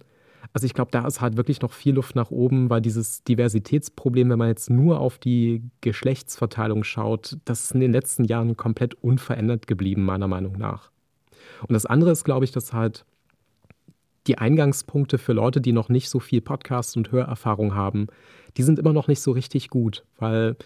Also 0.52 0.66
ich 0.66 0.74
glaube, 0.74 0.90
da 0.90 1.06
ist 1.06 1.20
halt 1.20 1.36
wirklich 1.36 1.60
noch 1.60 1.72
viel 1.72 1.94
Luft 1.94 2.16
nach 2.16 2.30
oben, 2.30 2.70
weil 2.70 2.80
dieses 2.80 3.22
Diversitätsproblem, 3.22 4.30
wenn 4.30 4.38
man 4.38 4.48
jetzt 4.48 4.70
nur 4.70 4.98
auf 5.00 5.18
die 5.18 5.62
Geschlechtsverteilung 5.82 6.84
schaut, 6.84 7.36
das 7.44 7.64
ist 7.64 7.72
in 7.72 7.80
den 7.80 7.92
letzten 7.92 8.24
Jahren 8.24 8.56
komplett 8.56 8.94
unverändert 8.94 9.66
geblieben, 9.66 10.04
meiner 10.04 10.26
Meinung 10.26 10.56
nach. 10.56 10.90
Und 11.62 11.74
das 11.74 11.86
andere 11.86 12.10
ist, 12.10 12.24
glaube 12.24 12.44
ich, 12.44 12.50
dass 12.50 12.72
halt 12.72 13.04
die 14.26 14.38
Eingangspunkte 14.38 15.18
für 15.18 15.32
Leute, 15.32 15.60
die 15.60 15.72
noch 15.72 15.88
nicht 15.88 16.10
so 16.10 16.20
viel 16.20 16.40
Podcast- 16.40 16.96
und 16.96 17.12
Hörerfahrung 17.12 17.74
haben, 17.74 18.08
die 18.56 18.62
sind 18.62 18.78
immer 18.78 18.92
noch 18.92 19.08
nicht 19.08 19.20
so 19.20 19.32
richtig 19.32 19.70
gut, 19.70 20.04
weil 20.18 20.56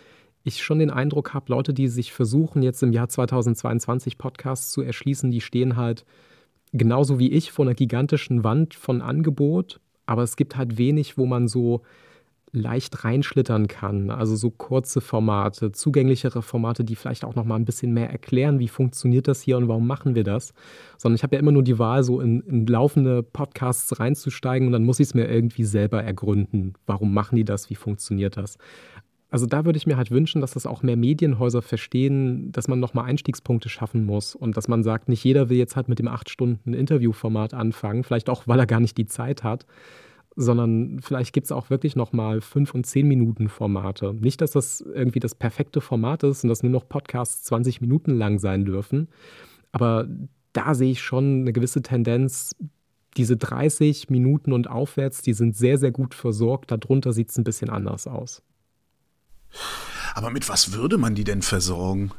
ich 0.44 0.62
schon 0.62 0.80
den 0.80 0.90
Eindruck 0.90 1.34
habe, 1.34 1.52
Leute, 1.52 1.72
die 1.72 1.88
sich 1.88 2.12
versuchen, 2.12 2.62
jetzt 2.62 2.82
im 2.82 2.92
Jahr 2.92 3.08
2022 3.08 4.18
Podcasts 4.18 4.72
zu 4.72 4.82
erschließen, 4.82 5.30
die 5.30 5.40
stehen 5.40 5.76
halt 5.76 6.04
genauso 6.72 7.18
wie 7.18 7.30
ich 7.30 7.52
vor 7.52 7.64
einer 7.64 7.74
gigantischen 7.74 8.42
Wand 8.44 8.74
von 8.74 9.02
Angebot, 9.02 9.80
aber 10.06 10.22
es 10.22 10.36
gibt 10.36 10.56
halt 10.56 10.78
wenig, 10.78 11.16
wo 11.16 11.26
man 11.26 11.46
so 11.46 11.82
leicht 12.52 13.04
reinschlittern 13.04 13.66
kann. 13.66 14.10
Also 14.10 14.36
so 14.36 14.50
kurze 14.50 15.00
Formate, 15.00 15.72
zugänglichere 15.72 16.42
Formate, 16.42 16.84
die 16.84 16.96
vielleicht 16.96 17.24
auch 17.24 17.34
noch 17.34 17.44
mal 17.44 17.56
ein 17.56 17.64
bisschen 17.64 17.94
mehr 17.94 18.10
erklären, 18.10 18.58
wie 18.58 18.68
funktioniert 18.68 19.26
das 19.26 19.40
hier 19.40 19.56
und 19.56 19.68
warum 19.68 19.86
machen 19.86 20.14
wir 20.14 20.24
das. 20.24 20.52
Sondern 20.98 21.16
ich 21.16 21.22
habe 21.22 21.36
ja 21.36 21.40
immer 21.40 21.52
nur 21.52 21.62
die 21.62 21.78
Wahl, 21.78 22.04
so 22.04 22.20
in, 22.20 22.40
in 22.42 22.66
laufende 22.66 23.22
Podcasts 23.22 23.98
reinzusteigen 23.98 24.66
und 24.66 24.72
dann 24.72 24.84
muss 24.84 25.00
ich 25.00 25.08
es 25.08 25.14
mir 25.14 25.28
irgendwie 25.28 25.64
selber 25.64 26.02
ergründen. 26.02 26.74
Warum 26.86 27.14
machen 27.14 27.36
die 27.36 27.44
das? 27.44 27.70
Wie 27.70 27.74
funktioniert 27.74 28.36
das? 28.36 28.58
Also 29.30 29.46
da 29.46 29.64
würde 29.64 29.78
ich 29.78 29.86
mir 29.86 29.96
halt 29.96 30.10
wünschen, 30.10 30.42
dass 30.42 30.52
das 30.52 30.66
auch 30.66 30.82
mehr 30.82 30.98
Medienhäuser 30.98 31.62
verstehen, 31.62 32.52
dass 32.52 32.68
man 32.68 32.80
nochmal 32.80 33.06
Einstiegspunkte 33.06 33.70
schaffen 33.70 34.04
muss 34.04 34.34
und 34.34 34.58
dass 34.58 34.68
man 34.68 34.82
sagt, 34.82 35.08
nicht 35.08 35.24
jeder 35.24 35.48
will 35.48 35.56
jetzt 35.56 35.74
halt 35.74 35.88
mit 35.88 35.98
dem 35.98 36.08
acht 36.08 36.28
Stunden 36.28 36.74
Interviewformat 36.74 37.54
anfangen, 37.54 38.04
vielleicht 38.04 38.28
auch, 38.28 38.46
weil 38.46 38.58
er 38.58 38.66
gar 38.66 38.80
nicht 38.80 38.98
die 38.98 39.06
Zeit 39.06 39.42
hat, 39.42 39.64
sondern 40.36 41.00
vielleicht 41.00 41.32
gibt 41.32 41.46
es 41.46 41.52
auch 41.52 41.70
wirklich 41.70 41.96
nochmal 41.96 42.40
fünf 42.40 42.74
und 42.74 42.86
zehn 42.86 43.06
Minuten 43.06 43.48
Formate. 43.48 44.14
Nicht, 44.14 44.40
dass 44.40 44.52
das 44.52 44.80
irgendwie 44.80 45.20
das 45.20 45.34
perfekte 45.34 45.80
Format 45.80 46.22
ist 46.22 46.44
und 46.44 46.48
dass 46.48 46.62
nur 46.62 46.72
noch 46.72 46.88
Podcasts 46.88 47.44
20 47.44 47.80
Minuten 47.80 48.12
lang 48.16 48.38
sein 48.38 48.64
dürfen, 48.64 49.08
aber 49.72 50.06
da 50.52 50.74
sehe 50.74 50.90
ich 50.90 51.02
schon 51.02 51.40
eine 51.40 51.52
gewisse 51.52 51.82
Tendenz, 51.82 52.54
diese 53.16 53.36
30 53.36 54.10
Minuten 54.10 54.52
und 54.52 54.68
aufwärts, 54.68 55.22
die 55.22 55.34
sind 55.34 55.56
sehr, 55.56 55.78
sehr 55.78 55.92
gut 55.92 56.14
versorgt. 56.14 56.70
Darunter 56.70 57.12
sieht 57.12 57.30
es 57.30 57.38
ein 57.38 57.44
bisschen 57.44 57.70
anders 57.70 58.06
aus. 58.06 58.42
Aber 60.14 60.30
mit 60.30 60.48
was 60.48 60.72
würde 60.72 60.98
man 60.98 61.14
die 61.14 61.24
denn 61.24 61.42
versorgen? 61.42 62.12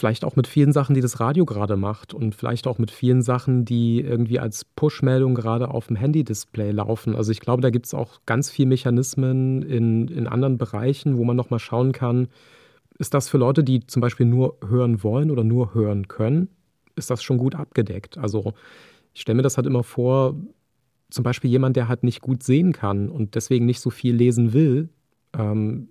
Vielleicht 0.00 0.24
auch 0.24 0.34
mit 0.34 0.46
vielen 0.46 0.72
Sachen, 0.72 0.94
die 0.94 1.02
das 1.02 1.20
Radio 1.20 1.44
gerade 1.44 1.76
macht 1.76 2.14
und 2.14 2.34
vielleicht 2.34 2.66
auch 2.66 2.78
mit 2.78 2.90
vielen 2.90 3.20
Sachen, 3.20 3.66
die 3.66 4.00
irgendwie 4.00 4.38
als 4.38 4.64
Push-Meldung 4.64 5.34
gerade 5.34 5.68
auf 5.68 5.88
dem 5.88 5.96
Handy-Display 5.96 6.70
laufen. 6.70 7.14
Also 7.14 7.32
ich 7.32 7.40
glaube, 7.40 7.60
da 7.60 7.68
gibt 7.68 7.84
es 7.84 7.92
auch 7.92 8.20
ganz 8.24 8.50
viele 8.50 8.70
Mechanismen 8.70 9.60
in, 9.60 10.08
in 10.08 10.26
anderen 10.26 10.56
Bereichen, 10.56 11.18
wo 11.18 11.24
man 11.24 11.36
nochmal 11.36 11.58
schauen 11.58 11.92
kann, 11.92 12.28
ist 12.98 13.12
das 13.12 13.28
für 13.28 13.36
Leute, 13.36 13.62
die 13.62 13.86
zum 13.86 14.00
Beispiel 14.00 14.24
nur 14.24 14.56
hören 14.66 15.02
wollen 15.02 15.30
oder 15.30 15.44
nur 15.44 15.74
hören 15.74 16.08
können, 16.08 16.48
ist 16.96 17.10
das 17.10 17.22
schon 17.22 17.36
gut 17.36 17.54
abgedeckt. 17.54 18.16
Also 18.16 18.54
ich 19.12 19.20
stelle 19.20 19.36
mir 19.36 19.42
das 19.42 19.58
halt 19.58 19.66
immer 19.66 19.82
vor, 19.82 20.34
zum 21.10 21.24
Beispiel 21.24 21.50
jemand, 21.50 21.76
der 21.76 21.88
halt 21.88 22.04
nicht 22.04 22.22
gut 22.22 22.42
sehen 22.42 22.72
kann 22.72 23.10
und 23.10 23.34
deswegen 23.34 23.66
nicht 23.66 23.80
so 23.80 23.90
viel 23.90 24.14
lesen 24.14 24.54
will, 24.54 24.88
ähm, 25.36 25.90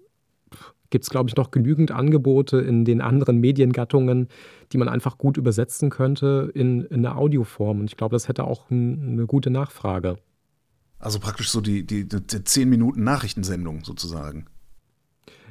gibt 0.89 1.03
es, 1.03 1.09
glaube 1.09 1.29
ich, 1.29 1.35
noch 1.35 1.51
genügend 1.51 1.91
Angebote 1.91 2.57
in 2.57 2.85
den 2.85 3.01
anderen 3.01 3.37
Mediengattungen, 3.37 4.27
die 4.71 4.77
man 4.77 4.89
einfach 4.89 5.17
gut 5.17 5.37
übersetzen 5.37 5.89
könnte 5.89 6.51
in, 6.53 6.83
in 6.85 7.05
eine 7.05 7.15
Audioform. 7.15 7.81
Und 7.81 7.85
ich 7.85 7.97
glaube, 7.97 8.15
das 8.15 8.27
hätte 8.27 8.43
auch 8.45 8.69
ein, 8.69 9.13
eine 9.13 9.25
gute 9.25 9.49
Nachfrage. 9.49 10.17
Also 10.99 11.19
praktisch 11.19 11.49
so 11.49 11.61
die, 11.61 11.85
die, 11.85 12.07
die 12.07 12.43
10 12.43 12.69
Minuten 12.69 13.03
Nachrichtensendung 13.03 13.83
sozusagen. 13.83 14.45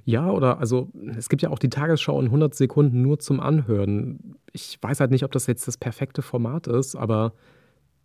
Ja, 0.04 0.30
oder 0.30 0.58
also 0.58 0.90
es 1.16 1.28
gibt 1.28 1.42
ja 1.42 1.50
auch 1.50 1.58
die 1.58 1.68
Tagesschau 1.68 2.18
in 2.18 2.26
100 2.26 2.54
Sekunden 2.54 3.02
nur 3.02 3.18
zum 3.18 3.40
Anhören. 3.40 4.36
Ich 4.52 4.78
weiß 4.80 5.00
halt 5.00 5.10
nicht, 5.10 5.24
ob 5.24 5.32
das 5.32 5.46
jetzt 5.46 5.68
das 5.68 5.76
perfekte 5.76 6.22
Format 6.22 6.66
ist, 6.66 6.96
aber 6.96 7.34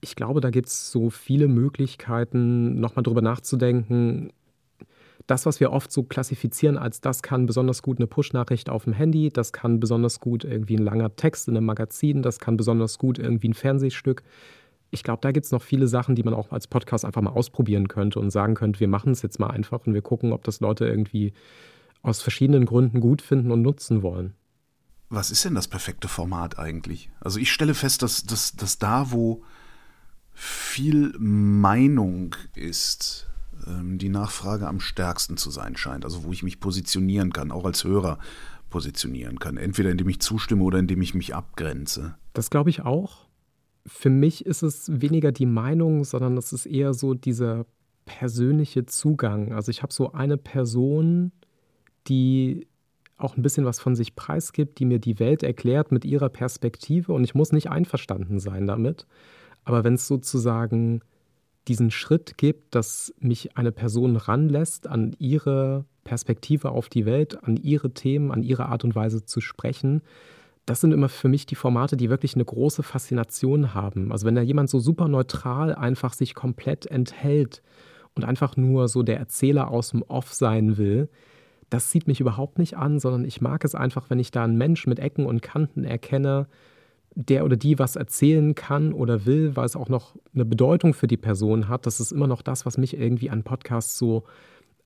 ich 0.01 0.15
glaube, 0.15 0.41
da 0.41 0.49
gibt 0.49 0.67
es 0.67 0.91
so 0.91 1.09
viele 1.09 1.47
Möglichkeiten, 1.47 2.79
nochmal 2.79 3.03
drüber 3.03 3.21
nachzudenken, 3.21 4.33
das, 5.27 5.45
was 5.45 5.59
wir 5.59 5.71
oft 5.71 5.91
so 5.91 6.03
klassifizieren 6.03 6.77
als 6.77 7.01
das 7.01 7.23
kann 7.23 7.45
besonders 7.45 7.81
gut 7.81 7.97
eine 7.97 8.07
Push-Nachricht 8.07 8.69
auf 8.69 8.83
dem 8.83 8.93
Handy, 8.93 9.29
das 9.29 9.53
kann 9.53 9.79
besonders 9.79 10.19
gut 10.19 10.43
irgendwie 10.43 10.75
ein 10.75 10.83
langer 10.83 11.15
Text 11.15 11.47
in 11.47 11.55
einem 11.55 11.65
Magazin, 11.65 12.21
das 12.21 12.39
kann 12.39 12.57
besonders 12.57 12.97
gut 12.97 13.19
irgendwie 13.19 13.49
ein 13.49 13.53
Fernsehstück. 13.53 14.23
Ich 14.91 15.03
glaube, 15.03 15.21
da 15.21 15.31
gibt 15.31 15.45
es 15.45 15.51
noch 15.51 15.61
viele 15.61 15.87
Sachen, 15.87 16.15
die 16.15 16.23
man 16.23 16.33
auch 16.33 16.51
als 16.51 16.67
Podcast 16.67 17.05
einfach 17.05 17.21
mal 17.21 17.31
ausprobieren 17.31 17.87
könnte 17.87 18.19
und 18.19 18.31
sagen 18.31 18.53
könnte, 18.53 18.79
wir 18.79 18.87
machen 18.87 19.13
es 19.13 19.21
jetzt 19.21 19.39
mal 19.39 19.49
einfach 19.49 19.85
und 19.87 19.93
wir 19.93 20.01
gucken, 20.01 20.33
ob 20.33 20.43
das 20.43 20.59
Leute 20.59 20.85
irgendwie 20.85 21.33
aus 22.03 22.21
verschiedenen 22.21 22.65
Gründen 22.65 22.99
gut 22.99 23.21
finden 23.21 23.51
und 23.51 23.61
nutzen 23.61 24.03
wollen. 24.03 24.33
Was 25.09 25.31
ist 25.31 25.45
denn 25.45 25.55
das 25.55 25.67
perfekte 25.67 26.07
Format 26.07 26.59
eigentlich? 26.59 27.09
Also 27.21 27.39
ich 27.39 27.51
stelle 27.51 27.75
fest, 27.75 28.01
dass, 28.01 28.23
dass, 28.23 28.55
dass 28.55 28.77
da, 28.77 29.11
wo 29.11 29.43
viel 30.33 31.13
Meinung 31.17 32.35
ist, 32.55 33.29
die 33.65 34.09
Nachfrage 34.09 34.67
am 34.67 34.79
stärksten 34.79 35.37
zu 35.37 35.51
sein 35.51 35.75
scheint. 35.75 36.05
Also 36.05 36.23
wo 36.23 36.31
ich 36.31 36.43
mich 36.43 36.59
positionieren 36.59 37.31
kann, 37.33 37.51
auch 37.51 37.65
als 37.65 37.83
Hörer 37.83 38.19
positionieren 38.69 39.39
kann. 39.39 39.57
Entweder 39.57 39.91
indem 39.91 40.09
ich 40.09 40.19
zustimme 40.19 40.63
oder 40.63 40.79
indem 40.79 41.01
ich 41.01 41.13
mich 41.13 41.35
abgrenze. 41.35 42.15
Das 42.33 42.49
glaube 42.49 42.69
ich 42.69 42.81
auch. 42.81 43.27
Für 43.85 44.09
mich 44.09 44.45
ist 44.45 44.63
es 44.63 45.01
weniger 45.01 45.31
die 45.31 45.45
Meinung, 45.45 46.03
sondern 46.03 46.37
es 46.37 46.53
ist 46.53 46.65
eher 46.65 46.93
so 46.93 47.13
dieser 47.13 47.65
persönliche 48.05 48.85
Zugang. 48.85 49.53
Also 49.53 49.69
ich 49.69 49.83
habe 49.83 49.93
so 49.93 50.13
eine 50.13 50.37
Person, 50.37 51.31
die 52.07 52.67
auch 53.17 53.37
ein 53.37 53.43
bisschen 53.43 53.65
was 53.65 53.79
von 53.79 53.95
sich 53.95 54.15
preisgibt, 54.15 54.79
die 54.79 54.85
mir 54.85 54.99
die 54.99 55.19
Welt 55.19 55.43
erklärt 55.43 55.91
mit 55.91 56.03
ihrer 56.03 56.29
Perspektive 56.29 57.13
und 57.13 57.23
ich 57.23 57.35
muss 57.35 57.51
nicht 57.51 57.69
einverstanden 57.69 58.39
sein 58.39 58.67
damit. 58.67 59.05
Aber 59.63 59.83
wenn 59.83 59.93
es 59.93 60.07
sozusagen 60.07 61.01
diesen 61.67 61.91
Schritt 61.91 62.37
gibt, 62.37 62.75
dass 62.75 63.13
mich 63.19 63.57
eine 63.57 63.71
Person 63.71 64.15
ranlässt, 64.15 64.87
an 64.87 65.15
ihre 65.19 65.85
Perspektive 66.03 66.71
auf 66.71 66.89
die 66.89 67.05
Welt, 67.05 67.43
an 67.43 67.57
ihre 67.57 67.91
Themen, 67.91 68.31
an 68.31 68.43
ihre 68.43 68.65
Art 68.65 68.83
und 68.83 68.95
Weise 68.95 69.25
zu 69.25 69.39
sprechen, 69.39 70.01
das 70.65 70.79
sind 70.79 70.93
immer 70.93 71.09
für 71.09 71.27
mich 71.27 71.45
die 71.45 71.55
Formate, 71.55 71.97
die 71.97 72.09
wirklich 72.09 72.35
eine 72.35 72.45
große 72.45 72.83
Faszination 72.83 73.73
haben. 73.73 74.11
Also 74.11 74.25
wenn 74.25 74.35
da 74.35 74.41
jemand 74.41 74.69
so 74.69 74.79
super 74.79 75.07
neutral 75.07 75.75
einfach 75.75 76.13
sich 76.13 76.35
komplett 76.35 76.85
enthält 76.85 77.61
und 78.15 78.23
einfach 78.23 78.55
nur 78.55 78.87
so 78.87 79.03
der 79.03 79.17
Erzähler 79.17 79.69
aus 79.69 79.89
dem 79.89 80.03
Off 80.03 80.33
sein 80.33 80.77
will, 80.77 81.09
das 81.69 81.89
zieht 81.89 82.07
mich 82.07 82.21
überhaupt 82.21 82.59
nicht 82.59 82.77
an, 82.77 82.99
sondern 82.99 83.25
ich 83.25 83.41
mag 83.41 83.65
es 83.65 83.75
einfach, 83.75 84.09
wenn 84.09 84.19
ich 84.19 84.31
da 84.31 84.43
einen 84.43 84.57
Mensch 84.57 84.87
mit 84.87 84.99
Ecken 84.99 85.25
und 85.25 85.41
Kanten 85.41 85.83
erkenne, 85.83 86.47
der 87.15 87.45
oder 87.45 87.55
die 87.55 87.79
was 87.79 87.95
erzählen 87.95 88.55
kann 88.55 88.93
oder 88.93 89.25
will, 89.25 89.55
weil 89.55 89.65
es 89.65 89.75
auch 89.75 89.89
noch 89.89 90.15
eine 90.33 90.45
Bedeutung 90.45 90.93
für 90.93 91.07
die 91.07 91.17
Person 91.17 91.67
hat, 91.67 91.85
das 91.85 91.99
ist 91.99 92.11
immer 92.11 92.27
noch 92.27 92.41
das, 92.41 92.65
was 92.65 92.77
mich 92.77 92.97
irgendwie 92.97 93.29
an 93.29 93.43
Podcasts 93.43 93.97
so 93.97 94.23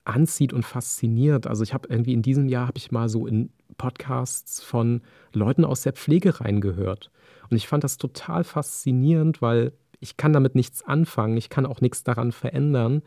anzieht 0.03 0.53
und 0.53 0.63
fasziniert. 0.63 1.47
Also 1.47 1.63
ich 1.63 1.73
habe 1.73 1.87
irgendwie 1.89 2.13
in 2.13 2.21
diesem 2.21 2.47
Jahr 2.47 2.67
habe 2.67 2.77
ich 2.77 2.91
mal 2.91 3.09
so 3.09 3.27
in 3.27 3.49
Podcasts 3.77 4.63
von 4.63 5.01
Leuten 5.33 5.65
aus 5.65 5.81
der 5.81 5.93
Pflege 5.93 6.41
reingehört 6.41 7.11
und 7.49 7.57
ich 7.57 7.67
fand 7.67 7.83
das 7.83 7.97
total 7.97 8.43
faszinierend, 8.43 9.41
weil 9.41 9.73
ich 9.99 10.17
kann 10.17 10.33
damit 10.33 10.55
nichts 10.55 10.83
anfangen, 10.83 11.37
ich 11.37 11.49
kann 11.49 11.65
auch 11.65 11.81
nichts 11.81 12.03
daran 12.03 12.31
verändern, 12.31 13.01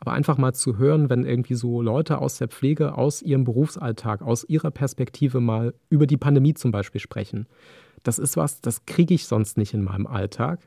aber 0.00 0.12
einfach 0.12 0.36
mal 0.36 0.52
zu 0.52 0.78
hören, 0.78 1.08
wenn 1.08 1.24
irgendwie 1.24 1.54
so 1.54 1.80
Leute 1.80 2.18
aus 2.18 2.38
der 2.38 2.48
Pflege, 2.48 2.96
aus 2.96 3.22
ihrem 3.22 3.44
Berufsalltag, 3.44 4.22
aus 4.22 4.44
ihrer 4.44 4.70
Perspektive 4.70 5.40
mal 5.40 5.74
über 5.88 6.06
die 6.06 6.16
Pandemie 6.16 6.54
zum 6.54 6.72
Beispiel 6.72 7.00
sprechen. 7.00 7.46
Das 8.04 8.20
ist 8.20 8.36
was, 8.36 8.60
das 8.60 8.86
kriege 8.86 9.14
ich 9.14 9.26
sonst 9.26 9.58
nicht 9.58 9.74
in 9.74 9.82
meinem 9.82 10.06
Alltag. 10.06 10.60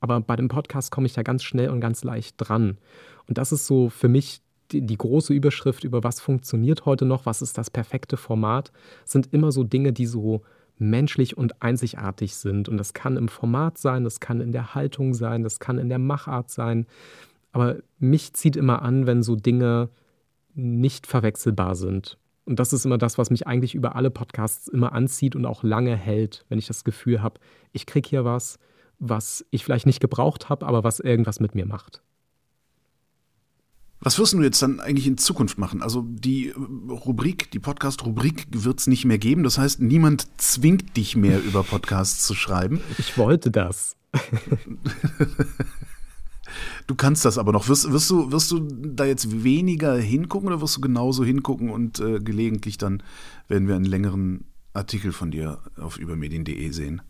Aber 0.00 0.20
bei 0.20 0.36
dem 0.36 0.48
Podcast 0.48 0.90
komme 0.90 1.06
ich 1.06 1.12
da 1.12 1.22
ganz 1.22 1.44
schnell 1.44 1.70
und 1.70 1.80
ganz 1.80 2.02
leicht 2.02 2.34
dran. 2.38 2.78
Und 3.28 3.38
das 3.38 3.52
ist 3.52 3.66
so 3.66 3.88
für 3.88 4.08
mich 4.08 4.40
die, 4.72 4.82
die, 4.82 4.98
große 4.98 5.32
Überschrift 5.32 5.84
über 5.84 6.04
was 6.04 6.20
funktioniert 6.20 6.84
heute 6.84 7.04
noch, 7.04 7.26
was 7.26 7.40
ist 7.40 7.56
das 7.56 7.70
perfekte 7.70 8.16
Format, 8.16 8.70
sind 9.04 9.32
immer 9.32 9.50
so 9.50 9.64
Dinge, 9.64 9.92
die 9.92 10.06
so 10.06 10.42
menschlich 10.78 11.36
und 11.36 11.62
einzigartig 11.62 12.36
sind. 12.36 12.68
Und 12.68 12.76
das 12.76 12.92
kann 12.92 13.16
im 13.16 13.28
Format 13.28 13.78
sein, 13.78 14.04
das 14.04 14.20
kann 14.20 14.40
in 14.40 14.52
der 14.52 14.74
Haltung 14.74 15.14
sein, 15.14 15.42
das 15.42 15.58
kann 15.58 15.78
in 15.78 15.88
der 15.88 15.98
Machart 15.98 16.50
sein. 16.50 16.86
Aber 17.52 17.76
mich 17.98 18.34
zieht 18.34 18.56
immer 18.56 18.82
an, 18.82 19.06
wenn 19.06 19.22
so 19.22 19.36
Dinge 19.36 19.88
nicht 20.54 21.06
verwechselbar 21.06 21.74
sind. 21.74 22.18
Und 22.48 22.58
das 22.58 22.72
ist 22.72 22.86
immer 22.86 22.96
das, 22.96 23.18
was 23.18 23.28
mich 23.28 23.46
eigentlich 23.46 23.74
über 23.74 23.94
alle 23.94 24.10
Podcasts 24.10 24.68
immer 24.68 24.94
anzieht 24.94 25.36
und 25.36 25.44
auch 25.44 25.62
lange 25.62 25.94
hält, 25.94 26.46
wenn 26.48 26.58
ich 26.58 26.66
das 26.66 26.82
Gefühl 26.82 27.20
habe, 27.20 27.38
ich 27.72 27.84
kriege 27.84 28.08
hier 28.08 28.24
was, 28.24 28.58
was 28.98 29.44
ich 29.50 29.64
vielleicht 29.64 29.84
nicht 29.84 30.00
gebraucht 30.00 30.48
habe, 30.48 30.66
aber 30.66 30.82
was 30.82 30.98
irgendwas 30.98 31.40
mit 31.40 31.54
mir 31.54 31.66
macht. 31.66 32.00
Was 34.00 34.18
wirst 34.18 34.32
du 34.32 34.40
jetzt 34.40 34.62
dann 34.62 34.80
eigentlich 34.80 35.06
in 35.06 35.18
Zukunft 35.18 35.58
machen? 35.58 35.82
Also 35.82 36.06
die 36.08 36.54
Rubrik, 36.88 37.50
die 37.50 37.58
Podcast-Rubrik 37.58 38.46
wird 38.50 38.80
es 38.80 38.86
nicht 38.86 39.04
mehr 39.04 39.18
geben. 39.18 39.42
Das 39.42 39.58
heißt, 39.58 39.82
niemand 39.82 40.26
zwingt 40.40 40.96
dich 40.96 41.16
mehr 41.16 41.42
über 41.44 41.62
Podcasts 41.64 42.26
zu 42.26 42.34
schreiben. 42.34 42.80
Ich 42.96 43.18
wollte 43.18 43.50
das. 43.50 43.94
du 46.86 46.94
kannst 46.94 47.24
das 47.24 47.38
aber 47.38 47.52
noch. 47.52 47.68
Wirst, 47.68 47.90
wirst, 47.92 48.10
du, 48.10 48.32
wirst 48.32 48.50
du 48.50 48.60
da 48.60 49.04
jetzt 49.04 49.44
weniger 49.44 49.96
hingucken 49.96 50.48
oder 50.48 50.60
wirst 50.60 50.76
du 50.76 50.80
genauso 50.80 51.24
hingucken 51.24 51.70
und 51.70 52.00
äh, 52.00 52.20
gelegentlich 52.20 52.78
dann 52.78 53.02
werden 53.48 53.68
wir 53.68 53.76
einen 53.76 53.84
längeren 53.84 54.44
Artikel 54.74 55.12
von 55.12 55.30
dir 55.30 55.58
auf 55.76 55.98
übermedien.de 55.98 56.70
sehen? 56.70 57.02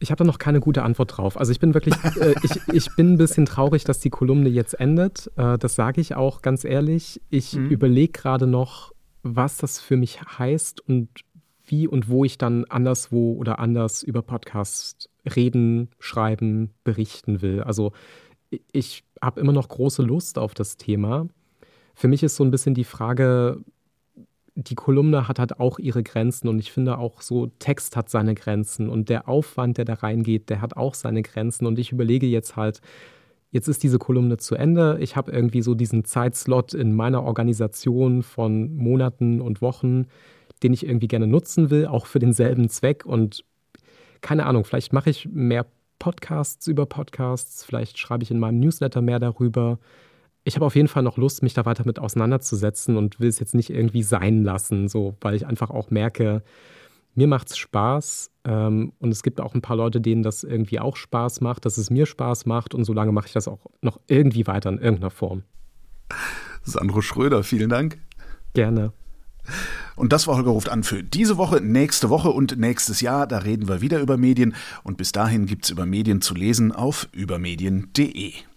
Ich 0.00 0.10
habe 0.10 0.18
da 0.18 0.24
noch 0.24 0.38
keine 0.38 0.60
gute 0.60 0.82
Antwort 0.82 1.16
drauf. 1.16 1.36
Also 1.36 1.50
ich 1.50 1.58
bin 1.58 1.74
wirklich, 1.74 1.94
äh, 2.20 2.34
ich, 2.42 2.52
ich 2.72 2.94
bin 2.94 3.14
ein 3.14 3.18
bisschen 3.18 3.46
traurig, 3.46 3.84
dass 3.84 3.98
die 3.98 4.10
Kolumne 4.10 4.48
jetzt 4.48 4.74
endet. 4.74 5.30
Äh, 5.36 5.58
das 5.58 5.74
sage 5.74 6.00
ich 6.00 6.14
auch 6.14 6.42
ganz 6.42 6.64
ehrlich. 6.64 7.20
Ich 7.30 7.54
mhm. 7.54 7.68
überlege 7.68 8.12
gerade 8.12 8.46
noch, 8.46 8.92
was 9.22 9.56
das 9.56 9.80
für 9.80 9.96
mich 9.96 10.20
heißt 10.22 10.80
und 10.80 11.08
wie 11.70 11.86
und 11.86 12.08
wo 12.08 12.24
ich 12.24 12.38
dann 12.38 12.64
anderswo 12.64 13.34
oder 13.34 13.58
anders 13.58 14.02
über 14.02 14.22
Podcasts 14.22 15.08
reden, 15.36 15.88
schreiben, 15.98 16.70
berichten 16.84 17.42
will. 17.42 17.62
Also 17.62 17.92
ich 18.72 19.04
habe 19.22 19.40
immer 19.40 19.52
noch 19.52 19.68
große 19.68 20.02
Lust 20.02 20.38
auf 20.38 20.54
das 20.54 20.76
Thema. 20.76 21.28
Für 21.94 22.08
mich 22.08 22.22
ist 22.22 22.36
so 22.36 22.44
ein 22.44 22.50
bisschen 22.50 22.74
die 22.74 22.84
Frage, 22.84 23.62
die 24.54 24.74
Kolumne 24.74 25.28
hat 25.28 25.38
halt 25.38 25.60
auch 25.60 25.78
ihre 25.78 26.02
Grenzen 26.02 26.48
und 26.48 26.58
ich 26.58 26.72
finde 26.72 26.98
auch 26.98 27.22
so, 27.22 27.46
Text 27.58 27.96
hat 27.96 28.10
seine 28.10 28.34
Grenzen 28.34 28.88
und 28.88 29.08
der 29.08 29.28
Aufwand, 29.28 29.78
der 29.78 29.84
da 29.84 29.94
reingeht, 29.94 30.50
der 30.50 30.60
hat 30.60 30.76
auch 30.76 30.94
seine 30.94 31.22
Grenzen 31.22 31.66
und 31.66 31.78
ich 31.78 31.92
überlege 31.92 32.26
jetzt 32.26 32.56
halt, 32.56 32.80
jetzt 33.50 33.68
ist 33.68 33.82
diese 33.82 33.98
Kolumne 33.98 34.36
zu 34.36 34.56
Ende. 34.56 34.98
Ich 35.00 35.16
habe 35.16 35.30
irgendwie 35.30 35.62
so 35.62 35.74
diesen 35.74 36.04
Zeitslot 36.04 36.74
in 36.74 36.92
meiner 36.92 37.22
Organisation 37.22 38.22
von 38.22 38.74
Monaten 38.74 39.40
und 39.40 39.62
Wochen, 39.62 40.06
den 40.60 40.72
ich 40.72 40.86
irgendwie 40.86 41.08
gerne 41.08 41.26
nutzen 41.26 41.70
will, 41.70 41.86
auch 41.86 42.06
für 42.06 42.18
denselben 42.18 42.68
Zweck 42.68 43.04
und 43.06 43.44
keine 44.20 44.46
Ahnung, 44.46 44.64
vielleicht 44.64 44.92
mache 44.92 45.10
ich 45.10 45.28
mehr 45.30 45.66
Podcasts 45.98 46.66
über 46.66 46.86
Podcasts, 46.86 47.64
vielleicht 47.64 47.98
schreibe 47.98 48.24
ich 48.24 48.30
in 48.30 48.38
meinem 48.38 48.60
Newsletter 48.60 49.00
mehr 49.02 49.18
darüber 49.18 49.78
ich 50.48 50.56
habe 50.56 50.64
auf 50.64 50.76
jeden 50.76 50.88
Fall 50.88 51.02
noch 51.02 51.18
Lust, 51.18 51.42
mich 51.42 51.52
da 51.52 51.66
weiter 51.66 51.84
mit 51.84 51.98
auseinanderzusetzen 51.98 52.96
und 52.96 53.20
will 53.20 53.28
es 53.28 53.38
jetzt 53.38 53.54
nicht 53.54 53.68
irgendwie 53.68 54.02
sein 54.02 54.44
lassen, 54.44 54.88
so, 54.88 55.14
weil 55.20 55.34
ich 55.34 55.46
einfach 55.46 55.68
auch 55.68 55.90
merke, 55.90 56.42
mir 57.14 57.26
macht 57.26 57.50
es 57.50 57.58
Spaß 57.58 58.30
ähm, 58.44 58.92
und 58.98 59.10
es 59.10 59.22
gibt 59.22 59.42
auch 59.42 59.54
ein 59.54 59.60
paar 59.60 59.76
Leute, 59.76 60.00
denen 60.00 60.22
das 60.22 60.44
irgendwie 60.44 60.80
auch 60.80 60.96
Spaß 60.96 61.42
macht, 61.42 61.66
dass 61.66 61.76
es 61.76 61.90
mir 61.90 62.06
Spaß 62.06 62.46
macht 62.46 62.74
und 62.74 62.84
solange 62.84 63.12
mache 63.12 63.26
ich 63.26 63.34
das 63.34 63.46
auch 63.46 63.66
noch 63.82 64.00
irgendwie 64.06 64.46
weiter 64.46 64.70
in 64.70 64.78
irgendeiner 64.78 65.10
Form. 65.10 65.42
Sandro 66.62 67.02
Schröder, 67.02 67.42
vielen 67.42 67.68
Dank. 67.68 67.98
Gerne. 68.54 68.92
Und 69.96 70.12
das 70.12 70.26
war 70.26 70.36
Holger 70.36 70.50
ruft 70.50 70.68
an 70.68 70.84
für 70.84 71.02
diese 71.02 71.36
Woche, 71.36 71.60
nächste 71.60 72.08
Woche 72.08 72.30
und 72.30 72.56
nächstes 72.56 73.00
Jahr. 73.00 73.26
Da 73.26 73.38
reden 73.38 73.68
wir 73.68 73.80
wieder 73.80 74.00
über 74.00 74.16
Medien. 74.16 74.54
Und 74.84 74.96
bis 74.96 75.12
dahin 75.12 75.46
gibt 75.46 75.64
es 75.64 75.70
über 75.70 75.86
Medien 75.86 76.20
zu 76.20 76.34
lesen 76.34 76.72
auf 76.72 77.08
übermedien.de. 77.12 78.32